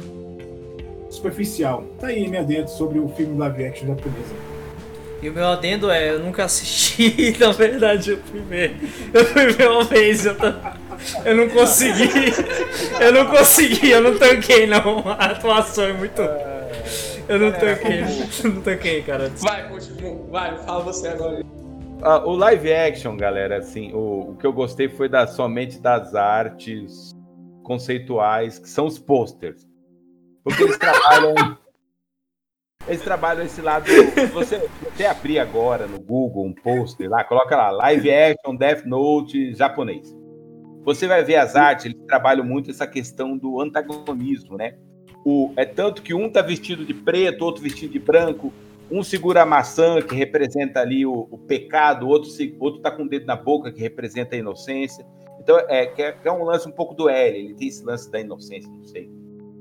superficial. 1.09 1.83
Tá 1.99 2.07
aí 2.07 2.27
minha 2.27 2.43
dentro 2.43 2.71
sobre 2.71 2.99
o 2.99 3.09
filme 3.09 3.35
live 3.35 3.65
action 3.65 3.87
japonês. 3.87 4.27
E 5.23 5.29
o 5.29 5.33
meu 5.33 5.47
adendo 5.47 5.89
é, 5.89 6.11
eu 6.11 6.19
nunca 6.19 6.45
assisti, 6.45 7.35
na 7.41 7.51
verdade, 7.51 8.11
eu 8.11 8.17
fui 8.17 8.41
ver. 8.41 8.75
Eu 9.11 9.25
fui 9.25 9.47
ver 9.47 9.69
uma 9.71 9.83
vez, 9.85 10.23
eu, 10.23 10.35
tô, 10.37 10.45
eu 11.25 11.35
não 11.35 11.49
consegui. 11.49 12.31
Eu 13.01 13.11
não 13.11 13.25
consegui, 13.25 13.89
eu 13.89 14.01
não 14.01 14.19
tanquei 14.19 14.67
não. 14.67 14.99
A 15.09 15.25
atuação 15.25 15.85
é 15.85 15.93
muito. 15.93 16.21
Eu 17.29 17.37
não 17.37 17.51
tanquei, 17.51 18.01
eu 18.43 18.53
não 18.53 18.61
tanquei, 18.63 19.03
cara. 19.03 19.29
Vai, 19.37 19.69
vai, 20.31 20.57
fala 20.57 20.83
você 20.83 21.09
agora. 21.09 21.45
Ah, 22.01 22.25
o 22.25 22.35
live 22.35 22.73
action, 22.73 23.15
galera, 23.15 23.57
assim, 23.57 23.93
o, 23.93 24.31
o 24.31 24.35
que 24.37 24.47
eu 24.47 24.51
gostei 24.51 24.89
foi 24.89 25.07
da, 25.07 25.27
somente 25.27 25.79
das 25.79 26.15
artes 26.15 27.11
conceituais, 27.63 28.57
que 28.57 28.67
são 28.67 28.87
os 28.87 28.97
posters. 28.97 29.67
Porque 30.43 30.63
eles 30.63 30.77
trabalham 30.79 31.35
eles 32.87 33.01
trabalham 33.03 33.45
esse 33.45 33.61
lado. 33.61 33.85
Você, 34.33 34.67
você 34.91 35.05
abrir 35.05 35.37
agora 35.37 35.85
no 35.85 35.99
Google 35.99 36.47
um 36.47 36.53
poster 36.53 37.07
lá, 37.07 37.23
coloca 37.23 37.55
lá, 37.55 37.69
live 37.69 38.11
action 38.11 38.55
Death 38.55 38.85
Note 38.85 39.53
japonês. 39.53 40.11
Você 40.83 41.05
vai 41.05 41.23
ver 41.23 41.35
as 41.35 41.55
artes, 41.55 41.85
eles 41.85 42.01
trabalham 42.07 42.43
muito 42.43 42.71
essa 42.71 42.87
questão 42.87 43.37
do 43.37 43.61
antagonismo, 43.61 44.57
né? 44.57 44.75
O, 45.25 45.51
é 45.55 45.65
tanto 45.65 46.01
que 46.01 46.13
um 46.13 46.29
tá 46.29 46.41
vestido 46.41 46.85
de 46.85 46.93
preto, 46.93 47.43
outro 47.43 47.61
vestido 47.61 47.91
de 47.91 47.99
branco, 47.99 48.53
um 48.91 49.03
segura 49.03 49.43
a 49.43 49.45
maçã, 49.45 50.01
que 50.01 50.15
representa 50.15 50.79
ali 50.79 51.05
o, 51.05 51.27
o 51.29 51.37
pecado, 51.37 52.07
outro, 52.07 52.29
outro 52.59 52.81
tá 52.81 52.89
com 52.89 53.03
o 53.03 53.09
dedo 53.09 53.25
na 53.25 53.35
boca, 53.35 53.71
que 53.71 53.79
representa 53.79 54.35
a 54.35 54.39
inocência. 54.39 55.05
Então, 55.39 55.57
é, 55.67 55.85
que 55.85 56.01
é, 56.01 56.11
que 56.11 56.27
é 56.27 56.31
um 56.31 56.43
lance 56.43 56.67
um 56.67 56.71
pouco 56.71 56.93
do 56.93 57.07
L, 57.07 57.37
ele 57.37 57.53
tem 57.53 57.67
esse 57.67 57.83
lance 57.83 58.11
da 58.11 58.19
inocência, 58.19 58.69
não 58.69 58.83
sei. 58.83 59.09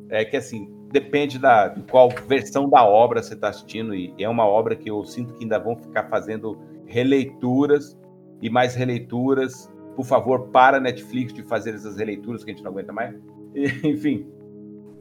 É 0.09 0.25
que, 0.25 0.37
assim, 0.37 0.73
depende 0.91 1.39
da, 1.39 1.69
de 1.69 1.83
qual 1.83 2.09
versão 2.27 2.69
da 2.69 2.85
obra 2.85 3.23
você 3.23 3.35
está 3.35 3.49
assistindo, 3.49 3.95
e 3.95 4.15
é 4.19 4.29
uma 4.29 4.47
obra 4.47 4.75
que 4.75 4.91
eu 4.91 5.05
sinto 5.05 5.35
que 5.35 5.45
ainda 5.45 5.59
vão 5.59 5.77
ficar 5.77 6.05
fazendo 6.09 6.59
releituras 6.87 7.99
e 8.41 8.49
mais 8.49 8.75
releituras. 8.75 9.71
Por 9.95 10.05
favor, 10.05 10.49
para 10.49 10.79
a 10.79 10.81
Netflix 10.81 11.33
de 11.33 11.43
fazer 11.43 11.75
essas 11.75 11.97
releituras 11.97 12.45
que 12.45 12.51
a 12.51 12.55
gente 12.55 12.65
não 12.65 12.71
aguenta 12.71 12.93
mais. 12.93 13.15
E, 13.55 13.67
enfim. 13.87 14.27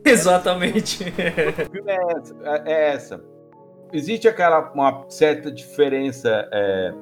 Exatamente. 0.11 1.03
É 1.17 2.17
essa. 2.17 2.35
É 2.65 2.89
essa. 2.93 3.25
Existe 3.93 4.27
aquela 4.27 4.71
uma 4.73 5.05
certa 5.09 5.51
diferença 5.51 6.47
é, 6.51 6.93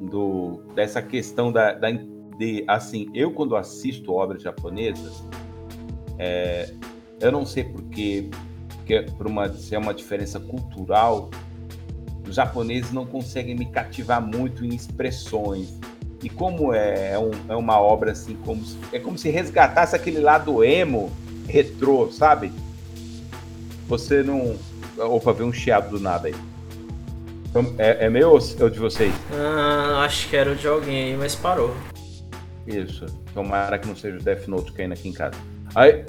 do, 0.00 0.62
dessa 0.74 1.02
questão 1.02 1.52
da, 1.52 1.72
da, 1.72 1.90
de 2.38 2.64
assim, 2.66 3.10
eu 3.14 3.30
quando 3.32 3.56
assisto 3.56 4.12
obras 4.12 4.42
japonesas, 4.42 5.22
é, 6.18 6.72
eu 7.20 7.30
não 7.30 7.44
sei 7.44 7.64
porque, 7.64 8.30
que 8.86 8.94
é 8.94 9.02
por 9.02 9.26
uma, 9.26 9.52
se 9.52 9.74
é 9.74 9.78
uma 9.78 9.92
diferença 9.92 10.40
cultural, 10.40 11.30
os 12.26 12.36
japoneses 12.36 12.90
não 12.92 13.04
conseguem 13.04 13.54
me 13.54 13.66
cativar 13.66 14.20
muito 14.20 14.64
em 14.64 14.74
expressões. 14.74 15.78
E 16.22 16.28
como 16.30 16.72
é, 16.72 17.12
é, 17.12 17.18
um, 17.18 17.32
é 17.48 17.56
uma 17.56 17.80
obra 17.80 18.12
assim, 18.12 18.36
como 18.44 18.62
é 18.92 18.98
como 18.98 19.18
se 19.18 19.28
resgatasse 19.28 19.94
aquele 19.94 20.20
lado 20.20 20.62
emo, 20.64 21.10
retrô, 21.52 22.10
sabe? 22.10 22.50
Você 23.86 24.22
não. 24.22 24.56
Opa, 24.96 25.32
veio 25.32 25.48
um 25.48 25.52
chiado 25.52 25.90
do 25.90 26.00
nada 26.00 26.28
aí. 26.28 26.34
Então, 27.50 27.74
é, 27.78 28.06
é 28.06 28.10
meu 28.10 28.30
ou 28.30 28.38
é 28.38 28.70
de 28.70 28.78
vocês? 28.78 29.12
Ah, 29.30 30.02
acho 30.04 30.28
que 30.30 30.36
era 30.36 30.52
o 30.52 30.56
de 30.56 30.66
alguém 30.66 31.10
aí, 31.10 31.16
mas 31.16 31.34
parou. 31.34 31.76
Isso. 32.66 33.04
Tomara 33.34 33.78
que 33.78 33.86
não 33.86 33.94
seja 33.94 34.16
o 34.16 34.22
Death 34.22 34.48
Note 34.48 34.72
caindo 34.72 34.92
aqui 34.92 35.10
em 35.10 35.12
casa. 35.12 35.36
Aí, 35.74 36.06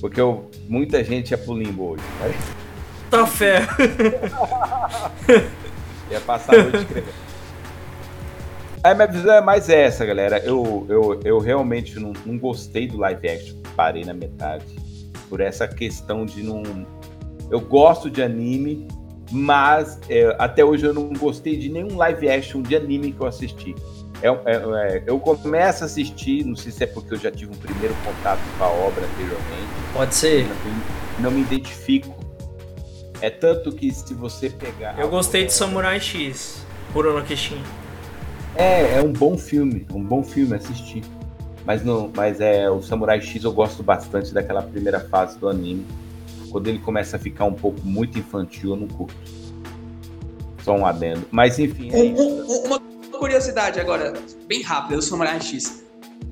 porque 0.00 0.20
eu, 0.20 0.50
muita 0.68 1.02
gente 1.02 1.30
ia 1.30 1.38
pro 1.38 1.56
limbo 1.56 1.92
hoje. 1.92 2.02
Aí... 2.20 2.34
Tá 3.10 3.26
fé. 3.26 3.66
ia 6.10 6.20
passar 6.20 6.56
a 6.56 6.62
noite 6.62 6.76
escrevendo. 6.78 7.23
Aí 8.84 8.94
minha 8.94 9.06
visão 9.06 9.34
é 9.34 9.40
mais 9.40 9.70
essa, 9.70 10.04
galera. 10.04 10.40
Eu, 10.40 10.86
eu, 10.90 11.20
eu 11.24 11.38
realmente 11.38 11.98
não, 11.98 12.12
não 12.26 12.36
gostei 12.36 12.86
do 12.86 12.98
live 12.98 13.26
action. 13.26 13.56
Parei 13.74 14.04
na 14.04 14.12
metade. 14.12 14.66
Por 15.30 15.40
essa 15.40 15.66
questão 15.66 16.26
de 16.26 16.42
não. 16.42 16.62
Eu 17.50 17.62
gosto 17.62 18.10
de 18.10 18.22
anime, 18.22 18.86
mas 19.32 19.98
é, 20.10 20.36
até 20.38 20.62
hoje 20.62 20.84
eu 20.84 20.92
não 20.92 21.14
gostei 21.14 21.56
de 21.56 21.70
nenhum 21.70 21.96
live 21.96 22.28
action 22.28 22.60
de 22.60 22.76
anime 22.76 23.12
que 23.12 23.22
eu 23.22 23.26
assisti. 23.26 23.74
É, 24.20 24.28
é, 24.28 24.96
é, 24.96 25.02
eu 25.06 25.18
começo 25.18 25.82
a 25.82 25.86
assistir, 25.86 26.44
não 26.44 26.54
sei 26.54 26.70
se 26.70 26.84
é 26.84 26.86
porque 26.86 27.14
eu 27.14 27.18
já 27.18 27.30
tive 27.30 27.52
um 27.52 27.56
primeiro 27.56 27.94
contato 28.04 28.40
com 28.58 28.64
a 28.64 28.68
obra 28.68 29.02
anteriormente. 29.02 29.72
Pode 29.94 30.14
ser. 30.14 30.46
Não, 30.46 31.22
não 31.22 31.30
me 31.30 31.40
identifico. 31.40 32.14
É 33.22 33.30
tanto 33.30 33.72
que 33.72 33.90
se 33.90 34.12
você 34.12 34.50
pegar. 34.50 34.98
Eu 34.98 35.08
gostei 35.08 35.46
de 35.46 35.54
Samurai 35.54 35.98
X, 35.98 36.66
Kurono 36.92 37.24
Kishin. 37.24 37.62
É, 38.56 38.98
é 38.98 39.02
um 39.02 39.12
bom 39.12 39.36
filme, 39.36 39.86
um 39.92 40.02
bom 40.02 40.22
filme 40.22 40.54
assistir. 40.54 41.02
Mas 41.64 41.84
não, 41.84 42.10
mas 42.14 42.40
é 42.40 42.70
o 42.70 42.82
Samurai 42.82 43.20
X 43.20 43.42
eu 43.42 43.52
gosto 43.52 43.82
bastante 43.82 44.32
daquela 44.32 44.62
primeira 44.62 45.00
fase 45.00 45.38
do 45.38 45.48
anime. 45.48 45.86
Quando 46.50 46.68
ele 46.68 46.78
começa 46.78 47.16
a 47.16 47.18
ficar 47.18 47.46
um 47.46 47.54
pouco 47.54 47.80
muito 47.82 48.18
infantil, 48.18 48.70
eu 48.70 48.76
não 48.76 48.86
curto. 48.86 49.16
Só 50.62 50.76
um 50.76 50.86
adendo. 50.86 51.26
Mas 51.30 51.58
enfim. 51.58 51.90
É 51.92 52.02
uma 52.66 52.80
curiosidade 53.18 53.80
agora, 53.80 54.12
bem 54.46 54.62
rápida, 54.62 54.96
do 54.96 55.02
Samurai 55.02 55.40
X. 55.40 55.82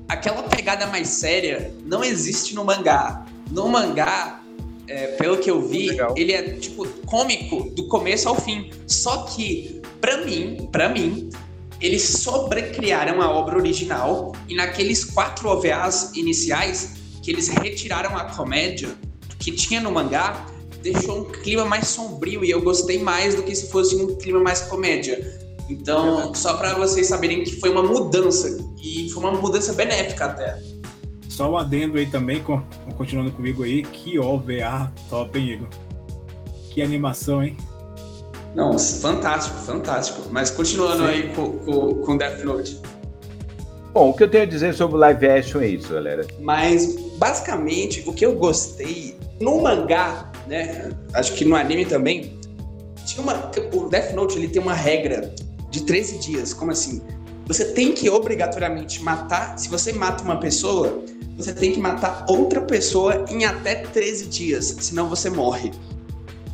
Aquela 0.07 0.43
pegada 0.43 0.87
mais 0.87 1.07
séria 1.07 1.73
não 1.85 2.03
existe 2.03 2.55
no 2.55 2.63
mangá. 2.63 3.25
No 3.51 3.67
mangá, 3.67 4.41
é, 4.87 5.07
pelo 5.07 5.37
que 5.37 5.49
eu 5.49 5.61
vi, 5.67 5.89
Legal. 5.89 6.13
ele 6.15 6.31
é 6.31 6.41
tipo 6.53 6.87
cômico 7.05 7.69
do 7.71 7.87
começo 7.87 8.29
ao 8.29 8.35
fim. 8.35 8.69
Só 8.85 9.23
que, 9.23 9.81
para 9.99 10.23
mim, 10.23 10.69
para 10.71 10.89
mim, 10.89 11.29
eles 11.83 12.01
sobrecriaram 12.01 13.21
a 13.21 13.29
obra 13.29 13.57
original 13.57 14.31
e 14.47 14.55
naqueles 14.55 15.03
quatro 15.03 15.49
OVAs 15.49 16.15
iniciais 16.15 16.93
que 17.21 17.29
eles 17.29 17.49
retiraram 17.49 18.15
a 18.17 18.23
comédia 18.23 18.89
que 19.37 19.51
tinha 19.51 19.81
no 19.81 19.91
mangá, 19.91 20.45
deixou 20.81 21.19
um 21.19 21.25
clima 21.25 21.65
mais 21.65 21.89
sombrio 21.89 22.45
e 22.45 22.49
eu 22.49 22.61
gostei 22.61 23.03
mais 23.03 23.35
do 23.35 23.43
que 23.43 23.53
se 23.53 23.69
fosse 23.69 23.97
um 23.97 24.15
clima 24.15 24.39
mais 24.39 24.61
comédia. 24.61 25.37
Então, 25.69 26.33
só 26.33 26.53
para 26.53 26.73
vocês 26.75 27.07
saberem 27.07 27.43
que 27.43 27.59
foi 27.59 27.69
uma 27.69 27.83
mudança 27.83 28.57
e 28.81 29.09
foi 29.09 29.21
uma 29.21 29.33
mudança 29.33 29.73
benéfica 29.73 30.25
até. 30.25 30.61
Só 31.27 31.51
um 31.51 31.57
adendo 31.57 31.97
aí 31.97 32.05
também, 32.05 32.41
continuando 32.95 33.31
comigo 33.31 33.63
aí, 33.63 33.83
que 33.83 34.17
OVA 34.17 34.89
top, 35.09 35.37
hein, 35.37 35.53
Igor? 35.53 35.67
Que 36.69 36.81
animação, 36.81 37.43
hein? 37.43 37.57
Não, 38.55 38.77
fantástico, 38.77 39.57
fantástico. 39.59 40.21
Mas 40.31 40.49
continuando 40.49 41.03
Sim. 41.03 41.09
aí 41.09 41.29
com, 41.33 41.51
com, 41.59 41.95
com 41.95 42.17
Death 42.17 42.43
Note. 42.43 42.79
Bom, 43.93 44.09
o 44.09 44.13
que 44.13 44.23
eu 44.23 44.29
tenho 44.29 44.43
a 44.43 44.47
dizer 44.47 44.73
sobre 44.73 44.95
o 44.95 44.99
live 44.99 45.27
action 45.27 45.61
é 45.61 45.67
isso, 45.67 45.93
galera. 45.93 46.25
Mas, 46.39 46.95
basicamente, 47.17 48.03
o 48.07 48.13
que 48.13 48.25
eu 48.25 48.33
gostei 48.35 49.17
no 49.39 49.61
mangá, 49.61 50.31
né? 50.47 50.91
Acho 51.13 51.33
que 51.33 51.45
no 51.45 51.55
anime 51.55 51.85
também, 51.85 52.39
tinha 53.05 53.21
uma. 53.21 53.51
O 53.73 53.89
Death 53.89 54.13
Note 54.13 54.37
ele 54.37 54.47
tem 54.47 54.61
uma 54.61 54.73
regra 54.73 55.33
de 55.69 55.81
13 55.83 56.17
dias. 56.19 56.53
Como 56.53 56.71
assim? 56.71 57.01
Você 57.45 57.65
tem 57.65 57.91
que 57.91 58.09
obrigatoriamente 58.09 59.01
matar. 59.03 59.59
Se 59.59 59.69
você 59.69 59.91
mata 59.93 60.23
uma 60.23 60.39
pessoa, 60.39 61.03
você 61.37 61.53
tem 61.53 61.71
que 61.71 61.79
matar 61.79 62.25
outra 62.27 62.61
pessoa 62.61 63.25
em 63.29 63.45
até 63.45 63.75
13 63.75 64.27
dias, 64.27 64.75
senão 64.79 65.09
você 65.09 65.29
morre. 65.29 65.71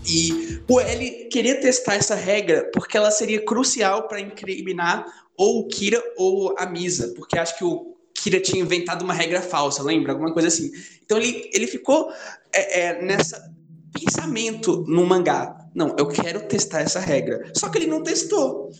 E 0.10 0.60
o 0.68 0.80
L 0.80 1.28
queria 1.32 1.62
testar 1.62 1.96
essa 1.96 2.16
regra 2.16 2.70
porque 2.74 2.98
ela 2.98 3.12
seria 3.12 3.46
crucial 3.46 4.08
para 4.08 4.20
incriminar 4.20 5.06
ou 5.38 5.60
o 5.60 5.68
Kira 5.68 6.02
ou 6.18 6.56
a 6.58 6.66
Misa, 6.66 7.14
porque 7.16 7.38
acho 7.38 7.58
que 7.58 7.64
o 7.64 7.96
Kira 8.14 8.40
tinha 8.40 8.62
inventado 8.62 9.04
uma 9.04 9.14
regra 9.14 9.42
falsa, 9.42 9.84
lembra? 9.84 10.12
Alguma 10.12 10.34
coisa 10.34 10.48
assim. 10.48 10.72
Então 11.06 11.18
ele, 11.18 11.50
ele 11.54 11.68
ficou 11.68 12.12
é, 12.52 12.82
é, 12.82 13.02
nessa 13.02 13.50
pensamento 13.94 14.84
no 14.88 15.06
mangá. 15.06 15.56
Não, 15.74 15.96
eu 15.98 16.08
quero 16.08 16.42
testar 16.48 16.82
essa 16.82 17.00
regra. 17.00 17.52
Só 17.56 17.70
que 17.70 17.78
ele 17.78 17.88
não 17.88 18.02
testou. 18.02 18.72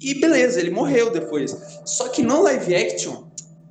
E 0.00 0.14
beleza, 0.14 0.60
ele 0.60 0.70
morreu 0.70 1.10
depois. 1.10 1.56
Só 1.84 2.08
que 2.08 2.22
no 2.22 2.42
live 2.42 2.74
action, 2.74 3.28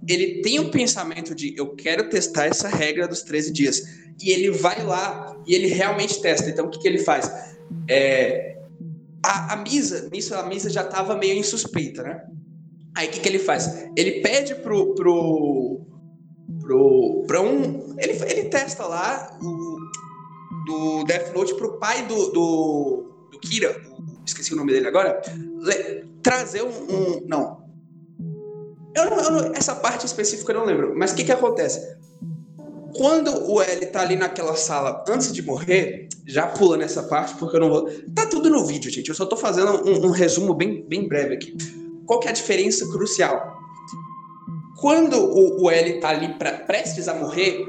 ele 0.08 0.42
tem 0.42 0.60
o 0.60 0.72
pensamento 0.72 1.34
de 1.34 1.56
eu 1.58 1.76
quero 1.76 2.10
testar 2.10 2.46
essa 2.46 2.68
regra 2.68 3.08
dos 3.08 3.22
13 3.24 3.52
dias. 3.52 3.84
E 4.22 4.32
ele 4.32 4.52
vai 4.52 4.84
lá 4.84 5.36
e 5.46 5.54
ele 5.54 5.68
realmente 5.68 6.22
testa. 6.22 6.50
Então 6.50 6.68
o 6.68 6.70
que, 6.70 6.80
que 6.80 6.88
ele 6.88 7.00
faz? 7.00 7.32
É, 7.90 8.58
a, 9.24 9.54
a 9.54 9.56
Misa, 9.58 10.10
nisso 10.12 10.36
a 10.36 10.44
Misa 10.44 10.70
já 10.70 10.82
estava 10.82 11.16
meio 11.16 11.38
insuspeita, 11.38 12.04
né? 12.04 12.26
Aí 12.96 13.08
o 13.08 13.12
que, 13.12 13.20
que 13.20 13.28
ele 13.28 13.40
faz? 13.40 13.88
Ele 13.96 14.22
pede 14.22 14.56
pro. 14.56 14.96
pro. 14.96 15.82
pro. 16.62 17.24
pra 17.28 17.42
um. 17.42 17.96
Ele, 17.98 18.14
ele 18.32 18.44
testa 18.46 18.86
lá 18.86 19.38
o, 19.42 19.78
do 20.66 21.04
Death 21.04 21.34
Note 21.34 21.56
pro 21.56 21.78
pai 21.78 22.06
do, 22.06 22.32
do, 22.32 23.30
do 23.32 23.40
Kira, 23.40 23.82
esqueci 24.26 24.54
o 24.54 24.58
nome 24.58 24.72
dele 24.72 24.88
agora, 24.88 25.22
trazer 26.24 26.64
um. 26.64 26.70
um 26.70 27.28
não. 27.28 27.66
Eu 28.96 29.04
eu 29.04 29.54
Essa 29.54 29.76
parte 29.76 30.06
específica 30.06 30.54
eu 30.54 30.60
não 30.60 30.66
lembro. 30.66 30.94
Mas 30.98 31.12
o 31.12 31.16
que, 31.16 31.26
que 31.26 31.32
acontece? 31.32 31.98
Quando 32.96 33.52
o 33.52 33.62
L 33.62 33.86
tá 33.88 34.02
ali 34.02 34.16
naquela 34.16 34.56
sala 34.56 35.04
antes 35.10 35.32
de 35.34 35.42
morrer, 35.42 36.08
já 36.26 36.48
pula 36.48 36.78
nessa 36.78 37.04
parte, 37.04 37.36
porque 37.36 37.58
eu 37.58 37.60
não 37.60 37.70
vou. 37.70 37.90
Tá 38.16 38.26
tudo 38.26 38.50
no 38.50 38.66
vídeo, 38.66 38.90
gente. 38.90 39.10
Eu 39.10 39.16
só 39.16 39.26
tô 39.26 39.36
fazendo 39.36 39.88
um, 39.88 40.08
um 40.08 40.12
resumo 40.12 40.54
bem, 40.54 40.82
bem 40.88 41.08
breve 41.08 41.36
aqui. 41.36 41.58
Qual 42.06 42.20
que 42.20 42.28
é 42.28 42.32
a 42.32 42.34
diferença 42.34 42.88
crucial? 42.90 43.54
Quando 44.80 45.18
o, 45.18 45.64
o 45.64 45.72
L 45.72 46.00
tá 46.00 46.10
ali 46.10 46.34
pra, 46.36 46.54
prestes 46.54 47.08
a 47.08 47.14
morrer, 47.14 47.68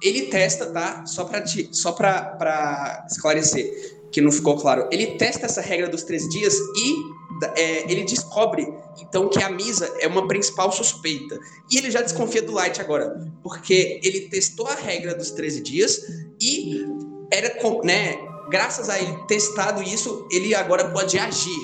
ele 0.00 0.22
testa, 0.22 0.66
tá? 0.66 1.06
Só 1.06 1.24
pra, 1.24 1.40
te, 1.40 1.68
só 1.72 1.92
pra, 1.92 2.22
pra 2.22 3.06
esclarecer 3.10 4.00
que 4.12 4.20
não 4.20 4.30
ficou 4.30 4.56
claro. 4.56 4.88
Ele 4.92 5.18
testa 5.18 5.46
essa 5.46 5.60
regra 5.60 5.88
dos 5.88 6.04
três 6.04 6.28
dias 6.28 6.54
e 6.54 6.94
é, 7.56 7.90
ele 7.90 8.04
descobre 8.04 8.66
então 9.00 9.28
que 9.28 9.42
a 9.42 9.50
Misa 9.50 9.92
é 10.00 10.06
uma 10.06 10.26
principal 10.26 10.70
suspeita. 10.72 11.38
E 11.70 11.78
ele 11.78 11.90
já 11.90 12.00
desconfia 12.02 12.42
do 12.42 12.52
Light 12.52 12.80
agora, 12.80 13.14
porque 13.42 14.00
ele 14.02 14.28
testou 14.28 14.66
a 14.66 14.74
regra 14.74 15.14
dos 15.14 15.30
13 15.30 15.60
dias 15.62 16.02
e 16.40 16.84
era, 17.30 17.54
né, 17.84 18.18
graças 18.50 18.88
a 18.88 18.98
ele 18.98 19.16
testado 19.26 19.82
isso, 19.82 20.26
ele 20.30 20.54
agora 20.54 20.90
pode 20.90 21.18
agir, 21.18 21.60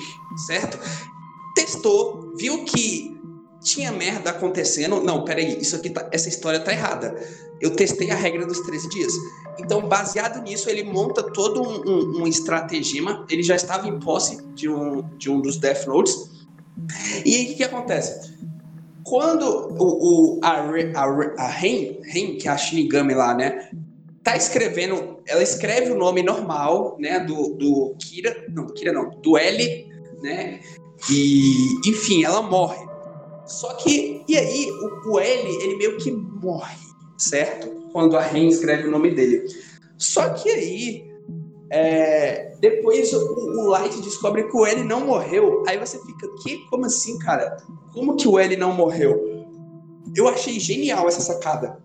certo? 0.47 0.79
Testou, 1.55 2.33
viu 2.35 2.63
que 2.65 3.18
tinha 3.61 3.91
merda 3.91 4.29
acontecendo. 4.29 5.01
Não, 5.01 5.23
peraí, 5.23 5.59
isso 5.59 5.75
aqui 5.75 5.89
tá, 5.89 6.07
essa 6.11 6.29
história 6.29 6.59
tá 6.59 6.71
errada. 6.71 7.15
Eu 7.59 7.75
testei 7.75 8.09
a 8.11 8.15
regra 8.15 8.45
dos 8.45 8.59
13 8.61 8.89
dias. 8.89 9.13
Então, 9.59 9.81
baseado 9.81 10.41
nisso, 10.41 10.69
ele 10.69 10.83
monta 10.83 11.21
todo 11.21 11.61
um, 11.61 11.81
um, 11.85 12.21
um 12.21 12.27
estratagema. 12.27 13.25
Ele 13.29 13.43
já 13.43 13.55
estava 13.55 13.87
em 13.87 13.99
posse 13.99 14.41
de 14.53 14.69
um, 14.69 15.01
de 15.17 15.29
um 15.29 15.41
dos 15.41 15.57
Death 15.57 15.85
Notes. 15.85 16.15
E 17.25 17.35
aí, 17.35 17.43
o 17.43 17.47
que, 17.47 17.55
que 17.55 17.63
acontece? 17.63 18.33
Quando 19.03 19.43
o, 19.43 20.37
o, 20.37 20.39
a, 20.41 20.61
a, 20.61 21.43
a 21.43 21.47
Ren, 21.47 21.97
Ren, 22.03 22.37
que 22.37 22.47
é 22.47 22.51
a 22.51 22.57
Shinigami 22.57 23.13
lá, 23.13 23.33
né? 23.33 23.69
Tá 24.23 24.37
escrevendo, 24.37 25.17
ela 25.25 25.41
escreve 25.41 25.91
o 25.91 25.97
nome 25.97 26.21
normal, 26.21 26.95
né? 26.99 27.19
Do, 27.19 27.55
do 27.55 27.95
Kira, 27.99 28.45
não, 28.49 28.67
Kira 28.67 28.93
não, 28.93 29.09
do 29.09 29.37
L, 29.37 29.87
né? 30.21 30.59
E, 31.09 31.79
enfim, 31.85 32.23
ela 32.23 32.41
morre. 32.41 32.88
Só 33.49 33.73
que, 33.73 34.23
e 34.27 34.37
aí, 34.37 34.71
o, 34.71 35.11
o 35.11 35.19
L, 35.19 35.63
ele 35.63 35.75
meio 35.75 35.97
que 35.97 36.11
morre, 36.11 36.77
certo? 37.17 37.67
Quando 37.91 38.15
a 38.15 38.21
Ren 38.21 38.47
escreve 38.47 38.87
o 38.87 38.91
nome 38.91 39.13
dele. 39.15 39.47
Só 39.97 40.29
que 40.29 40.49
aí, 40.49 41.09
é, 41.71 42.55
depois 42.59 43.11
o, 43.11 43.17
o, 43.17 43.69
Light 43.69 43.99
descobre 44.01 44.43
que 44.43 44.55
o 44.55 44.65
L 44.65 44.83
não 44.83 45.05
morreu. 45.05 45.63
Aí 45.67 45.77
você 45.77 45.99
fica, 45.99 46.27
que? 46.43 46.57
Como 46.69 46.85
assim, 46.85 47.17
cara? 47.17 47.57
Como 47.91 48.15
que 48.15 48.27
o 48.27 48.37
L 48.37 48.55
não 48.55 48.71
morreu? 48.71 49.47
Eu 50.15 50.27
achei 50.27 50.59
genial 50.59 51.07
essa 51.07 51.21
sacada. 51.21 51.79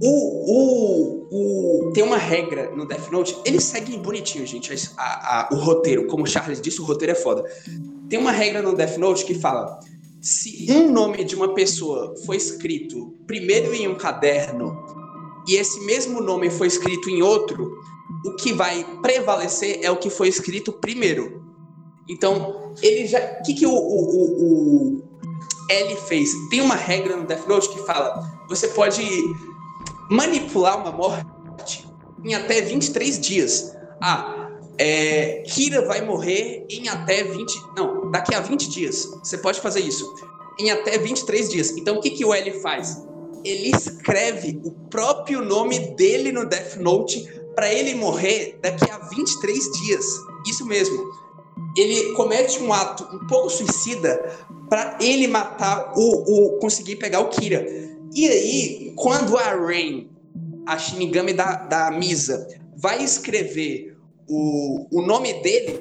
O, 0.00 1.26
o, 1.30 1.92
tem 1.92 2.04
uma 2.04 2.16
regra 2.16 2.70
no 2.70 2.86
Death 2.86 3.10
Note, 3.10 3.36
eles 3.44 3.64
seguem 3.64 4.00
bonitinho, 4.00 4.46
gente, 4.46 4.72
a, 4.96 5.40
a, 5.40 5.48
o 5.52 5.56
roteiro. 5.56 6.06
Como 6.06 6.22
o 6.22 6.26
Charles 6.26 6.60
disse, 6.60 6.80
o 6.80 6.84
roteiro 6.84 7.12
é 7.12 7.16
foda. 7.16 7.44
Tem 8.08 8.18
uma 8.18 8.30
regra 8.30 8.62
no 8.62 8.74
Death 8.74 8.96
Note 8.96 9.24
que 9.24 9.34
fala: 9.34 9.80
se 10.20 10.66
um 10.70 10.90
nome 10.90 11.24
de 11.24 11.34
uma 11.34 11.54
pessoa 11.54 12.14
foi 12.26 12.36
escrito 12.36 13.14
primeiro 13.26 13.72
em 13.74 13.86
um 13.88 13.94
caderno 13.94 14.76
e 15.46 15.56
esse 15.56 15.80
mesmo 15.80 16.20
nome 16.20 16.50
foi 16.50 16.66
escrito 16.66 17.08
em 17.08 17.22
outro, 17.22 17.78
o 18.24 18.34
que 18.36 18.52
vai 18.52 18.84
prevalecer 19.00 19.80
é 19.82 19.90
o 19.90 19.96
que 19.96 20.10
foi 20.10 20.28
escrito 20.28 20.72
primeiro. 20.72 21.42
Então, 22.08 22.74
ele 22.82 23.06
já. 23.06 23.18
O 23.18 23.42
que, 23.44 23.54
que 23.54 23.66
o, 23.66 23.72
o, 23.72 24.94
o, 24.94 25.02
L 25.70 25.96
fez? 25.96 26.30
Tem 26.50 26.60
uma 26.60 26.74
regra 26.74 27.16
no 27.16 27.26
Death 27.26 27.46
Note 27.46 27.68
que 27.70 27.78
fala: 27.86 28.22
você 28.48 28.68
pode 28.68 29.02
manipular 30.10 30.80
uma 30.80 30.92
morte 30.92 31.86
em 32.24 32.34
até 32.34 32.60
23 32.60 33.20
dias. 33.20 33.74
Ah, 34.00 34.37
é, 34.78 35.42
Kira 35.44 35.84
vai 35.86 36.00
morrer 36.00 36.64
em 36.70 36.88
até 36.88 37.24
20. 37.24 37.52
Não, 37.76 38.10
daqui 38.10 38.34
a 38.34 38.40
20 38.40 38.70
dias. 38.70 39.04
Você 39.22 39.36
pode 39.36 39.60
fazer 39.60 39.80
isso. 39.80 40.14
Em 40.58 40.70
até 40.70 40.96
23 40.98 41.48
dias. 41.48 41.70
Então 41.76 41.96
o 41.96 42.00
que, 42.00 42.10
que 42.10 42.24
o 42.24 42.32
L 42.32 42.60
faz? 42.60 43.02
Ele 43.44 43.70
escreve 43.70 44.60
o 44.64 44.70
próprio 44.70 45.42
nome 45.42 45.78
dele 45.94 46.32
no 46.32 46.46
Death 46.46 46.76
Note 46.76 47.28
para 47.54 47.72
ele 47.72 47.94
morrer 47.94 48.58
daqui 48.62 48.88
a 48.90 48.98
23 48.98 49.72
dias. 49.72 50.04
Isso 50.46 50.64
mesmo. 50.64 51.04
Ele 51.76 52.12
comete 52.12 52.62
um 52.62 52.72
ato 52.72 53.04
um 53.14 53.26
pouco 53.26 53.50
suicida 53.50 54.46
para 54.68 54.98
ele 55.00 55.26
matar 55.26 55.92
o, 55.96 56.54
o 56.54 56.58
conseguir 56.58 56.96
pegar 56.96 57.20
o 57.20 57.28
Kira. 57.28 57.66
E 58.14 58.26
aí, 58.26 58.92
quando 58.96 59.36
a 59.36 59.54
Rain, 59.54 60.08
a 60.66 60.78
Shinigami 60.78 61.32
da, 61.32 61.56
da 61.56 61.90
Misa, 61.90 62.48
vai 62.76 63.02
escrever 63.02 63.97
o, 64.28 64.86
o 64.90 65.02
nome 65.02 65.34
dele, 65.42 65.80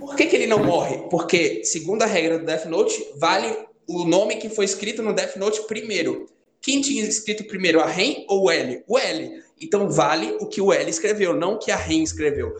por 0.00 0.16
que, 0.16 0.26
que 0.26 0.36
ele 0.36 0.46
não 0.46 0.62
morre? 0.64 0.98
Porque, 1.10 1.64
segundo 1.64 2.02
a 2.02 2.06
regra 2.06 2.38
do 2.38 2.44
Death 2.44 2.66
Note, 2.66 3.06
vale 3.16 3.56
o 3.86 4.04
nome 4.04 4.36
que 4.36 4.48
foi 4.48 4.64
escrito 4.64 5.02
no 5.02 5.12
Death 5.12 5.36
Note 5.36 5.62
primeiro. 5.66 6.26
Quem 6.60 6.80
tinha 6.80 7.04
escrito 7.04 7.44
primeiro, 7.44 7.80
a 7.80 7.86
Ren 7.86 8.24
ou 8.28 8.44
o 8.44 8.50
L? 8.50 8.82
O 8.88 8.98
L. 8.98 9.42
Então 9.60 9.90
vale 9.90 10.36
o 10.40 10.46
que 10.46 10.60
o 10.60 10.72
L 10.72 10.90
escreveu, 10.90 11.34
não 11.34 11.54
o 11.54 11.58
que 11.58 11.70
a 11.70 11.76
Ren 11.76 12.02
escreveu. 12.02 12.54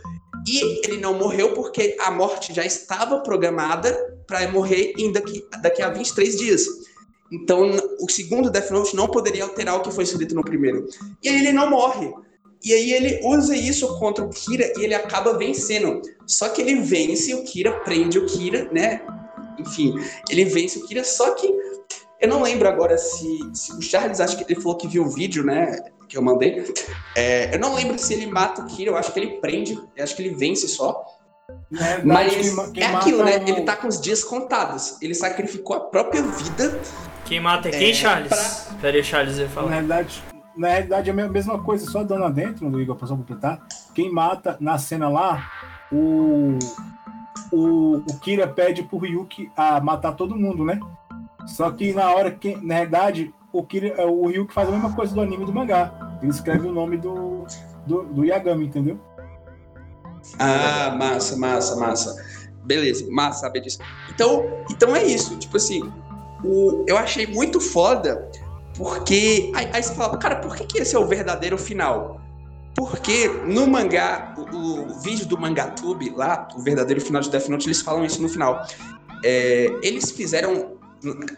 E 0.47 0.87
ele 0.87 0.99
não 0.99 1.19
morreu 1.19 1.55
porque 1.55 1.97
a 1.99 2.11
morte 2.11 2.53
já 2.53 2.65
estava 2.65 3.21
programada 3.21 3.93
para 4.27 4.47
morrer 4.51 4.93
em 4.99 5.11
daqui, 5.11 5.43
daqui 5.63 5.83
a 5.83 5.89
23 5.89 6.37
dias. 6.37 6.67
Então, 7.33 7.71
o 8.01 8.11
segundo 8.11 8.51
Death 8.51 8.71
Note 8.71 8.95
não 8.95 9.09
poderia 9.09 9.45
alterar 9.45 9.77
o 9.77 9.81
que 9.81 9.91
foi 9.91 10.05
escrito 10.05 10.35
no 10.35 10.45
primeiro. 10.45 10.87
E 11.23 11.29
aí 11.29 11.41
ele 11.41 11.53
não 11.53 11.71
morre. 11.71 12.13
E 12.65 12.73
aí 12.73 12.93
ele 12.93 13.21
usa 13.23 13.55
isso 13.55 13.99
contra 13.99 14.25
o 14.25 14.31
Kira 14.31 14.73
e 14.79 14.85
ele 14.85 14.95
acaba 14.95 15.37
vencendo. 15.37 16.01
Só 16.27 16.49
que 16.49 16.63
ele 16.63 16.81
vence 16.81 17.35
o 17.35 17.45
Kira, 17.45 17.73
prende 17.81 18.19
o 18.19 18.25
Kira, 18.25 18.69
né? 18.73 19.03
Enfim, 19.59 19.95
ele 20.31 20.47
vence 20.47 20.79
o 20.79 20.87
Kira, 20.87 21.05
só 21.05 21.33
que 21.33 21.47
eu 22.21 22.29
não 22.29 22.43
lembro 22.43 22.67
agora 22.67 22.97
se, 22.97 23.39
se 23.53 23.73
o 23.73 23.83
Charles, 23.83 24.19
acho 24.19 24.39
que 24.39 24.51
ele 24.51 24.61
falou 24.61 24.79
que 24.79 24.89
viu 24.89 25.05
o 25.05 25.11
vídeo, 25.11 25.45
né? 25.45 25.79
Que 26.09 26.17
eu 26.17 26.23
mandei. 26.23 26.65
É, 27.15 27.55
eu 27.55 27.59
não 27.59 27.75
lembro 27.75 27.99
se 27.99 28.15
ele 28.15 28.27
mata 28.27 28.63
o 28.63 28.67
Kira, 28.67 28.91
eu 28.91 28.97
acho 28.97 29.13
que 29.13 29.21
ele 29.21 29.39
prende, 29.41 29.79
eu 29.95 30.03
acho 30.03 30.17
que 30.17 30.23
ele 30.23 30.35
vence 30.35 30.67
só. 30.67 31.05
É, 31.79 32.03
Mas 32.03 32.33
quem, 32.33 32.73
quem 32.73 32.83
é 32.83 32.87
aquilo, 32.87 33.23
né? 33.25 33.37
O... 33.37 33.49
Ele 33.49 33.61
tá 33.63 33.77
com 33.77 33.89
os 33.89 34.01
dias 34.01 34.25
contados. 34.25 34.97
Ele 35.03 35.15
sacrificou 35.15 35.77
a 35.77 35.81
própria 35.81 36.23
vida. 36.23 36.81
Quem 37.27 37.41
mata 37.41 37.69
é 37.69 37.73
quem, 37.73 37.91
é, 37.91 37.95
Charles? 37.95 38.29
Pra... 38.29 38.77
Peraí, 38.81 39.05
Charles, 39.05 39.39
ele 39.39 39.49
fala. 39.49 39.69
Na 39.69 39.77
verdade, 39.77 40.23
na 40.57 40.69
realidade 40.69 41.11
é 41.11 41.13
a 41.13 41.29
mesma 41.29 41.59
coisa, 41.59 41.91
só 41.91 42.03
dando 42.03 42.25
adentro, 42.25 42.69
no 42.69 42.81
Igor, 42.81 42.97
para 42.97 43.09
completar. 43.09 43.67
Quem 43.95 44.11
mata 44.11 44.57
na 44.61 44.79
cena 44.79 45.09
lá, 45.09 45.51
o, 45.93 46.59
o, 47.53 47.97
o 47.97 48.19
Kira 48.21 48.47
pede 48.47 48.83
pro 48.83 48.99
Ryuki 48.99 49.51
a 49.57 49.81
matar 49.81 50.13
todo 50.13 50.37
mundo, 50.37 50.65
né? 50.65 50.81
Só 51.47 51.71
que 51.71 51.93
na 51.93 52.13
hora 52.13 52.31
que, 52.31 52.57
na 52.57 52.75
realidade, 52.75 53.35
o, 53.53 53.63
Kira, 53.63 54.07
o 54.07 54.27
Ryuki 54.27 54.55
faz 54.55 54.69
a 54.69 54.73
mesma 54.73 54.93
coisa 54.93 55.15
do 55.15 55.21
anime 55.21 55.45
do 55.45 55.53
mangá. 55.53 56.19
Ele 56.23 56.31
escreve 56.31 56.67
o 56.67 56.73
nome 56.73 56.97
do, 56.97 57.45
do, 57.87 58.05
do 58.05 58.25
Yagami, 58.25 58.67
entendeu? 58.67 58.99
Ah, 60.39 60.95
massa, 60.99 61.37
massa, 61.37 61.77
massa. 61.77 62.25
Beleza, 62.65 63.07
massa 63.11 63.41
saber 63.41 63.61
disso. 63.61 63.79
Então, 64.09 64.45
então 64.71 64.97
é 64.97 65.05
isso. 65.05 65.37
Tipo 65.37 65.57
assim, 65.57 65.83
o, 66.43 66.85
eu 66.87 66.97
achei 66.97 67.27
muito 67.27 67.61
foda 67.61 68.31
porque. 68.77 69.53
Aí, 69.55 69.69
aí, 69.73 69.83
você 69.83 69.95
fala, 69.95 70.17
cara, 70.19 70.37
por 70.37 70.57
que, 70.57 70.65
que 70.65 70.79
esse 70.79 70.95
é 70.95 70.99
o 70.99 71.07
verdadeiro 71.07 71.57
final? 71.57 72.21
Porque 72.75 73.29
no 73.47 73.67
mangá, 73.67 74.35
o, 74.37 74.93
o 74.93 75.01
vídeo 75.01 75.27
do 75.27 75.39
Mangatube 75.39 76.11
lá, 76.11 76.49
o 76.57 76.61
verdadeiro 76.61 77.01
final 77.01 77.23
de 77.23 77.31
Death 77.31 77.49
Note, 77.49 77.67
eles 77.69 77.81
falam 77.81 78.05
isso 78.05 78.21
no 78.21 78.29
final. 78.29 78.67
É, 79.25 79.67
eles 79.83 80.11
fizeram. 80.11 80.75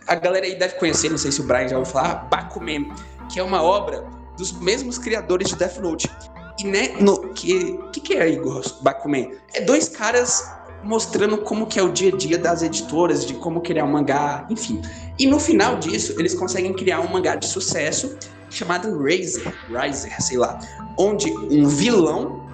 A 0.06 0.14
galera 0.14 0.46
aí 0.46 0.58
deve 0.58 0.76
conhecer, 0.76 1.10
não 1.10 1.18
sei 1.18 1.32
se 1.32 1.40
o 1.40 1.44
Brian 1.44 1.68
já 1.68 1.76
ouviu 1.76 1.92
falar, 1.92 2.28
Bakuman, 2.30 2.88
que 3.30 3.40
é 3.40 3.42
uma 3.42 3.62
obra 3.62 4.04
dos 4.38 4.52
mesmos 4.52 4.96
criadores 4.96 5.48
de 5.48 5.56
Death 5.56 5.78
Note. 5.78 6.10
E 6.58 6.64
né, 6.64 6.94
no 7.00 7.34
que 7.34 7.76
que, 7.92 8.00
que 8.00 8.14
é 8.14 8.28
Igor 8.30 8.62
Bakuman? 8.80 9.30
É 9.52 9.60
dois 9.60 9.88
caras 9.88 10.48
mostrando 10.86 11.38
como 11.38 11.66
que 11.66 11.78
é 11.78 11.82
o 11.82 11.92
dia 11.92 12.12
a 12.12 12.16
dia 12.16 12.38
das 12.38 12.62
editoras, 12.62 13.26
de 13.26 13.34
como 13.34 13.60
criar 13.60 13.84
um 13.84 13.92
mangá, 13.92 14.46
enfim. 14.48 14.80
E 15.18 15.26
no 15.26 15.40
final 15.40 15.76
disso, 15.78 16.14
eles 16.18 16.34
conseguem 16.34 16.72
criar 16.72 17.00
um 17.00 17.08
mangá 17.08 17.34
de 17.34 17.46
sucesso 17.46 18.16
chamado 18.48 18.96
Razer, 19.02 19.52
Riser, 19.68 20.22
sei 20.22 20.38
lá, 20.38 20.58
onde 20.96 21.30
um 21.30 21.66
vilão 21.66 22.46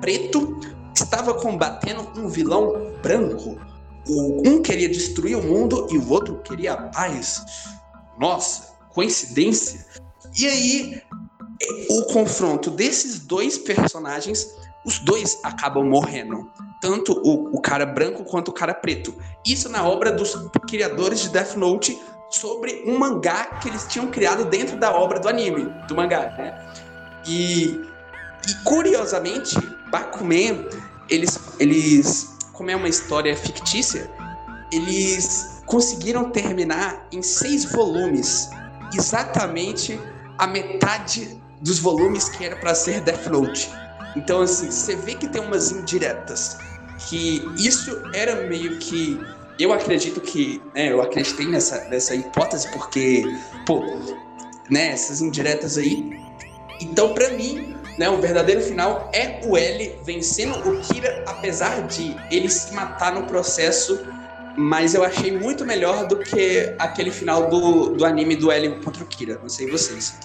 preto 0.00 0.58
estava 0.94 1.34
combatendo 1.34 2.08
um 2.16 2.28
vilão 2.28 2.92
branco. 3.02 3.58
Um 4.06 4.62
queria 4.62 4.88
destruir 4.88 5.36
o 5.36 5.42
mundo 5.42 5.88
e 5.90 5.98
o 5.98 6.10
outro 6.10 6.36
queria 6.44 6.74
a 6.74 6.82
paz. 6.88 7.42
Nossa, 8.18 8.74
coincidência. 8.90 9.84
E 10.38 10.46
aí, 10.46 11.02
o 11.88 12.02
confronto 12.12 12.70
desses 12.70 13.18
dois 13.18 13.56
personagens, 13.56 14.46
os 14.84 14.98
dois 14.98 15.38
acabam 15.42 15.84
morrendo 15.84 16.50
tanto 16.84 17.18
o, 17.24 17.56
o 17.56 17.60
cara 17.62 17.86
branco 17.86 18.24
quanto 18.24 18.48
o 18.48 18.52
cara 18.52 18.74
preto. 18.74 19.14
Isso 19.42 19.70
na 19.70 19.88
obra 19.88 20.12
dos 20.12 20.34
criadores 20.68 21.20
de 21.20 21.30
Death 21.30 21.54
Note 21.56 21.98
sobre 22.28 22.84
um 22.86 22.98
mangá 22.98 23.46
que 23.58 23.70
eles 23.70 23.86
tinham 23.86 24.08
criado 24.08 24.44
dentro 24.44 24.76
da 24.76 24.94
obra 24.94 25.18
do 25.18 25.26
anime, 25.26 25.72
do 25.88 25.94
mangá, 25.94 26.34
né? 26.36 26.62
E, 27.26 27.80
e 28.46 28.54
curiosamente, 28.64 29.56
Bakuman, 29.90 30.68
eles, 31.08 31.40
eles, 31.58 32.36
como 32.52 32.70
é 32.70 32.76
uma 32.76 32.88
história 32.88 33.34
fictícia, 33.34 34.10
eles 34.70 35.62
conseguiram 35.64 36.28
terminar 36.28 37.06
em 37.10 37.22
seis 37.22 37.64
volumes, 37.64 38.50
exatamente 38.94 39.98
a 40.36 40.46
metade 40.46 41.40
dos 41.62 41.78
volumes 41.78 42.28
que 42.28 42.44
era 42.44 42.56
para 42.56 42.74
ser 42.74 43.00
Death 43.00 43.26
Note. 43.28 43.70
Então, 44.14 44.42
assim, 44.42 44.70
você 44.70 44.94
vê 44.94 45.14
que 45.14 45.26
tem 45.26 45.40
umas 45.40 45.72
indiretas 45.72 46.58
que 46.98 47.46
isso 47.56 48.02
era 48.12 48.46
meio 48.46 48.78
que 48.78 49.20
eu 49.58 49.72
acredito 49.72 50.20
que, 50.20 50.60
né, 50.74 50.90
eu 50.90 51.00
acreditei 51.00 51.46
nessa, 51.46 51.84
nessa 51.88 52.14
hipótese 52.14 52.68
porque, 52.72 53.24
pô, 53.66 53.84
né, 54.70 54.88
essas 54.88 55.20
indiretas 55.20 55.78
aí. 55.78 56.18
Então, 56.80 57.14
para 57.14 57.30
mim, 57.30 57.76
né, 57.96 58.10
o 58.10 58.20
verdadeiro 58.20 58.60
final 58.60 59.10
é 59.12 59.40
o 59.44 59.56
L 59.56 59.96
vencendo 60.04 60.58
o 60.68 60.80
Kira, 60.80 61.22
apesar 61.26 61.86
de 61.86 62.16
ele 62.30 62.48
se 62.48 62.74
matar 62.74 63.14
no 63.14 63.24
processo 63.26 64.04
mas 64.56 64.94
eu 64.94 65.04
achei 65.04 65.36
muito 65.36 65.64
melhor 65.64 66.06
do 66.06 66.18
que 66.18 66.74
aquele 66.78 67.10
final 67.10 67.48
do, 67.48 67.90
do 67.90 68.04
anime 68.04 68.36
do 68.36 68.50
L 68.50 68.80
contra 68.82 69.02
o 69.02 69.06
Kira. 69.06 69.38
Não 69.40 69.48
sei 69.48 69.68
vocês. 69.68 70.18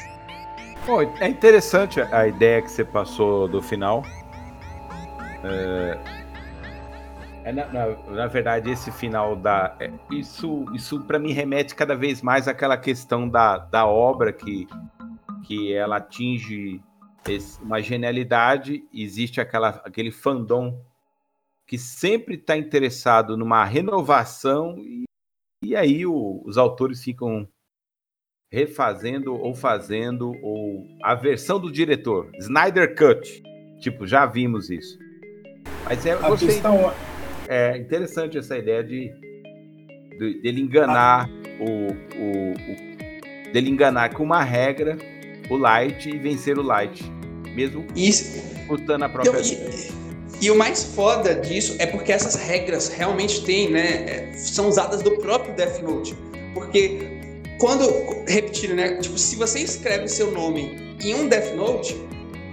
Bom, 0.85 1.01
é 1.19 1.27
interessante 1.27 1.99
a 1.99 2.27
ideia 2.27 2.61
que 2.61 2.71
você 2.71 2.83
passou 2.83 3.47
do 3.47 3.61
final. 3.61 4.03
É, 5.43 5.97
na, 7.51 7.65
na, 7.67 7.87
na, 8.11 8.27
verdade, 8.27 8.69
esse 8.69 8.91
final 8.91 9.35
da. 9.35 9.75
É, 9.79 9.91
isso, 10.11 10.65
isso 10.73 11.01
para 11.01 11.19
mim 11.19 11.31
remete 11.31 11.75
cada 11.75 11.95
vez 11.95 12.21
mais 12.21 12.47
àquela 12.47 12.77
questão 12.77 13.27
da, 13.27 13.57
da 13.57 13.85
obra 13.85 14.33
que, 14.33 14.67
que 15.45 15.73
ela 15.73 15.97
atinge 15.97 16.81
esse, 17.27 17.61
uma 17.61 17.81
genialidade, 17.81 18.83
existe 18.93 19.39
aquela, 19.39 19.69
aquele 19.85 20.11
fandom 20.11 20.81
que 21.65 21.77
sempre 21.77 22.35
está 22.35 22.57
interessado 22.57 23.37
numa 23.37 23.63
renovação, 23.63 24.75
e, 24.79 25.03
e 25.63 25.75
aí 25.75 26.05
o, 26.05 26.41
os 26.45 26.57
autores 26.57 27.03
ficam 27.03 27.47
refazendo 28.51 29.35
ou 29.35 29.53
fazendo 29.53 30.33
ou 30.41 30.87
a 31.03 31.13
versão 31.13 31.59
do 31.59 31.71
diretor, 31.71 32.31
Snyder 32.39 32.95
Cut. 32.95 33.43
Tipo, 33.79 34.05
já 34.05 34.25
vimos 34.25 34.69
isso. 34.69 34.97
Mas 35.85 36.05
é, 36.05 36.15
gostei, 36.17 36.49
questão... 36.49 36.91
é 37.49 37.77
interessante 37.77 38.37
essa 38.37 38.55
ideia 38.57 38.83
de, 38.83 39.11
de 40.17 40.39
dele 40.41 40.61
enganar 40.61 41.27
a... 41.27 41.63
o, 41.63 41.87
o, 42.17 42.51
o, 42.51 43.51
dele 43.51 43.71
enganar 43.71 44.13
com 44.13 44.23
uma 44.23 44.43
regra 44.43 44.97
o 45.49 45.57
Light 45.57 46.07
e 46.07 46.17
vencer 46.19 46.59
o 46.59 46.61
Light, 46.61 47.03
mesmo 47.55 47.85
isso 47.95 48.39
a 49.01 49.09
própria 49.09 49.41
vida. 49.41 49.99
E 50.41 50.49
o 50.51 50.55
mais 50.55 50.83
foda 50.83 51.35
disso 51.35 51.75
é 51.79 51.85
porque 51.85 52.11
essas 52.11 52.35
regras 52.35 52.87
realmente 52.87 53.43
têm, 53.43 53.69
né? 53.71 54.05
É, 54.07 54.33
são 54.33 54.69
usadas 54.69 55.01
do 55.01 55.17
próprio 55.17 55.53
Death 55.55 55.81
Note. 55.81 56.15
Porque 56.53 56.99
quando, 57.59 57.83
repetindo, 58.25 58.75
né? 58.75 58.97
Tipo, 58.97 59.17
se 59.17 59.35
você 59.35 59.59
escreve 59.59 60.07
seu 60.07 60.31
nome 60.31 60.95
em 61.03 61.13
um 61.15 61.27
Death 61.27 61.55
Note, 61.55 61.95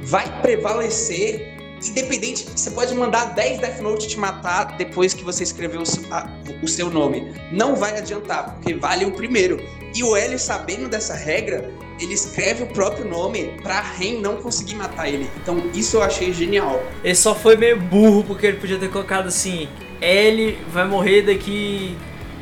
vai 0.02 0.40
prevalecer 0.42 1.55
independente, 1.84 2.46
você 2.54 2.70
pode 2.70 2.94
mandar 2.94 3.34
10 3.34 3.60
Death 3.60 3.80
Note 3.80 4.08
te 4.08 4.18
matar 4.18 4.76
depois 4.76 5.12
que 5.12 5.22
você 5.22 5.42
escreveu 5.42 5.82
o 5.82 6.68
seu, 6.68 6.90
nome. 6.90 7.34
Não 7.52 7.76
vai 7.76 7.98
adiantar, 7.98 8.54
porque 8.54 8.74
vale 8.74 9.04
o 9.04 9.12
primeiro. 9.12 9.62
E 9.94 10.02
o 10.02 10.16
L, 10.16 10.38
sabendo 10.38 10.88
dessa 10.88 11.14
regra, 11.14 11.72
ele 12.00 12.14
escreve 12.14 12.64
o 12.64 12.66
próprio 12.66 13.08
nome 13.08 13.56
pra 13.62 13.80
Ren 13.80 14.20
não 14.20 14.36
conseguir 14.36 14.74
matar 14.74 15.08
ele. 15.08 15.30
Então 15.42 15.70
isso 15.74 15.96
eu 15.96 16.02
achei 16.02 16.32
genial. 16.32 16.82
Ele 17.02 17.14
só 17.14 17.34
foi 17.34 17.56
meio 17.56 17.80
burro 17.80 18.24
porque 18.24 18.46
ele 18.46 18.58
podia 18.58 18.78
ter 18.78 18.90
colocado 18.90 19.28
assim: 19.28 19.68
L 20.00 20.58
vai 20.68 20.86
morrer 20.86 21.22
daqui 21.22 21.96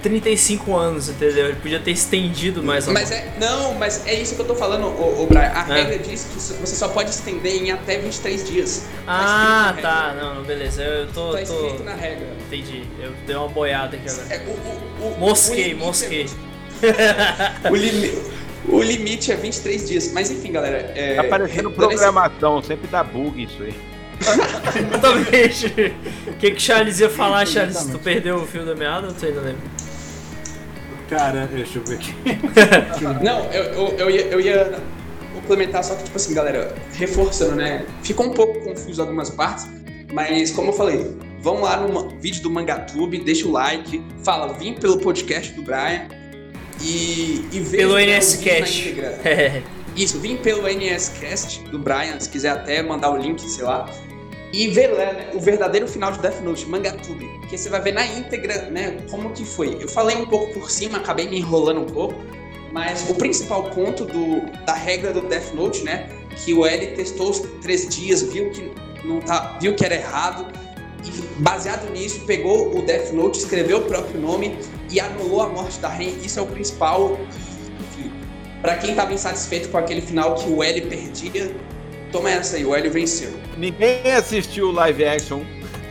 35 0.05 0.77
anos, 0.77 1.09
entendeu? 1.09 1.47
Ele 1.47 1.57
podia 1.57 1.81
ter 1.81 1.93
estendido 1.93 2.63
mais 2.63 2.87
Mas 2.89 3.11
é, 3.11 3.33
não, 3.41 3.73
mas 3.75 4.07
é 4.07 4.13
isso 4.13 4.35
que 4.35 4.43
eu 4.43 4.47
tô 4.47 4.55
falando, 4.55 4.87
o, 4.87 5.23
o 5.23 5.27
Brian. 5.27 5.51
A 5.55 5.67
é. 5.71 5.83
regra 5.83 5.99
diz 5.99 6.25
que 6.25 6.39
você 6.39 6.77
só 6.77 6.89
pode 6.89 7.09
estender 7.09 7.55
em 7.55 7.73
até 7.73 7.97
23 7.97 8.47
dias. 8.47 8.87
Tá 9.07 9.75
ah, 9.75 9.77
tá, 9.81 10.15
não, 10.15 10.45
beleza. 10.45 10.83
Eu 10.83 11.07
tô. 11.09 11.33
Tá 11.33 11.41
escrito 11.41 11.79
tô... 11.79 11.85
na 11.85 11.95
regra. 11.95 12.27
Entendi. 12.47 12.85
Eu 13.01 13.13
dei 13.27 13.35
uma 13.35 13.49
boiada 13.49 13.97
aqui 13.97 14.07
agora. 14.07 14.35
É, 14.35 14.39
o, 14.47 14.51
o, 14.51 15.15
o, 15.15 15.19
mosquei, 15.19 15.75
mosquei. 15.75 16.27
o 17.71 17.75
limite. 17.75 18.23
O 18.69 18.83
limite 18.83 19.33
é 19.33 19.37
23 19.37 19.89
dias. 19.89 20.13
Mas 20.13 20.31
enfim, 20.31 20.53
galera. 20.53 20.93
É, 20.95 21.15
tá 21.15 21.25
parecendo 21.25 21.71
programação, 21.71 22.63
sempre 22.63 22.89
dá 22.89 23.03
bug 23.03 23.43
isso 23.43 23.63
aí. 23.63 23.75
Exatamente. 24.21 25.95
O 26.27 26.35
que, 26.35 26.51
que 26.51 26.61
Charles 26.61 27.01
ia 27.01 27.09
falar, 27.09 27.47
Charles? 27.47 27.87
Tu 27.87 27.99
perdeu 27.99 28.37
o 28.37 28.47
fio 28.47 28.67
da 28.67 28.75
meada 28.75 29.07
ou 29.09 29.15
tu 29.15 29.25
ainda 29.25 29.41
lembra? 29.41 29.74
Cara, 31.09 31.47
deixa 31.47 31.79
eu 31.79 31.85
ver 31.85 31.97
aqui. 31.97 32.15
Não, 33.23 33.45
eu, 33.53 33.65
eu, 33.65 33.89
eu, 33.99 34.11
ia, 34.11 34.23
eu 34.23 34.41
ia 34.41 34.81
complementar, 35.35 35.85
só 35.85 35.95
que, 35.95 36.05
tipo 36.05 36.17
assim, 36.17 36.35
galera, 36.35 36.75
reforçando, 36.95 37.57
né? 37.57 37.85
Ficou 38.03 38.27
um 38.27 38.33
pouco 38.33 38.61
confuso 38.61 39.03
algumas 39.03 39.31
partes, 39.31 39.69
mas 40.13 40.51
como 40.51 40.71
eu 40.71 40.73
falei, 40.73 41.15
vão 41.41 41.61
lá 41.61 41.77
no 41.77 42.09
vídeo 42.19 42.43
do 42.43 42.51
Mangatube, 42.51 43.19
deixa 43.19 43.47
o 43.47 43.53
like, 43.53 44.03
fala, 44.23 44.53
vim 44.55 44.75
pelo 44.75 44.99
podcast 44.99 45.53
do 45.53 45.63
Brian 45.63 46.09
e, 46.81 47.47
e 47.53 47.61
vê 47.61 47.79
pelo 47.79 47.99
NSCast. 47.99 48.95
Isso, 49.95 50.19
vim 50.19 50.37
pelo 50.37 50.67
NSCast 50.69 51.63
do 51.71 51.79
Brian, 51.79 52.19
se 52.19 52.29
quiser 52.29 52.51
até 52.51 52.83
mandar 52.83 53.11
o 53.11 53.17
link, 53.17 53.41
sei 53.49 53.65
lá. 53.65 53.89
E 54.57 54.69
ver 54.69 54.91
né, 54.91 55.31
o 55.35 55.41
verdadeiro 55.41 55.89
final 55.89 56.13
de 56.13 56.21
Death 56.21 56.41
Note, 56.41 56.65
Mangatube, 56.67 57.29
que 57.49 57.59
você 57.59 57.69
vai 57.69 57.81
ver 57.81 57.93
na 57.93 58.07
íntegra, 58.07 58.71
né, 58.71 58.99
como 59.11 59.31
que 59.31 59.45
foi. 59.45 59.77
Eu 59.81 59.89
falei 59.89 60.17
um 60.17 60.27
pouco 60.27 60.55
por 60.55 60.71
cima, 60.71 60.99
acabei 60.99 61.29
me 61.29 61.41
enrolando 61.41 61.81
um 61.81 61.87
pouco, 61.87 62.15
mas 62.71 63.11
o 63.11 63.17
principal 63.17 63.65
ponto 63.71 64.05
do, 64.05 64.43
da 64.65 64.75
regra 64.75 65.13
do 65.13 65.23
Death 65.23 65.53
Note, 65.55 65.83
né, 65.83 66.09
que 66.37 66.55
o 66.55 66.65
L 66.65 66.87
testou 66.95 67.31
os 67.31 67.41
três 67.63 67.89
dias, 67.89 68.23
viu 68.23 68.49
que 68.51 68.71
não 69.05 69.19
tá, 69.19 69.59
viu 69.61 69.75
que 69.75 69.85
era 69.85 69.97
errado, 69.97 70.47
e 71.05 71.11
baseado 71.43 71.91
nisso 71.91 72.21
pegou 72.21 72.79
o 72.79 72.83
Death 72.83 73.11
Note, 73.11 73.41
escreveu 73.41 73.79
o 73.79 73.83
próprio 73.83 74.21
nome 74.21 74.57
e 74.89 75.01
anulou 75.01 75.41
a 75.43 75.49
morte 75.49 75.81
da 75.81 75.89
Ren. 75.89 76.11
Isso 76.23 76.39
é 76.39 76.43
o 76.43 76.47
principal. 76.47 77.19
Para 78.63 78.77
quem 78.77 78.91
estava 78.91 79.13
insatisfeito 79.13 79.69
com 79.69 79.79
aquele 79.79 80.01
final 80.01 80.37
que 80.37 80.49
o 80.49 80.63
L 80.63 80.81
perdia, 80.83 81.55
toma 82.13 82.31
essa 82.31 82.57
aí, 82.57 82.65
o 82.65 82.73
Hélio 82.73 82.93
venceu. 82.93 83.44
Ninguém 83.57 84.13
assistiu 84.13 84.69
o 84.69 84.73
live 84.73 85.05
action. 85.05 85.43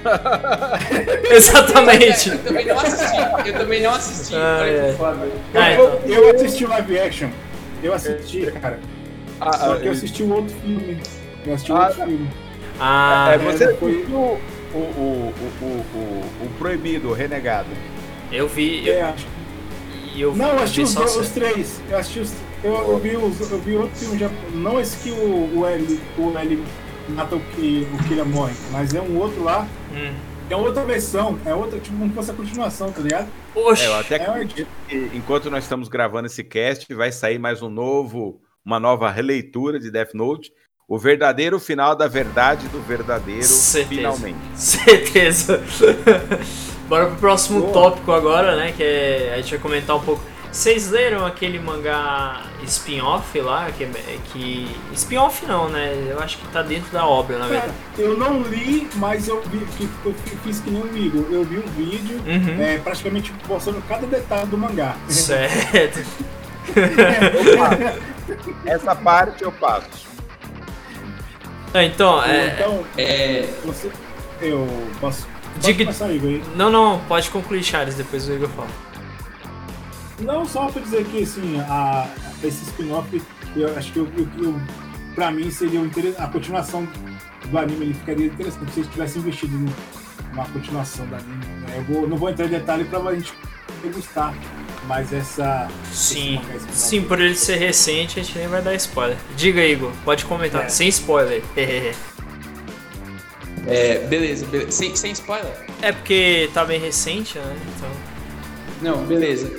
Exatamente. 1.31 2.29
Eu, 2.29 2.39
também 2.39 2.65
não 2.65 2.79
assisti. 2.79 3.17
Eu 3.45 3.53
também 3.53 3.81
não 3.81 3.91
assisti. 3.93 4.35
Ah, 4.35 4.67
é. 4.67 4.95
ah, 5.53 5.73
então. 5.73 5.99
eu, 6.05 6.35
assisti 6.35 6.65
o 6.65 6.69
live 6.69 6.99
action. 6.99 7.29
Eu 7.81 7.93
assisti, 7.93 8.51
cara. 8.51 8.79
Ah, 9.39 9.53
Só 9.53 9.75
que 9.75 9.87
eu 9.87 9.91
assisti 9.91 10.23
um 10.23 10.33
outro 10.33 10.55
filme. 10.57 11.01
Eu 11.45 11.53
assisti 11.53 11.71
um 11.71 11.77
ah, 11.77 11.87
outro 11.87 12.05
filme. 12.05 12.29
Ah, 12.79 13.31
é, 13.33 13.37
você 13.37 13.63
é, 13.65 13.73
foi... 13.75 14.05
o, 14.09 14.39
o, 14.73 14.77
o, 14.77 15.33
o, 15.61 15.65
o, 15.65 16.45
o 16.45 16.49
proibido, 16.57 17.09
o 17.09 17.13
renegado. 17.13 17.69
Eu 18.31 18.47
vi. 18.47 18.87
Eu... 18.87 18.93
É. 18.95 19.13
Eu 20.15 20.35
não, 20.35 20.49
eu 20.49 20.59
assisti 20.59 20.81
os, 20.81 20.95
os, 20.95 21.29
três. 21.29 21.81
Eu 21.89 21.97
assisti 21.97 22.19
os 22.19 22.33
eu, 22.63 22.73
eu, 22.75 22.97
vi, 22.97 23.13
eu 23.13 23.29
vi 23.29 23.75
outro 23.75 23.95
filme 23.95 24.17
já. 24.17 24.29
Não 24.53 24.79
esse 24.79 24.97
que 24.97 25.11
o, 25.11 25.59
o 25.59 25.65
L, 25.67 25.99
o 26.17 26.37
L 26.37 26.63
mata 27.09 27.35
o 27.35 27.39
que 27.39 27.87
o 27.93 28.07
Kira 28.07 28.25
morre, 28.25 28.53
mas 28.71 28.93
é 28.93 29.01
um 29.01 29.17
outro 29.17 29.43
lá. 29.43 29.67
Hum. 29.91 30.13
É 30.49 30.55
outra 30.55 30.83
versão, 30.83 31.39
é 31.45 31.53
outra, 31.53 31.79
tipo, 31.79 31.97
como 31.97 32.09
se 32.09 32.15
fosse 32.15 32.31
a 32.31 32.33
continuação, 32.33 32.91
tá 32.91 33.01
ligado? 33.01 33.27
Oxe, 33.55 33.83
é, 33.83 33.87
eu 33.87 33.95
até 33.95 34.15
é 34.15 34.45
que, 34.45 34.67
enquanto 35.13 35.49
nós 35.49 35.63
estamos 35.63 35.87
gravando 35.87 36.27
esse 36.27 36.43
cast, 36.43 36.93
vai 36.93 37.11
sair 37.11 37.39
mais 37.39 37.61
um 37.61 37.69
novo, 37.69 38.41
uma 38.63 38.79
nova 38.79 39.09
releitura 39.09 39.79
de 39.79 39.89
Death 39.89 40.13
Note. 40.13 40.51
O 40.87 40.99
verdadeiro 40.99 41.59
final 41.59 41.95
da 41.95 42.07
verdade 42.07 42.67
do 42.67 42.81
verdadeiro, 42.81 43.43
Certeza. 43.43 43.95
finalmente. 43.95 44.37
Certeza. 44.53 45.63
Bora 46.89 47.07
pro 47.07 47.15
próximo 47.15 47.61
Boa. 47.61 47.73
tópico 47.73 48.11
agora, 48.11 48.55
né? 48.57 48.73
Que 48.73 48.83
é, 48.83 49.33
a 49.33 49.37
gente 49.37 49.51
vai 49.51 49.59
comentar 49.59 49.95
um 49.95 50.03
pouco 50.03 50.21
vocês 50.53 50.91
leram 50.91 51.25
aquele 51.25 51.57
mangá 51.57 52.43
spin-off 52.63 53.41
lá? 53.41 53.71
Que, 53.71 53.87
que. 54.31 54.69
Spin-off 54.93 55.43
não, 55.47 55.67
né? 55.67 56.05
Eu 56.07 56.19
acho 56.19 56.37
que 56.37 56.47
tá 56.49 56.61
dentro 56.61 56.91
da 56.91 57.07
obra, 57.07 57.39
na 57.39 57.47
verdade. 57.47 57.73
É, 57.97 58.01
eu 58.03 58.15
não 58.15 58.43
li, 58.43 58.87
mas 58.97 59.27
eu, 59.27 59.41
vi, 59.41 59.65
eu 60.05 60.13
fiz 60.43 60.59
que 60.59 60.69
nem 60.69 60.83
um 60.83 60.85
amigo. 60.85 61.27
Eu 61.31 61.43
vi 61.43 61.57
um 61.57 61.65
vídeo 61.71 62.21
uhum. 62.23 62.61
é, 62.61 62.77
praticamente 62.77 63.33
mostrando 63.49 63.81
cada 63.87 64.05
detalhe 64.05 64.45
do 64.45 64.55
mangá. 64.55 64.95
Certo. 65.09 66.05
Essa 68.63 68.95
parte 68.95 69.43
eu 69.43 69.51
passo. 69.53 69.89
Ah, 71.73 71.83
então, 71.83 72.23
é. 72.23 72.53
Então, 72.53 72.85
é... 72.95 73.49
Você, 73.65 73.91
eu 74.39 74.67
posso. 75.01 75.27
Diga... 75.59 75.89
aí, 76.05 76.43
não, 76.55 76.69
não, 76.69 76.99
pode 77.07 77.31
concluir, 77.31 77.63
Charles, 77.63 77.95
depois 77.95 78.29
o 78.29 78.33
Igor 78.33 78.49
fala. 78.49 78.92
Não, 80.19 80.45
só 80.45 80.67
pra 80.67 80.81
dizer 80.81 81.05
que, 81.05 81.23
assim, 81.23 81.59
a, 81.61 82.07
esse 82.43 82.63
spin-off, 82.65 83.21
eu 83.55 83.77
acho 83.77 83.91
que 83.91 83.99
eu, 83.99 84.07
eu, 84.17 84.27
eu, 84.43 84.61
pra 85.15 85.31
mim 85.31 85.49
seria 85.49 85.81
a 86.19 86.27
continuação 86.27 86.87
do 87.45 87.57
anime, 87.57 87.85
ele 87.85 87.93
ficaria 87.93 88.27
interessante 88.27 88.71
se 88.71 88.79
eles 88.81 88.91
tivessem 88.91 89.21
investido 89.21 89.53
numa 90.31 90.45
continuação 90.45 91.05
do 91.07 91.15
anime. 91.15 91.45
Né? 91.45 91.77
Eu 91.77 91.83
vou, 91.83 92.07
não 92.07 92.17
vou 92.17 92.29
entrar 92.29 92.45
em 92.45 92.49
detalhe 92.49 92.85
pra 92.85 92.99
a 92.99 93.15
gente 93.15 93.33
degustar 93.81 94.33
mas 94.87 95.13
essa. 95.13 95.67
Sim, 95.91 96.41
sim, 96.71 97.01
por 97.01 97.19
ele 97.19 97.35
ser 97.35 97.55
recente, 97.55 98.19
a 98.19 98.23
gente 98.23 98.37
nem 98.37 98.47
vai 98.47 98.61
dar 98.61 98.75
spoiler. 98.75 99.17
Diga, 99.35 99.65
Igor, 99.65 99.91
pode 100.03 100.25
comentar, 100.25 100.65
é. 100.65 100.69
sem 100.69 100.87
spoiler. 100.89 101.41
é, 103.67 103.99
beleza, 104.07 104.45
beleza. 104.47 104.71
Sem, 104.71 104.95
sem 104.95 105.11
spoiler? 105.11 105.53
É 105.81 105.91
porque 105.91 106.49
tá 106.53 106.65
bem 106.65 106.79
recente, 106.79 107.37
né? 107.37 107.55
Então. 107.75 107.89
Não, 108.81 109.05
beleza. 109.05 109.51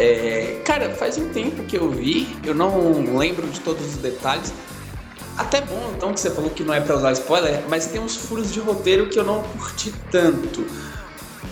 É, 0.00 0.60
cara, 0.64 0.90
faz 0.90 1.18
um 1.18 1.28
tempo 1.30 1.64
que 1.64 1.76
eu 1.76 1.90
vi, 1.90 2.38
eu 2.44 2.54
não 2.54 3.16
lembro 3.16 3.48
de 3.48 3.58
todos 3.58 3.84
os 3.84 3.96
detalhes. 3.96 4.52
Até 5.36 5.60
bom, 5.60 5.92
então, 5.96 6.12
que 6.12 6.20
você 6.20 6.30
falou 6.30 6.50
que 6.50 6.62
não 6.62 6.72
é 6.72 6.80
pra 6.80 6.96
usar 6.96 7.10
spoiler, 7.12 7.64
mas 7.68 7.86
tem 7.86 8.00
uns 8.00 8.14
furos 8.14 8.52
de 8.52 8.60
roteiro 8.60 9.08
que 9.08 9.18
eu 9.18 9.24
não 9.24 9.42
curti 9.42 9.92
tanto. 10.08 10.64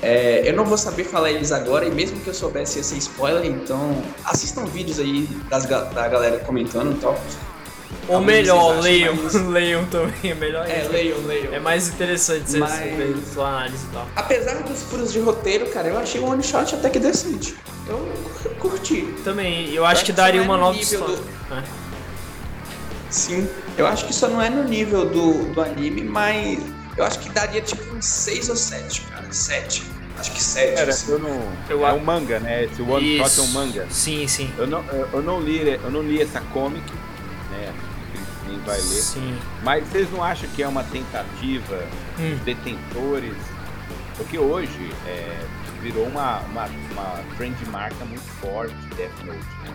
É, 0.01 0.49
eu 0.49 0.55
não 0.55 0.65
vou 0.65 0.79
saber 0.79 1.03
falar 1.03 1.33
eles 1.33 1.51
agora, 1.51 1.87
e 1.87 1.91
mesmo 1.91 2.21
que 2.21 2.29
eu 2.29 2.35
soubesse 2.35 2.79
ia 2.79 2.85
ser 2.85 2.99
spoiler, 2.99 3.45
então 3.45 4.01
assistam 4.25 4.65
vídeos 4.65 5.01
aí 5.01 5.29
das, 5.51 5.67
da 5.67 6.07
galera 6.07 6.39
comentando 6.39 6.97
e 6.97 7.01
tal. 7.01 7.19
Ou 8.09 8.21
melhor, 8.21 8.81
leiam, 8.81 9.15
mais... 9.15 9.35
leiam 9.47 9.85
também, 9.87 10.31
é 10.31 10.35
melhor 10.35 10.69
É, 10.69 10.87
leiam, 10.91 11.19
leiam. 11.27 11.53
É 11.53 11.59
mais 11.59 11.89
interessante 11.89 12.51
você 12.51 12.59
Mas... 12.59 13.33
sua 13.33 13.49
análise 13.49 13.85
e 13.85 13.93
tal. 13.93 14.09
Apesar 14.15 14.63
dos 14.63 14.83
furos 14.85 15.13
de 15.13 15.19
roteiro, 15.21 15.67
cara, 15.67 15.89
eu 15.89 15.99
achei 15.99 16.21
o 16.21 16.27
one 16.27 16.43
shot 16.43 16.75
até 16.75 16.89
que 16.89 16.99
decente. 16.99 17.57
Eu 17.89 18.09
curti. 18.59 19.03
Também, 19.25 19.73
eu 19.73 19.85
acho 19.85 20.03
eu 20.03 20.07
que 20.07 20.13
daria 20.13 20.43
uma 20.43 20.57
é 20.57 20.61
nova 20.61 20.79
história. 20.79 21.17
Do... 21.17 21.55
É. 21.55 21.63
Sim, 23.11 23.49
eu 23.79 23.87
acho 23.87 24.05
que 24.05 24.13
isso 24.13 24.27
não 24.29 24.43
é 24.43 24.51
no 24.51 24.65
nível 24.65 25.09
do, 25.09 25.53
do 25.53 25.61
anime, 25.63 26.03
mas 26.03 26.59
eu 26.97 27.05
acho 27.05 27.19
que 27.19 27.29
daria 27.31 27.61
tipo 27.61 27.95
uns 27.95 28.05
6 28.05 28.51
ou 28.51 28.57
7, 28.57 29.01
cara. 29.03 29.27
7. 29.31 29.83
Acho 30.19 30.33
que 30.33 30.43
7. 30.43 30.75
Cara, 30.77 30.91
assim. 30.91 31.13
eu 31.13 31.19
não. 31.19 31.53
Eu, 31.69 31.87
é 31.87 31.93
um 31.93 32.01
manga, 32.01 32.41
né? 32.41 32.65
Esse 32.65 32.81
One 32.83 33.19
Shot 33.19 33.39
é 33.39 33.43
um 33.43 33.47
manga. 33.49 33.87
Sim, 33.91 34.27
sim. 34.27 34.51
Eu 34.57 34.67
não, 34.67 34.83
eu, 35.13 35.23
não 35.23 35.41
li, 35.41 35.79
eu 35.83 35.91
não 35.91 36.03
li 36.03 36.23
essa 36.23 36.41
comic, 36.41 36.91
né? 37.51 37.73
Quem 38.47 38.59
vai 38.61 38.77
ler. 38.77 38.83
Sim. 38.85 39.39
Mas 39.63 39.87
vocês 39.89 40.11
não 40.11 40.23
acham 40.23 40.49
que 40.55 40.63
é 40.63 40.69
uma 40.69 40.85
tentativa 40.85 41.85
hum. 42.19 42.31
dos 42.31 42.41
detentores? 42.41 43.37
Porque 44.17 44.39
hoje 44.39 44.91
é, 45.07 45.45
virou 45.83 46.07
uma, 46.07 46.39
uma, 46.41 46.67
uma 46.93 47.25
trend 47.37 47.57
marca 47.71 48.05
muito 48.05 48.27
forte 48.41 48.75
Death 48.97 49.25
Note. 49.25 49.39
Né? 49.39 49.75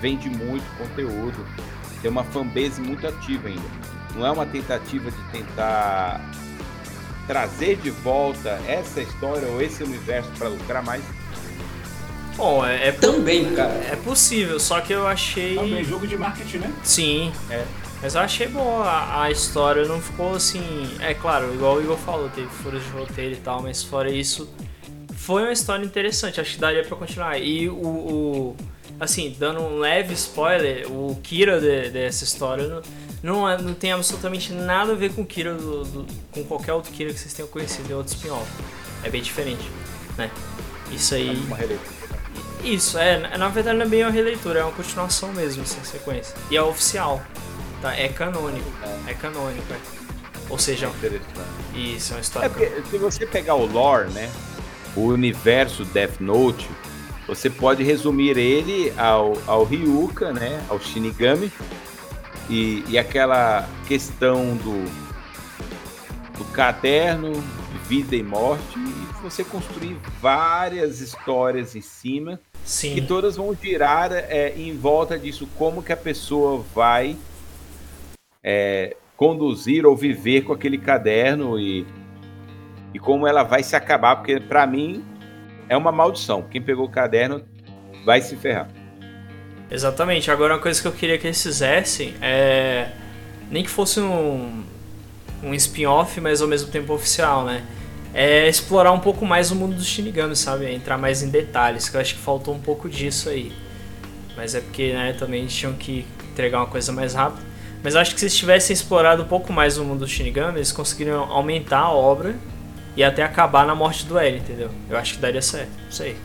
Vende 0.00 0.30
muito 0.30 0.64
conteúdo. 0.78 1.44
Tem 2.00 2.10
uma 2.10 2.24
fanbase 2.24 2.80
muito 2.80 3.06
ativa 3.06 3.48
ainda. 3.48 3.62
Não 4.14 4.26
é 4.26 4.30
uma 4.30 4.46
tentativa 4.46 5.10
de 5.10 5.22
tentar 5.32 6.20
trazer 7.26 7.76
de 7.76 7.90
volta 7.90 8.60
essa 8.66 9.00
história 9.00 9.46
ou 9.48 9.60
esse 9.60 9.82
universo 9.82 10.30
para 10.38 10.48
lucrar 10.48 10.82
mais? 10.82 11.02
Bom, 12.36 12.64
é, 12.66 12.88
é 12.88 12.92
também, 12.92 13.54
cara. 13.54 13.72
É 13.72 13.96
possível, 13.96 14.58
só 14.58 14.80
que 14.80 14.92
eu 14.92 15.06
achei. 15.06 15.54
Também 15.54 15.84
jogo 15.84 16.06
de 16.06 16.16
marketing, 16.16 16.58
né? 16.58 16.72
Sim, 16.82 17.32
é. 17.50 17.64
Mas 18.04 18.14
eu 18.14 18.20
achei 18.20 18.46
boa 18.46 18.84
a, 18.84 19.22
a, 19.22 19.30
história, 19.30 19.86
não 19.86 19.98
ficou 19.98 20.34
assim. 20.34 20.62
É 21.00 21.14
claro, 21.14 21.54
igual 21.54 21.76
o 21.76 21.82
Igor 21.82 21.96
falou, 21.96 22.28
teve 22.28 22.48
furos 22.48 22.84
de 22.84 22.90
roteiro 22.90 23.32
e 23.32 23.38
tal, 23.38 23.62
mas 23.62 23.82
fora 23.82 24.10
isso, 24.10 24.46
foi 25.16 25.44
uma 25.44 25.52
história 25.52 25.82
interessante, 25.82 26.38
acho 26.38 26.52
que 26.52 26.60
daria 26.60 26.84
pra 26.84 26.98
continuar. 26.98 27.38
E 27.38 27.66
o. 27.66 27.74
o 27.74 28.56
assim, 29.00 29.34
dando 29.38 29.62
um 29.62 29.78
leve 29.78 30.12
spoiler, 30.12 30.86
o 30.92 31.18
Kira 31.22 31.58
de, 31.58 31.88
dessa 31.88 32.24
história. 32.24 32.68
Não, 32.68 32.82
não, 33.22 33.48
é, 33.48 33.56
não 33.56 33.72
tem 33.72 33.92
absolutamente 33.92 34.52
nada 34.52 34.92
a 34.92 34.94
ver 34.94 35.14
com 35.14 35.22
o 35.22 35.26
Kira 35.26 35.54
do, 35.54 35.84
do, 35.84 36.06
com 36.30 36.44
qualquer 36.44 36.74
outro 36.74 36.92
Kira 36.92 37.10
que 37.10 37.18
vocês 37.18 37.32
tenham 37.32 37.48
conhecido 37.48 37.90
em 37.90 37.94
outro 37.94 38.14
spin-off. 38.14 38.50
É 39.02 39.08
bem 39.08 39.22
diferente, 39.22 39.64
né? 40.18 40.30
Isso 40.92 41.14
aí. 41.14 41.30
É 41.30 41.46
uma 41.46 41.56
releitura. 41.56 41.94
Isso, 42.62 42.98
é, 42.98 43.38
na 43.38 43.48
verdade 43.48 43.78
não 43.78 43.86
é 43.86 43.88
bem 43.88 44.02
uma 44.02 44.10
releitura, 44.10 44.60
é 44.60 44.62
uma 44.62 44.72
continuação 44.72 45.32
mesmo, 45.32 45.62
essa 45.62 45.82
sequência. 45.84 46.34
E 46.50 46.56
é 46.56 46.62
oficial, 46.62 47.22
tá? 47.84 47.96
É 47.96 48.08
canônico. 48.08 48.66
É, 49.06 49.10
é 49.10 49.14
canônico, 49.14 49.72
é. 49.72 49.78
Ou 50.48 50.58
seja, 50.58 50.86
é 50.86 51.78
isso, 51.78 52.12
é 52.12 52.16
uma 52.16 52.20
história. 52.20 52.46
É 52.46 52.48
porque, 52.48 52.82
se 52.90 52.98
você 52.98 53.26
pegar 53.26 53.54
o 53.54 53.66
lore, 53.66 54.10
né? 54.12 54.30
O 54.96 55.02
universo 55.02 55.84
Death 55.86 56.20
Note, 56.20 56.68
você 57.26 57.50
pode 57.50 57.82
resumir 57.82 58.38
ele 58.38 58.92
ao, 58.96 59.36
ao 59.46 59.64
Ryuka, 59.64 60.32
né? 60.32 60.62
Ao 60.68 60.80
Shinigami 60.80 61.52
e, 62.48 62.84
e 62.88 62.98
aquela 62.98 63.68
questão 63.86 64.56
do, 64.56 64.84
do 66.38 66.44
caderno 66.52 67.32
de 67.32 67.78
vida 67.88 68.14
e 68.16 68.22
morte 68.22 68.78
e 68.78 69.22
você 69.22 69.42
construir 69.42 69.96
várias 70.20 71.00
histórias 71.00 71.74
em 71.74 71.80
cima 71.80 72.38
Sim. 72.64 72.96
e 72.96 73.00
todas 73.00 73.36
vão 73.36 73.54
girar 73.54 74.12
é, 74.12 74.52
em 74.56 74.76
volta 74.76 75.18
disso 75.18 75.48
como 75.56 75.82
que 75.82 75.92
a 75.92 75.96
pessoa 75.96 76.62
vai 76.74 77.16
é, 78.44 78.94
conduzir 79.16 79.86
ou 79.86 79.96
viver 79.96 80.42
com 80.42 80.52
aquele 80.52 80.78
caderno 80.78 81.58
e, 81.58 81.86
e 82.92 82.98
como 82.98 83.26
ela 83.26 83.42
vai 83.42 83.62
se 83.62 83.74
acabar 83.74 84.16
porque 84.16 84.38
para 84.38 84.66
mim 84.66 85.02
é 85.68 85.76
uma 85.76 85.90
maldição 85.90 86.42
quem 86.50 86.60
pegou 86.60 86.84
o 86.84 86.90
caderno 86.90 87.42
vai 88.04 88.20
se 88.20 88.36
ferrar 88.36 88.68
Exatamente. 89.70 90.30
Agora, 90.30 90.54
uma 90.54 90.60
coisa 90.60 90.80
que 90.80 90.86
eu 90.86 90.92
queria 90.92 91.18
que 91.18 91.26
eles 91.26 91.42
fizessem 91.42 92.14
é. 92.20 92.90
Nem 93.50 93.62
que 93.62 93.70
fosse 93.70 94.00
um, 94.00 94.64
um 95.42 95.54
spin-off, 95.54 96.20
mas 96.20 96.40
ao 96.40 96.48
mesmo 96.48 96.70
tempo 96.70 96.92
oficial, 96.92 97.44
né? 97.44 97.62
É 98.14 98.48
explorar 98.48 98.92
um 98.92 99.00
pouco 99.00 99.26
mais 99.26 99.50
o 99.50 99.56
mundo 99.56 99.74
dos 99.74 99.86
Shinigami, 99.86 100.36
sabe? 100.36 100.72
Entrar 100.72 100.96
mais 100.96 101.22
em 101.22 101.28
detalhes, 101.28 101.88
que 101.88 101.96
eu 101.96 102.00
acho 102.00 102.14
que 102.14 102.20
faltou 102.20 102.54
um 102.54 102.60
pouco 102.60 102.88
disso 102.88 103.28
aí. 103.28 103.52
Mas 104.36 104.54
é 104.54 104.60
porque, 104.60 104.92
né, 104.92 105.12
também 105.18 105.46
tinham 105.46 105.72
que 105.74 106.06
entregar 106.32 106.58
uma 106.58 106.66
coisa 106.66 106.92
mais 106.92 107.14
rápida. 107.14 107.42
Mas 107.84 107.94
acho 107.94 108.14
que 108.14 108.20
se 108.20 108.24
eles 108.24 108.34
tivessem 108.34 108.72
explorado 108.72 109.24
um 109.24 109.26
pouco 109.26 109.52
mais 109.52 109.76
o 109.76 109.84
mundo 109.84 110.00
dos 110.00 110.10
Shinigami, 110.10 110.56
eles 110.56 110.72
conseguiriam 110.72 111.30
aumentar 111.30 111.80
a 111.80 111.92
obra 111.92 112.34
e 112.96 113.04
até 113.04 113.22
acabar 113.22 113.66
na 113.66 113.74
morte 113.74 114.06
do 114.06 114.18
L, 114.18 114.38
entendeu? 114.38 114.70
Eu 114.88 114.96
acho 114.96 115.14
que 115.14 115.20
daria 115.20 115.42
certo. 115.42 115.70
Não 115.84 115.92
sei. 115.92 116.16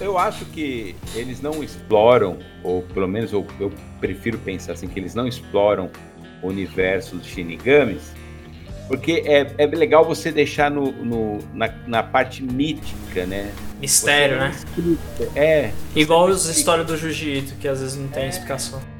Eu 0.00 0.18
acho 0.18 0.44
que 0.46 0.96
eles 1.14 1.40
não 1.40 1.62
exploram, 1.62 2.40
ou 2.64 2.82
pelo 2.82 3.06
menos 3.06 3.32
eu, 3.32 3.46
eu 3.60 3.72
prefiro 4.00 4.38
pensar 4.38 4.72
assim, 4.72 4.88
que 4.88 4.98
eles 4.98 5.14
não 5.14 5.28
exploram 5.28 5.88
o 6.42 6.48
universo 6.48 7.14
dos 7.14 7.28
Shinigamis, 7.28 8.12
porque 8.88 9.22
é, 9.24 9.46
é 9.58 9.66
legal 9.66 10.04
você 10.04 10.32
deixar 10.32 10.68
no, 10.68 10.90
no 10.90 11.38
na, 11.54 11.72
na, 11.86 12.02
parte 12.02 12.42
mítica, 12.42 13.24
né? 13.24 13.52
Mistério, 13.80 14.38
né? 14.38 14.52
É. 15.36 15.70
Igual 15.94 16.26
as 16.26 16.44
histórias 16.46 16.88
do 16.88 16.96
Jiu-Jitsu, 16.96 17.54
que 17.54 17.68
às 17.68 17.80
vezes 17.80 17.96
não 17.96 18.08
tem 18.08 18.24
é. 18.24 18.28
explicação. 18.28 18.95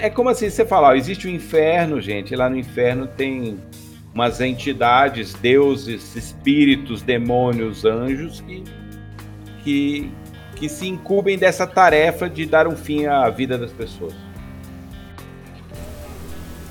É 0.00 0.08
como 0.08 0.28
assim, 0.28 0.48
você 0.48 0.64
falar, 0.64 0.96
existe 0.96 1.26
o 1.26 1.30
inferno, 1.30 2.00
gente, 2.00 2.34
lá 2.36 2.48
no 2.48 2.56
inferno 2.56 3.06
tem 3.06 3.58
umas 4.14 4.40
entidades, 4.40 5.34
deuses, 5.34 6.14
espíritos, 6.14 7.02
demônios, 7.02 7.84
anjos 7.84 8.40
que 8.40 8.64
que, 9.68 10.10
que 10.56 10.68
se 10.68 10.88
incumbem 10.88 11.36
dessa 11.36 11.66
tarefa 11.66 12.28
de 12.28 12.46
dar 12.46 12.66
um 12.66 12.76
fim 12.76 13.06
à 13.06 13.28
vida 13.28 13.58
das 13.58 13.70
pessoas. 13.70 14.14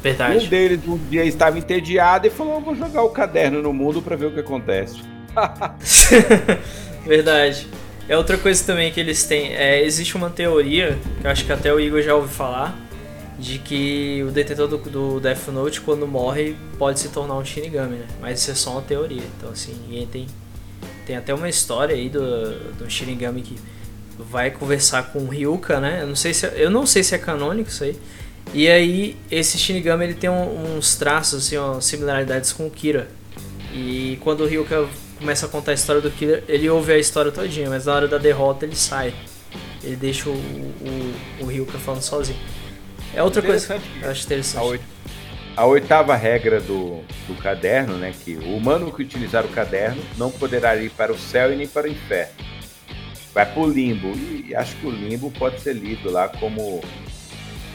Verdade. 0.01 0.45
Um 0.45 0.49
deles 0.49 0.87
um 0.87 0.97
dia 1.09 1.25
estava 1.25 1.57
entediado 1.59 2.25
e 2.25 2.29
falou: 2.29 2.59
vou 2.59 2.75
jogar 2.75 3.03
o 3.03 3.09
caderno 3.09 3.61
no 3.61 3.73
mundo 3.73 4.01
para 4.01 4.15
ver 4.15 4.27
o 4.27 4.31
que 4.31 4.39
acontece. 4.39 5.01
Verdade. 7.05 7.67
É 8.09 8.15
outra 8.17 8.37
coisa 8.37 8.63
também 8.63 8.91
que 8.91 8.99
eles 8.99 9.23
têm. 9.25 9.53
É, 9.53 9.83
existe 9.83 10.15
uma 10.15 10.29
teoria, 10.29 10.97
que 11.19 11.27
eu 11.27 11.31
acho 11.31 11.45
que 11.45 11.51
até 11.51 11.73
o 11.73 11.79
Igor 11.79 12.01
já 12.01 12.15
ouviu 12.15 12.29
falar, 12.29 12.77
de 13.37 13.59
que 13.59 14.23
o 14.27 14.31
detetor 14.31 14.67
do, 14.67 14.77
do 14.77 15.19
Death 15.19 15.47
Note, 15.49 15.81
quando 15.81 16.07
morre, 16.07 16.55
pode 16.77 16.99
se 16.99 17.09
tornar 17.09 17.35
um 17.35 17.45
Shinigami, 17.45 17.97
né? 17.97 18.07
Mas 18.21 18.39
isso 18.39 18.51
é 18.51 18.55
só 18.55 18.71
uma 18.71 18.81
teoria. 18.81 19.23
Então, 19.37 19.49
assim, 19.51 19.73
ninguém 19.87 20.07
tem 20.07 20.27
tem 21.07 21.15
até 21.15 21.33
uma 21.33 21.47
história 21.47 21.95
aí 21.95 22.09
do, 22.09 22.19
do 22.73 22.89
Shinigami 22.89 23.41
que 23.41 23.57
vai 24.19 24.51
conversar 24.51 25.03
com 25.13 25.19
o 25.19 25.27
Ryuka, 25.27 25.79
né? 25.79 26.01
Eu 26.01 26.07
não 26.07 26.17
sei 26.17 26.33
se, 26.33 26.45
é, 26.45 26.53
eu 26.57 26.69
não 26.69 26.85
sei 26.85 27.01
se 27.01 27.15
é 27.15 27.17
canônico 27.17 27.69
isso 27.69 27.85
aí. 27.85 27.97
E 28.53 28.67
aí 28.67 29.15
esse 29.31 29.57
Shinigami 29.57 30.03
ele 30.03 30.13
tem 30.13 30.29
um, 30.29 30.75
uns 30.75 30.95
traços, 30.95 31.45
assim, 31.45 31.57
umas 31.57 31.85
similaridades 31.85 32.51
com 32.51 32.67
o 32.67 32.69
Kira. 32.69 33.07
E 33.73 34.17
quando 34.21 34.41
o 34.41 34.47
Ryuka 34.47 34.87
começa 35.17 35.45
a 35.45 35.49
contar 35.49 35.71
a 35.71 35.73
história 35.73 36.01
do 36.01 36.11
Kira, 36.11 36.43
ele 36.47 36.69
ouve 36.69 36.93
a 36.93 36.97
história 36.97 37.31
todinha, 37.31 37.69
mas 37.69 37.85
na 37.85 37.93
hora 37.93 38.07
da 38.07 38.17
derrota 38.17 38.65
ele 38.65 38.75
sai. 38.75 39.13
Ele 39.83 39.95
deixa 39.95 40.29
o, 40.29 40.33
o, 40.33 41.13
o 41.41 41.45
Ryuka 41.45 41.77
falando 41.77 42.01
sozinho. 42.01 42.39
É 43.13 43.23
outra 43.23 43.41
coisa 43.41 43.79
que 43.79 44.03
eu 44.03 44.09
acho 44.09 44.25
interessante 44.25 44.79
a 45.57 45.65
oitava 45.65 46.15
regra 46.15 46.61
do, 46.61 47.01
do 47.27 47.33
caderno, 47.41 47.97
né, 47.97 48.13
que 48.23 48.35
o 48.35 48.55
humano 48.55 48.93
que 48.93 49.01
utilizar 49.01 49.43
o 49.43 49.47
caderno 49.47 50.03
não 50.15 50.29
poderá 50.29 50.75
ir 50.75 50.91
para 50.91 51.11
o 51.11 51.17
céu 51.17 51.51
e 51.51 51.55
nem 51.55 51.67
para 51.67 51.87
o 51.87 51.91
inferno. 51.91 52.31
Vai 53.33 53.43
para 53.43 53.59
o 53.59 53.67
limbo. 53.67 54.13
E 54.15 54.55
acho 54.55 54.75
que 54.75 54.85
o 54.85 54.91
limbo 54.91 55.31
pode 55.31 55.59
ser 55.59 55.73
lido 55.73 56.11
lá 56.11 56.29
como 56.29 56.79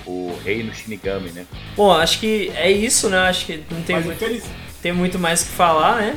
o 0.07 0.39
reino 0.45 0.73
Shinigami, 0.73 1.31
né? 1.31 1.45
Bom, 1.77 1.91
acho 1.93 2.21
que 2.21 2.53
é 2.55 2.71
isso, 2.71 3.11
né? 3.11 3.19
Acho 3.19 3.47
que 3.47 3.65
não 3.69 3.83
tem, 3.83 4.01
muito, 4.01 4.43
tem 4.81 4.93
muito 4.93 5.19
mais 5.19 5.43
que 5.43 5.51
falar, 5.51 5.97
né? 5.97 6.17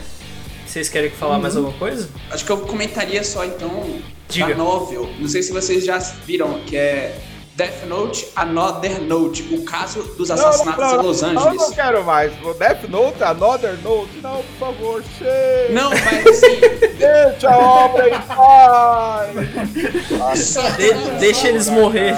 Vocês 0.76 0.90
querem 0.90 1.10
falar 1.10 1.36
uhum. 1.36 1.42
mais 1.42 1.56
alguma 1.56 1.78
coisa? 1.78 2.10
Acho 2.30 2.44
que 2.44 2.52
eu 2.52 2.58
comentaria 2.58 3.24
só 3.24 3.46
então 3.46 4.02
Diga. 4.28 4.48
da 4.48 4.56
novel. 4.56 5.10
Não 5.18 5.28
sei 5.30 5.42
se 5.42 5.54
vocês 5.54 5.86
já 5.86 5.98
viram, 6.00 6.60
que 6.66 6.76
é 6.76 7.18
Death 7.56 7.86
Note, 7.88 8.28
Another 8.36 9.02
Note, 9.02 9.42
o 9.56 9.64
caso 9.64 10.04
dos 10.18 10.30
assassinatos 10.30 10.82
não, 10.82 10.90
não, 10.90 10.96
não, 10.96 11.02
em 11.02 11.08
Los 11.08 11.24
Angeles. 11.24 11.46
Eu 11.46 11.54
não 11.54 11.72
quero 11.72 12.04
mais. 12.04 12.34
O 12.44 12.54
Death 12.56 12.90
Note, 12.90 13.24
Another 13.24 13.78
Note, 13.82 14.18
não, 14.22 14.44
por 14.44 14.58
favor, 14.60 15.04
chega. 15.18 15.70
Não, 15.70 15.92
mas 15.92 16.28
assim. 16.28 16.60
Deixa 16.98 17.50
a 17.50 17.58
obra 17.58 18.10
em 18.10 18.22
paz. 18.22 19.34
De, 20.76 21.20
deixa 21.22 21.48
eles 21.48 21.70
morrer. 21.70 22.18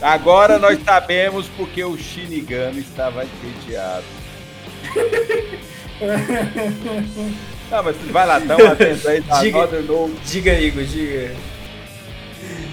Agora 0.00 0.58
nós 0.58 0.82
sabemos 0.82 1.46
porque 1.58 1.84
o 1.84 1.94
Shinigami 1.98 2.80
estava 2.80 3.22
entediado. 3.22 4.06
Não, 7.70 7.82
mas 7.84 7.96
vai 8.10 8.26
lá, 8.26 8.40
tão 8.40 8.66
atento 8.66 9.08
aí, 9.08 9.22
tá? 9.22 9.40
diga, 9.40 9.68
diga, 10.24 10.60
Igor, 10.60 10.84
diga. 10.84 11.36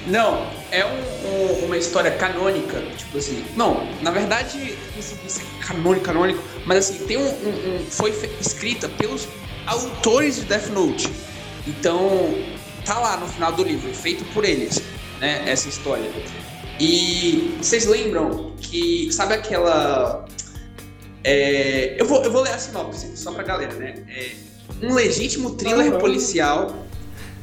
Não, 0.08 0.48
é 0.72 0.86
um, 0.86 0.90
um, 1.28 1.66
uma 1.66 1.78
história 1.78 2.12
canônica, 2.12 2.82
tipo 2.98 3.18
assim. 3.18 3.44
Não, 3.56 3.86
na 4.02 4.12
verdade, 4.12 4.78
isso 4.98 5.42
é 5.42 5.66
canônico, 5.66 6.06
canônico, 6.06 6.42
mas 6.66 6.78
assim, 6.78 7.06
tem 7.06 7.18
um, 7.18 7.28
um, 7.28 7.86
foi 7.90 8.14
escrita 8.40 8.88
pelos 8.88 9.28
autores 9.66 10.38
de 10.38 10.44
Death 10.44 10.68
Note. 10.68 11.12
Então, 11.68 12.34
tá 12.86 12.98
lá 12.98 13.18
no 13.18 13.28
final 13.28 13.52
do 13.52 13.64
livro, 13.64 13.94
feito 13.94 14.24
por 14.34 14.46
eles, 14.46 14.82
né, 15.20 15.44
essa 15.46 15.68
história. 15.68 16.10
E 16.80 17.58
vocês 17.62 17.86
lembram 17.86 18.54
que, 18.62 19.12
sabe 19.12 19.34
aquela. 19.34 20.26
É, 21.30 21.96
eu, 22.00 22.06
vou, 22.06 22.24
eu 22.24 22.32
vou 22.32 22.42
ler 22.42 22.54
a 22.54 22.58
sinopse, 22.58 23.18
só 23.18 23.34
pra 23.34 23.44
galera, 23.44 23.74
né? 23.74 23.96
É, 24.08 24.32
um 24.82 24.94
legítimo 24.94 25.56
thriller 25.56 25.98
policial 25.98 26.74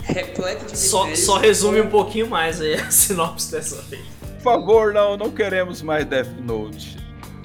repleto 0.02 0.64
de 0.64 0.78
só, 0.78 1.14
só 1.14 1.36
resume 1.36 1.82
um 1.82 1.90
pouquinho 1.90 2.26
mais 2.28 2.62
aí 2.62 2.74
a 2.74 2.88
sinopse 2.90 3.52
dessa 3.52 3.82
vez. 3.82 4.02
Por 4.20 4.42
favor, 4.42 4.94
não, 4.94 5.18
não 5.18 5.30
queremos 5.30 5.82
mais 5.82 6.06
Death 6.06 6.30
Note. 6.40 6.96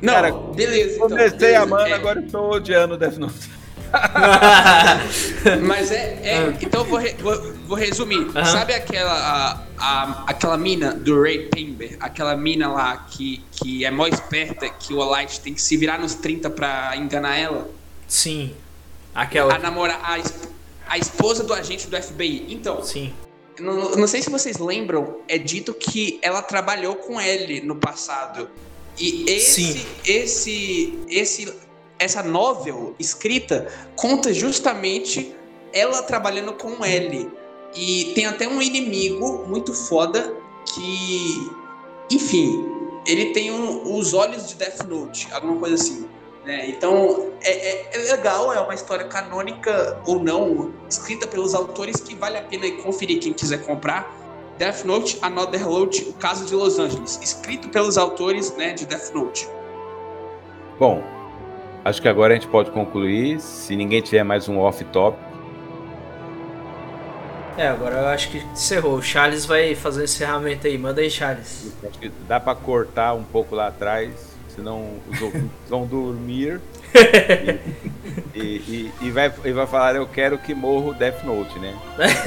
Não, 0.02 0.14
Cara, 0.14 0.32
beleza. 0.32 0.96
Então, 0.96 1.10
comecei 1.10 1.38
beleza, 1.38 1.64
amando, 1.64 1.90
é... 1.90 1.94
agora 1.94 2.22
estou 2.22 2.52
odiando 2.52 2.98
Death 2.98 3.18
Note. 3.18 3.59
Mas 5.66 5.92
é. 5.92 6.20
é 6.24 6.38
ah. 6.38 6.58
então 6.62 6.84
vou, 6.84 7.00
re, 7.00 7.16
vou, 7.20 7.54
vou, 7.68 7.78
resumir. 7.78 8.20
Uhum. 8.20 8.46
Sabe 8.46 8.74
aquela, 8.74 9.14
a, 9.14 9.64
a, 9.78 10.24
aquela 10.28 10.58
mina 10.58 10.94
do 10.94 11.22
Ray 11.22 11.50
Pember? 11.50 11.98
Aquela 12.00 12.36
mina 12.36 12.68
lá 12.72 12.98
que, 13.10 13.44
que 13.52 13.86
é 13.86 13.92
mó 13.92 14.08
esperta, 14.08 14.70
que 14.70 14.94
o 14.94 15.04
Light 15.04 15.40
tem 15.42 15.54
que 15.54 15.62
se 15.62 15.78
virar 15.78 16.00
nos 16.00 16.16
30 16.16 16.50
pra 16.50 16.96
enganar 16.96 17.38
ela? 17.38 17.70
Sim. 18.08 18.56
Aquela. 19.14 19.56
A 19.56 19.60
namora. 19.60 19.96
A, 20.02 20.18
a 20.88 20.98
esposa 20.98 21.44
do 21.44 21.54
agente 21.54 21.88
do 21.88 22.02
FBI. 22.02 22.48
Então. 22.50 22.84
Sim. 22.84 23.14
Não, 23.60 23.92
não 23.92 24.08
sei 24.08 24.22
se 24.22 24.30
vocês 24.30 24.58
lembram, 24.58 25.18
é 25.28 25.38
dito 25.38 25.74
que 25.74 26.18
ela 26.22 26.42
trabalhou 26.42 26.96
com 26.96 27.20
ele 27.20 27.60
no 27.62 27.76
passado. 27.76 28.50
E 28.98 29.26
esse, 29.30 29.74
Sim. 29.74 29.86
esse, 30.06 31.00
esse 31.10 31.54
essa 32.00 32.24
novel 32.24 32.96
escrita 32.98 33.68
conta 33.96 34.34
justamente 34.34 35.36
ela 35.74 36.02
trabalhando 36.02 36.54
com 36.54 36.84
L. 36.84 37.30
E 37.76 38.12
tem 38.16 38.26
até 38.26 38.48
um 38.48 38.62
inimigo 38.62 39.46
muito 39.48 39.74
foda 39.74 40.36
que, 40.74 41.52
enfim, 42.10 42.66
ele 43.06 43.28
tem 43.28 43.52
um, 43.52 43.96
os 43.96 44.14
olhos 44.14 44.48
de 44.48 44.56
Death 44.56 44.86
Note, 44.88 45.28
alguma 45.32 45.58
coisa 45.58 45.76
assim. 45.76 46.08
Né? 46.46 46.68
Então 46.70 47.32
é, 47.42 47.52
é, 47.52 47.90
é, 47.94 47.98
legal, 48.12 48.52
é 48.54 48.60
uma 48.60 48.74
história 48.74 49.06
canônica 49.06 50.02
ou 50.08 50.20
não, 50.20 50.74
escrita 50.90 51.28
pelos 51.28 51.54
autores 51.54 51.98
que 52.02 52.16
vale 52.16 52.38
a 52.38 52.42
pena 52.42 52.72
conferir 52.82 53.20
quem 53.20 53.34
quiser 53.34 53.64
comprar. 53.66 54.18
Death 54.58 54.84
Note, 54.84 55.18
Another 55.22 55.70
Load, 55.70 56.08
o 56.10 56.14
caso 56.14 56.46
de 56.46 56.54
Los 56.54 56.80
Angeles, 56.80 57.20
escrito 57.22 57.70
pelos 57.70 57.98
autores 57.98 58.54
né, 58.58 58.74
de 58.74 58.86
Death 58.86 59.14
Note. 59.14 59.48
Bom, 60.78 61.02
Acho 61.90 62.04
que 62.04 62.08
agora 62.08 62.34
a 62.34 62.36
gente 62.36 62.48
pode 62.48 62.70
concluir, 62.70 63.40
se 63.40 63.76
ninguém 63.76 64.00
tiver 64.00 64.22
mais 64.22 64.48
um 64.48 64.60
off-top. 64.60 65.18
É, 67.58 67.68
agora 67.68 67.96
eu 67.96 68.08
acho 68.10 68.30
que 68.30 68.38
encerrou. 68.38 68.94
O 68.94 69.02
Charles 69.02 69.44
vai 69.44 69.74
fazer 69.74 70.02
o 70.02 70.04
encerramento 70.04 70.68
aí. 70.68 70.78
Manda 70.78 71.02
aí, 71.02 71.10
Charles. 71.10 71.74
Acho 71.84 71.98
que 71.98 72.12
dá 72.28 72.40
para 72.40 72.54
cortar 72.54 73.16
um 73.16 73.24
pouco 73.24 73.56
lá 73.56 73.70
atrás, 73.70 74.12
senão 74.56 75.00
os 75.10 75.20
ouvintes 75.20 75.50
vão 75.68 75.88
dormir. 75.88 76.62
e, 78.36 78.40
e, 78.40 78.92
e, 79.02 79.10
vai, 79.10 79.34
e 79.44 79.52
vai 79.52 79.66
falar, 79.66 79.96
eu 79.96 80.06
quero 80.06 80.38
que 80.38 80.54
morra 80.54 80.90
o 80.90 80.94
Death 80.94 81.24
Note, 81.24 81.58
né? 81.58 81.76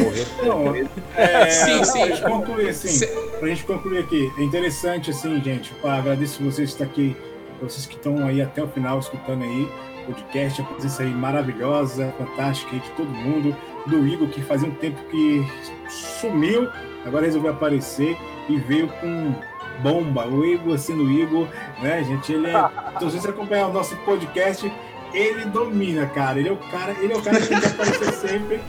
Morrer 0.01 0.27
não, 0.43 0.75
é, 1.17 1.51
sim, 1.51 1.85
sim. 1.85 2.01
Pra 2.01 2.09
gente 2.09 2.23
concluir, 2.23 2.69
assim, 2.69 3.07
pra 3.39 3.49
gente 3.49 3.63
concluir 3.63 3.99
aqui, 3.99 4.29
é 4.39 4.43
interessante, 4.43 5.13
assim, 5.13 5.41
gente, 5.41 5.73
agradeço 5.85 6.43
vocês 6.43 6.71
estar 6.71 6.85
aqui 6.85 7.17
vocês 7.63 7.87
que 7.87 7.97
estão 7.97 8.27
aí 8.27 8.41
até 8.43 8.63
o 8.63 8.69
final 8.69 8.99
escutando 8.99 9.43
aí 9.43 9.69
o 10.03 10.07
podcast, 10.07 10.61
a 10.61 10.65
presença 10.65 11.03
aí 11.03 11.11
maravilhosa, 11.11 12.13
fantástica 12.19 12.73
aí 12.73 12.81
de 12.81 12.91
todo 12.91 13.09
mundo, 13.09 13.57
do 13.87 14.07
Igor 14.07 14.29
que 14.29 14.41
fazia 14.43 14.69
um 14.69 14.75
tempo 14.75 15.03
que 15.05 15.47
sumiu, 15.89 16.69
agora 17.05 17.27
resolveu 17.27 17.53
aparecer 17.53 18.17
e 18.49 18.57
veio 18.57 18.89
com 18.89 19.35
bomba. 19.81 20.27
O 20.27 20.45
Igor, 20.45 20.79
sendo 20.79 21.05
o 21.05 21.11
Igor, 21.11 21.47
né, 21.81 22.03
gente? 22.05 22.33
Ele 22.33 22.49
é. 22.49 22.71
Então, 22.95 23.09
se 23.09 23.19
você 23.19 23.31
acompanhar 23.31 23.69
o 23.69 23.73
nosso 23.73 23.97
podcast, 23.99 24.71
ele 25.15 25.45
domina, 25.47 26.07
cara. 26.07 26.39
Ele 26.39 26.49
é 26.49 26.53
o 26.53 26.57
cara, 26.57 26.95
ele 27.01 27.13
é 27.13 27.17
o 27.17 27.23
cara 27.23 27.41
que 27.41 27.49
tem 27.49 27.61
que 27.61 27.67
aparecer 27.67 28.13
sempre. 28.29 28.61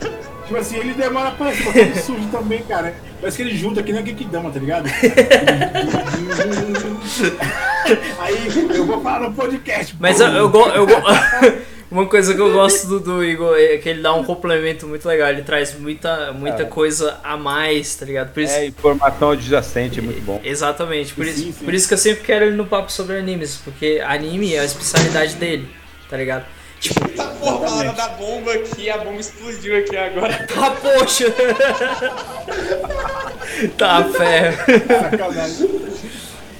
Tipo 0.44 0.56
assim, 0.56 0.76
ele 0.78 0.94
demora 0.94 1.30
pra 1.32 1.46
aparecer, 1.48 1.64
porque 1.64 1.78
ele 1.78 2.00
surge 2.00 2.26
também, 2.28 2.62
cara. 2.62 2.94
Parece 3.20 3.36
que 3.36 3.42
ele 3.42 3.56
junta 3.56 3.80
aqui 3.80 3.92
na 3.92 4.02
Geekdama, 4.02 4.50
tá 4.50 4.58
ligado? 4.58 4.88
Aí 8.18 8.48
eu 8.76 8.86
vou 8.86 9.00
falar 9.00 9.28
no 9.28 9.34
podcast. 9.34 9.96
Mas 9.98 10.20
eu, 10.20 10.28
eu, 10.28 10.52
eu, 10.52 10.88
eu 10.88 11.02
Uma 11.94 12.06
coisa 12.06 12.34
que 12.34 12.40
eu 12.40 12.52
gosto 12.52 12.88
do, 12.88 12.98
do, 12.98 13.24
Igor 13.24 13.54
é 13.56 13.78
que 13.78 13.88
ele 13.88 14.02
dá 14.02 14.12
um 14.12 14.24
complemento 14.24 14.84
muito 14.84 15.06
legal. 15.06 15.28
Ele 15.28 15.42
traz 15.42 15.78
muita, 15.78 16.32
muita 16.32 16.62
é. 16.62 16.66
coisa 16.66 17.20
a 17.22 17.36
mais, 17.36 17.94
tá 17.94 18.04
ligado? 18.04 18.32
Por 18.32 18.42
isso... 18.42 18.52
É, 18.52 18.66
informação 18.66 19.30
adjacente 19.30 20.00
é 20.00 20.02
muito 20.02 20.20
bom. 20.22 20.40
Exatamente. 20.42 21.14
Por, 21.14 21.24
sim, 21.24 21.30
isso, 21.30 21.58
sim. 21.60 21.64
por 21.64 21.72
isso 21.72 21.86
que 21.86 21.94
eu 21.94 21.98
sempre 21.98 22.24
quero 22.24 22.46
ele 22.46 22.56
no 22.56 22.66
papo 22.66 22.90
sobre 22.90 23.16
animes. 23.16 23.58
Porque 23.62 24.02
anime 24.04 24.54
é 24.54 24.58
a 24.60 24.64
especialidade 24.64 25.36
dele, 25.36 25.68
tá 26.14 26.18
ligado? 26.18 26.46
Tipo, 26.78 27.08
tá 27.08 27.24
porra, 27.40 27.66
a 27.66 27.74
hora 27.74 27.92
da 27.92 28.08
bomba 28.10 28.52
aqui, 28.52 28.88
a 28.88 28.98
bomba 28.98 29.20
explodiu 29.20 29.76
aqui 29.76 29.96
agora. 29.96 30.46
Tá, 30.46 30.70
poxa! 30.70 31.24
tá, 33.76 34.04
fé. 34.04 34.52
Sacanagem. 34.52 35.70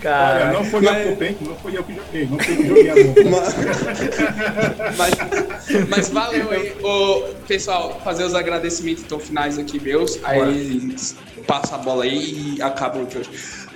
Cara, 0.01 0.47
Olha, 0.47 0.53
não 0.53 0.65
foi 0.65 0.81
mas... 0.83 1.07
eu 1.07 1.37
não 1.41 1.57
foi 1.57 1.79
eu 1.79 1.85
que 1.85 1.95
joguei, 1.95 2.27
não 2.27 2.39
foi 2.39 2.53
eu 2.53 2.57
que 2.57 2.69
joguei 2.69 2.91
a 2.91 2.95
bomba. 2.95 3.43
mas, 4.99 5.89
mas 5.89 6.09
valeu 6.11 6.51
aí, 6.51 6.77
Ô, 6.83 7.23
pessoal, 7.47 8.01
fazer 8.03 8.25
os 8.25 8.35
agradecimentos 8.35 9.05
então 9.05 9.19
finais 9.19 9.59
aqui 9.59 9.81
meus, 9.81 10.19
aí 10.25 10.95
passa 11.47 11.77
a 11.77 11.79
bola 11.79 12.05
aí 12.05 12.57
e 12.57 12.63
acaba 12.63 12.99
o 12.99 13.07
de 13.07 13.19
hoje. 13.19 13.31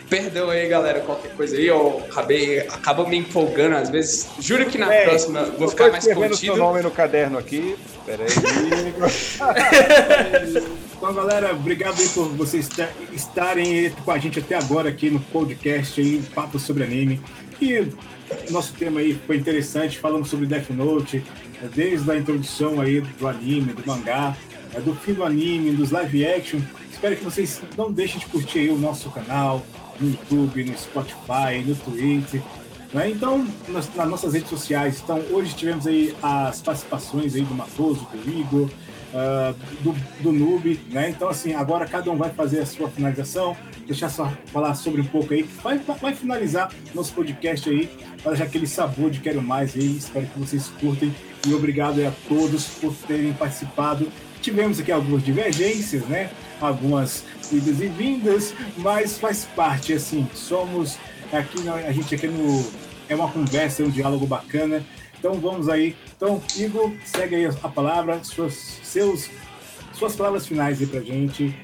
Perdão 0.09 0.49
aí, 0.49 0.67
galera, 0.69 1.01
qualquer 1.01 1.33
coisa 1.33 1.57
aí, 1.57 1.67
eu 1.67 2.03
acabei, 2.11 2.61
acaba 2.61 3.07
me 3.07 3.19
empolgando 3.19 3.77
às 3.77 3.91
vezes. 3.91 4.27
Juro 4.41 4.65
que 4.67 4.79
na 4.79 4.93
é, 4.93 5.05
próxima 5.05 5.45
vou 5.45 5.69
ficar 5.69 5.91
mais 5.91 6.07
contido. 6.07 6.37
seu 6.37 6.57
nome 6.57 6.81
no 6.81 6.91
caderno 6.91 7.37
aqui. 7.37 7.77
Pera 8.07 8.25
aí. 8.25 8.31
então, 10.97 11.13
galera, 11.15 11.53
obrigado 11.53 12.01
aí 12.01 12.09
por 12.09 12.29
vocês 12.31 12.71
estarem 13.13 13.91
com 13.91 14.11
a 14.11 14.19
gente 14.19 14.39
até 14.39 14.55
agora 14.55 14.89
aqui 14.89 15.11
no 15.11 15.21
podcast 15.21 16.01
aí, 16.01 16.23
Papo 16.35 16.59
sobre 16.59 16.85
Anime. 16.85 17.21
E 17.61 17.87
nosso 18.51 18.73
tema 18.73 19.01
aí 19.01 19.19
foi 19.27 19.37
interessante, 19.37 19.99
falamos 19.99 20.31
sobre 20.31 20.47
Death 20.47 20.71
Note, 20.71 21.23
desde 21.75 22.11
a 22.11 22.17
introdução 22.17 22.81
aí 22.81 23.01
do 23.01 23.29
anime, 23.29 23.75
do 23.75 23.87
mangá, 23.87 24.35
do 24.85 24.95
fim 24.95 25.13
do 25.13 25.25
anime, 25.25 25.73
dos 25.73 25.91
live 25.91 26.27
action. 26.27 26.61
Espero 26.99 27.17
que 27.17 27.23
vocês 27.23 27.63
não 27.77 27.93
deixem 27.93 28.19
de 28.19 28.27
curtir 28.27 28.71
o 28.71 28.77
nosso 28.77 29.09
canal, 29.11 29.65
no 30.01 30.11
YouTube, 30.11 30.65
no 30.65 30.77
Spotify, 30.77 31.63
no 31.65 31.77
Twitter. 31.77 32.43
Né? 32.93 33.11
Então, 33.11 33.47
nas, 33.69 33.95
nas, 33.95 34.09
nossas 34.09 34.35
redes 34.35 34.51
sociais. 34.51 35.01
Então, 35.05 35.23
hoje 35.31 35.55
tivemos 35.55 35.87
aí 35.87 36.13
as 36.21 36.61
participações 36.61 37.37
aí 37.37 37.43
do 37.43 37.55
Matoso, 37.55 38.05
do 38.13 38.29
Igor, 38.29 38.69
uh, 39.15 39.55
do, 39.81 39.93
do 40.21 40.33
Noob, 40.33 40.81
né? 40.91 41.11
Então, 41.11 41.29
assim, 41.29 41.55
agora 41.55 41.87
cada 41.87 42.11
um 42.11 42.17
vai 42.17 42.31
fazer 42.31 42.59
a 42.59 42.67
sua 42.67 42.91
finalização, 42.91 43.57
deixar 43.87 44.09
só 44.09 44.33
falar 44.47 44.75
sobre 44.75 45.01
um 45.01 45.07
pouco 45.07 45.33
aí, 45.33 45.45
vai, 45.63 45.79
vai 45.79 46.17
finalizar 46.17 46.69
nosso 46.93 47.13
podcast 47.13 47.71
aí, 47.71 47.89
para 48.25 48.35
já 48.35 48.43
aquele 48.43 48.67
sabor 48.67 49.09
de 49.09 49.21
quero 49.21 49.41
mais 49.41 49.77
aí. 49.77 49.99
Espero 49.99 50.27
que 50.27 50.37
vocês 50.37 50.67
curtem 50.81 51.15
e 51.47 51.55
obrigado 51.55 52.05
a 52.05 52.11
todos 52.29 52.67
por 52.67 52.93
terem 53.07 53.33
participado. 53.35 54.11
Tivemos 54.43 54.81
aqui 54.81 54.91
algumas 54.91 55.25
divergências, 55.25 56.03
né? 56.03 56.29
Algumas 56.61 57.25
idas 57.53 57.81
e 57.81 57.87
vindas, 57.87 58.55
mas 58.77 59.17
faz 59.19 59.47
parte, 59.57 59.93
assim, 59.93 60.29
somos 60.35 60.99
aqui, 61.33 61.69
a 61.69 61.93
gente 61.93 62.15
aqui 62.15 62.27
no. 62.27 62.65
É 63.09 63.15
uma 63.15 63.31
conversa, 63.31 63.83
é 63.83 63.87
um 63.87 63.91
diálogo 63.91 64.27
bacana. 64.27 64.85
Então 65.19 65.35
vamos 65.35 65.69
aí. 65.69 65.97
Então, 66.17 66.43
Igor, 66.57 66.93
segue 67.05 67.37
aí 67.37 67.47
a 67.47 67.69
palavra, 67.69 68.23
suas, 68.23 68.55
seus, 68.83 69.31
suas 69.95 70.15
palavras 70.15 70.47
finais 70.47 70.81
aí 70.81 70.87
pra 70.87 71.01
gente. 71.01 71.55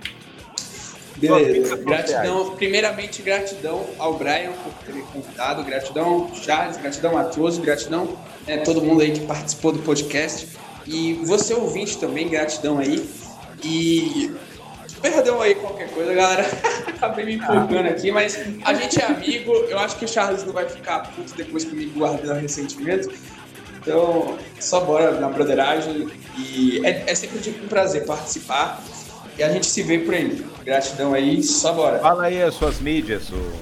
Beleza. 1.16 1.76
Gratidão, 1.76 2.57
primeiramente, 2.57 3.22
gratidão 3.22 3.86
ao 3.99 4.14
Brian 4.14 4.53
por 4.53 4.72
ter 4.84 4.95
me 4.95 5.03
convidado, 5.03 5.62
gratidão 5.62 6.30
Charles, 6.34 6.76
gratidão 6.76 7.16
a 7.16 7.24
todos, 7.24 7.59
gratidão 7.59 8.16
né, 8.47 8.59
todo 8.59 8.82
mundo 8.82 9.03
aí 9.03 9.12
que 9.12 9.20
participou 9.20 9.72
do 9.72 9.78
podcast. 9.80 10.49
E 10.86 11.14
você 11.24 11.55
ouvinte 11.55 11.99
também, 11.99 12.28
gratidão 12.28 12.78
aí. 12.78 13.09
E 13.62 14.32
perdão 15.05 15.43
aí 15.43 15.55
qualquer 15.55 15.91
coisa, 15.91 16.15
galera. 16.15 16.47
Acabei 16.89 17.27
me 17.27 17.35
empolgando 17.35 17.89
aqui, 17.89 18.11
mas 18.11 18.39
a 18.65 18.73
gente 18.73 18.99
é 18.99 19.05
amigo. 19.05 19.53
Eu 19.69 19.79
acho 19.79 19.97
que 19.97 20.07
o 20.07 20.09
Charles 20.09 20.45
não 20.45 20.53
vai 20.55 20.67
ficar 20.67 21.13
puto 21.13 21.35
depois 21.37 21.63
que 21.63 21.75
me 21.75 21.85
guardar 21.87 22.41
ressentimento. 22.41 23.13
Então, 23.77 24.39
só 24.59 24.81
bora 24.81 25.21
na 25.21 25.29
broderagem. 25.29 26.09
E 26.39 26.81
é, 26.87 27.05
é 27.07 27.15
sempre 27.15 27.39
um 27.63 27.69
prazer 27.69 28.07
participar. 28.07 28.83
E 29.37 29.43
a 29.43 29.51
gente 29.51 29.67
se 29.67 29.83
vê 29.83 29.99
por 29.99 30.15
aí. 30.15 30.43
Gratidão 30.65 31.13
aí, 31.13 31.43
só 31.43 31.75
bora. 31.75 31.99
Fala 31.99 32.25
aí 32.25 32.43
as 32.43 32.55
suas 32.55 32.81
mídias, 32.81 33.29
o 33.31 33.53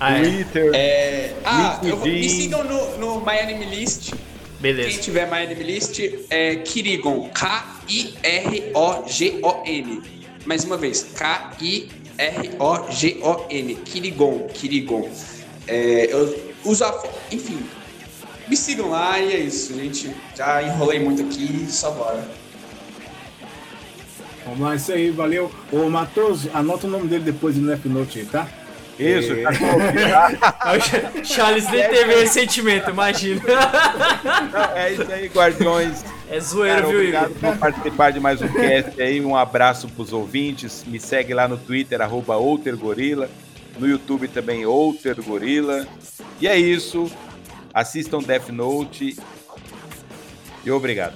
ah, 0.00 0.18
é. 0.18 0.22
Twitter. 0.22 0.70
É... 0.74 1.34
Ah, 1.44 1.78
eu, 1.84 1.96
me 1.98 2.28
sigam 2.28 2.64
no, 2.64 2.98
no 2.98 3.20
My 3.20 3.38
Anime 3.38 3.66
List. 3.66 4.14
Beleza. 4.60 4.88
Quem 4.88 4.98
tiver 4.98 5.30
My 5.30 5.44
Anime 5.44 5.62
List 5.62 6.00
é 6.30 6.56
Kirigon. 6.56 7.28
K-I-R-O-G-O-N. 7.30 8.18
Mais 10.44 10.64
uma 10.64 10.76
vez, 10.76 11.04
K-I-R-O-G-O-N. 11.14 11.94
Kirigon. 13.76 14.48
Kirigon. 14.48 15.08
É, 15.66 16.12
eu 16.12 16.52
uso 16.64 16.84
a. 16.84 17.04
Enfim. 17.30 17.60
Me 18.48 18.56
sigam 18.56 18.88
lá 18.88 19.20
e 19.20 19.32
é 19.32 19.38
isso, 19.38 19.74
gente. 19.74 20.10
Já 20.34 20.62
enrolei 20.62 20.98
muito 20.98 21.22
aqui, 21.22 21.66
só 21.68 21.90
bora. 21.90 22.26
Vamos 24.44 24.60
lá, 24.60 24.74
isso 24.74 24.90
aí, 24.90 25.10
valeu. 25.10 25.52
Ô, 25.70 25.90
Matoso, 25.90 26.50
anota 26.54 26.86
o 26.86 26.90
nome 26.90 27.06
dele 27.06 27.24
depois 27.24 27.54
no 27.56 27.70
F-Note 27.70 28.20
aí, 28.20 28.24
tá? 28.24 28.48
Isso, 28.98 29.32
é. 29.32 29.44
Charles 31.24 31.70
nem 31.70 31.88
teve 31.88 32.14
esse 32.14 32.34
sentimento, 32.34 32.90
imagina. 32.90 33.40
Não, 34.52 34.76
é 34.76 34.92
isso 34.92 35.12
aí, 35.12 35.28
Guardiões. 35.28 36.04
É 36.30 36.40
zoeiro, 36.40 36.76
Cara, 36.76 36.88
viu, 36.88 36.98
Obrigado 36.98 37.34
por 37.40 37.56
participar 37.56 38.12
de 38.12 38.20
mais 38.20 38.42
um 38.42 38.48
cast 38.48 39.00
aí. 39.00 39.20
Um 39.20 39.34
abraço 39.34 39.88
pros 39.88 40.12
ouvintes. 40.12 40.84
Me 40.86 41.00
segue 41.00 41.32
lá 41.32 41.48
no 41.48 41.56
Twitter, 41.56 42.02
arroba 42.02 42.36
OuterGorila. 42.36 43.30
No 43.78 43.88
YouTube 43.88 44.28
também, 44.28 44.66
OuterGorila. 44.66 45.86
E 46.40 46.48
é 46.48 46.58
isso. 46.58 47.10
Assistam 47.72 48.18
Death 48.18 48.48
Note. 48.48 49.16
E 50.64 50.70
obrigado. 50.70 51.14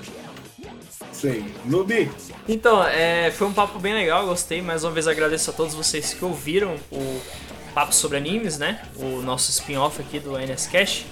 Sei. 1.13 1.45
Nubi. 1.65 2.11
Então, 2.49 2.83
é, 2.85 3.31
foi 3.31 3.47
um 3.47 3.53
papo 3.53 3.79
bem 3.79 3.95
legal, 3.95 4.27
gostei. 4.27 4.63
Mais 4.63 4.83
uma 4.83 4.93
vez 4.93 5.07
agradeço 5.07 5.51
a 5.51 5.53
todos 5.53 5.75
vocês 5.75 6.15
que 6.15 6.25
ouviram 6.25 6.77
o 6.91 7.21
papo 7.75 7.95
sobre 7.95 8.19
animes, 8.19 8.59
né? 8.59 8.83
O 8.97 9.23
nosso 9.23 9.51
spin-off 9.51 10.01
aqui 10.01 10.19
do 10.19 10.39
NS 10.39 10.67
Cash. 10.67 11.05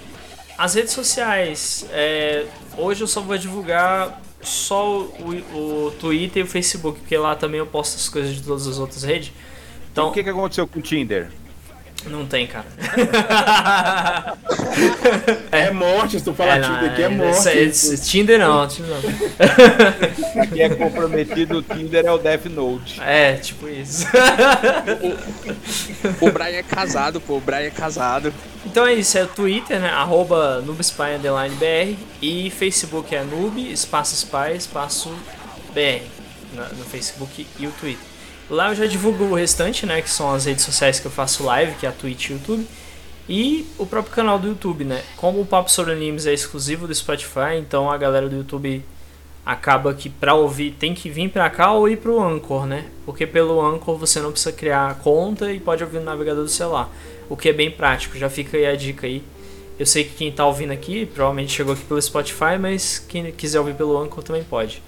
As 0.56 0.74
redes 0.74 0.92
sociais, 0.92 1.86
é, 1.90 2.46
hoje 2.76 3.02
eu 3.02 3.06
só 3.06 3.20
vou 3.20 3.36
divulgar 3.38 4.20
só 4.42 5.00
o, 5.00 5.86
o, 5.86 5.90
Twitter 5.92 6.42
e 6.42 6.44
o 6.44 6.46
Facebook, 6.46 7.00
porque 7.00 7.16
lá 7.16 7.34
também 7.34 7.58
eu 7.58 7.66
posto 7.66 7.96
as 7.96 8.08
coisas 8.08 8.34
de 8.34 8.42
todas 8.42 8.66
as 8.66 8.78
outras 8.78 9.02
redes. 9.02 9.32
Então, 9.90 10.08
o 10.08 10.12
que, 10.12 10.22
que 10.22 10.28
aconteceu 10.28 10.66
com 10.66 10.78
o 10.78 10.82
Tinder? 10.82 11.30
Não 12.06 12.26
tem, 12.26 12.46
cara. 12.46 12.66
é 15.52 15.70
morte, 15.70 16.18
se 16.18 16.24
tu 16.24 16.32
falar 16.32 16.58
é, 16.58 16.60
Tinder 16.60 16.90
aqui 16.92 17.02
é, 17.02 17.04
é 17.04 17.08
morte. 17.08 17.48
É, 17.48 17.96
Tinder 17.96 18.38
não, 18.38 18.66
Tinder 18.66 18.90
não. 18.90 19.00
Aqui 20.42 20.62
é 20.62 20.68
comprometido, 20.70 21.58
o 21.58 21.62
Tinder 21.62 22.06
é 22.06 22.12
o 22.12 22.18
Death 22.18 22.46
Note. 22.46 23.00
É, 23.02 23.34
tipo 23.34 23.68
isso. 23.68 24.06
o, 26.20 26.26
o 26.26 26.32
Brian 26.32 26.56
é 26.56 26.62
casado, 26.62 27.20
pô, 27.20 27.36
o 27.36 27.40
Brian 27.40 27.66
é 27.66 27.70
casado. 27.70 28.32
Então 28.64 28.86
é 28.86 28.94
isso, 28.94 29.18
é 29.18 29.24
o 29.24 29.28
Twitter, 29.28 29.80
né? 29.80 29.90
Arroba 29.90 30.62
BR 30.62 31.96
e 32.22 32.50
Facebook 32.50 33.14
é 33.14 33.22
noob, 33.22 33.60
espaço 33.72 34.14
spy, 34.14 34.56
espaço 34.56 35.12
BR 35.74 36.02
no 36.76 36.84
Facebook 36.84 37.46
e 37.58 37.66
o 37.66 37.72
Twitter. 37.72 38.09
Lá 38.50 38.70
eu 38.70 38.74
já 38.74 38.86
divulgo 38.86 39.24
o 39.24 39.34
restante, 39.34 39.86
né? 39.86 40.02
Que 40.02 40.10
são 40.10 40.34
as 40.34 40.44
redes 40.44 40.64
sociais 40.64 40.98
que 40.98 41.06
eu 41.06 41.10
faço 41.10 41.44
live, 41.44 41.76
que 41.76 41.86
é 41.86 41.88
a 41.88 41.92
Twitch 41.92 42.30
e 42.30 42.32
o 42.32 42.34
YouTube. 42.34 42.66
E 43.28 43.64
o 43.78 43.86
próprio 43.86 44.12
canal 44.12 44.40
do 44.40 44.48
YouTube, 44.48 44.84
né? 44.84 45.04
Como 45.16 45.40
o 45.40 45.46
Papo 45.46 45.70
sobre 45.70 45.92
Animes 45.92 46.26
é 46.26 46.32
exclusivo 46.32 46.88
do 46.88 46.94
Spotify, 46.94 47.54
então 47.56 47.88
a 47.88 47.96
galera 47.96 48.28
do 48.28 48.34
YouTube 48.34 48.84
acaba 49.46 49.94
que 49.94 50.10
pra 50.10 50.34
ouvir 50.34 50.72
tem 50.72 50.94
que 50.94 51.08
vir 51.08 51.30
pra 51.30 51.48
cá 51.48 51.72
ou 51.72 51.88
ir 51.88 51.98
pro 51.98 52.20
Anchor, 52.20 52.66
né? 52.66 52.86
Porque 53.06 53.28
pelo 53.28 53.64
Anchor 53.64 53.96
você 53.96 54.18
não 54.18 54.32
precisa 54.32 54.52
criar 54.52 54.96
conta 54.96 55.52
e 55.52 55.60
pode 55.60 55.84
ouvir 55.84 56.00
no 56.00 56.06
navegador 56.06 56.42
do 56.42 56.50
celular. 56.50 56.90
O 57.28 57.36
que 57.36 57.48
é 57.48 57.52
bem 57.52 57.70
prático, 57.70 58.18
já 58.18 58.28
fica 58.28 58.56
aí 58.56 58.66
a 58.66 58.74
dica 58.74 59.06
aí. 59.06 59.22
Eu 59.78 59.86
sei 59.86 60.02
que 60.02 60.14
quem 60.14 60.32
tá 60.32 60.44
ouvindo 60.44 60.72
aqui 60.72 61.06
provavelmente 61.06 61.52
chegou 61.52 61.74
aqui 61.74 61.84
pelo 61.84 62.02
Spotify, 62.02 62.58
mas 62.60 62.98
quem 62.98 63.30
quiser 63.30 63.60
ouvir 63.60 63.74
pelo 63.74 63.96
Anchor 63.96 64.24
também 64.24 64.42
pode. 64.42 64.82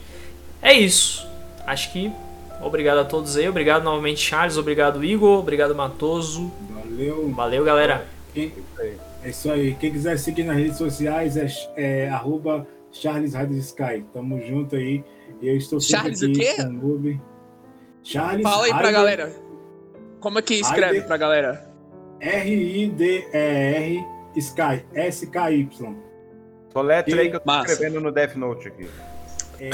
É 0.61 0.73
isso. 0.73 1.25
Acho 1.65 1.93
que 1.93 2.11
Obrigado 2.63 2.99
a 2.99 3.05
todos 3.05 3.37
aí. 3.37 3.49
Obrigado 3.49 3.83
novamente, 3.83 4.21
Charles. 4.21 4.57
Obrigado, 4.57 5.05
Igor. 5.05 5.41
Obrigado, 5.41 5.75
Matoso. 5.75 6.53
Valeu. 6.71 7.31
Valeu, 7.33 7.65
galera. 7.65 8.07
Quem, 8.33 8.53
é 9.23 9.29
isso 9.29 9.51
aí. 9.51 9.75
Quem 9.75 9.93
quiser 9.93 10.19
seguir 10.19 10.45
nas 10.45 10.57
redes 10.57 10.79
sociais 10.79 11.37
é, 11.37 11.47
é 11.77 12.09
arroba 12.09 12.67
Charles 12.91 13.35
Sky. 13.35 14.05
Tamo 14.13 14.41
junto 14.41 14.77
aí. 14.77 15.05
Eu 15.41 15.57
estou 15.57 15.81
Charles 15.81 16.23
aqui 16.23 16.33
o 16.33 16.35
quê? 16.35 16.55
com 16.57 17.19
Charles 18.05 18.43
Fala 18.43 18.65
aí 18.65 18.75
pra 18.75 18.91
galera. 18.91 19.33
Como 20.21 20.39
é 20.39 20.43
que 20.43 20.55
escreve 20.55 20.95
Heider, 20.95 21.07
pra 21.07 21.17
galera? 21.17 21.69
R-I-D-E-R 22.21 24.05
Sky. 24.37 24.85
S-K-Y. 24.95 25.97
Soletra 26.73 27.21
aí 27.21 27.29
que 27.31 27.37
eu 27.37 27.41
tô 27.41 27.47
Massa. 27.47 27.73
escrevendo 27.73 28.01
no 28.01 28.13
Death 28.13 28.37
Note 28.37 28.69
aqui. 28.69 28.89
É, 29.63 29.71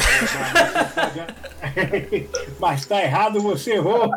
mas 2.61 2.84
tá 2.84 3.03
errado, 3.03 3.41
você 3.41 3.72
errou. 3.76 4.11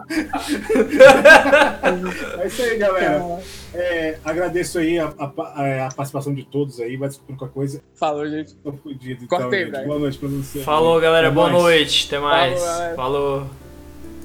é 2.39 2.47
isso 2.47 2.61
aí, 2.61 2.77
galera. 2.77 3.39
É, 3.73 4.17
agradeço 4.25 4.79
aí 4.79 4.99
a, 4.99 5.05
a, 5.17 5.85
a, 5.87 5.89
participação 5.95 6.33
de 6.33 6.43
todos 6.43 6.81
aí. 6.81 6.97
Vai 6.97 7.07
desculpando 7.07 7.39
qualquer 7.39 7.53
coisa. 7.53 7.81
Falou, 7.93 8.27
gente. 8.27 8.53
Tô 8.55 8.73
fudido. 8.73 9.23
Então, 9.23 9.39
Cortei, 9.39 9.71
Boa 9.71 9.99
noite 9.99 10.17
pra 10.17 10.27
você. 10.27 10.59
Falou, 10.59 10.99
galera. 10.99 11.31
Boa 11.31 11.49
noite. 11.49 12.07
Até 12.07 12.19
mais. 12.19 12.59
Falou. 12.61 12.95
Falou. 12.95 13.47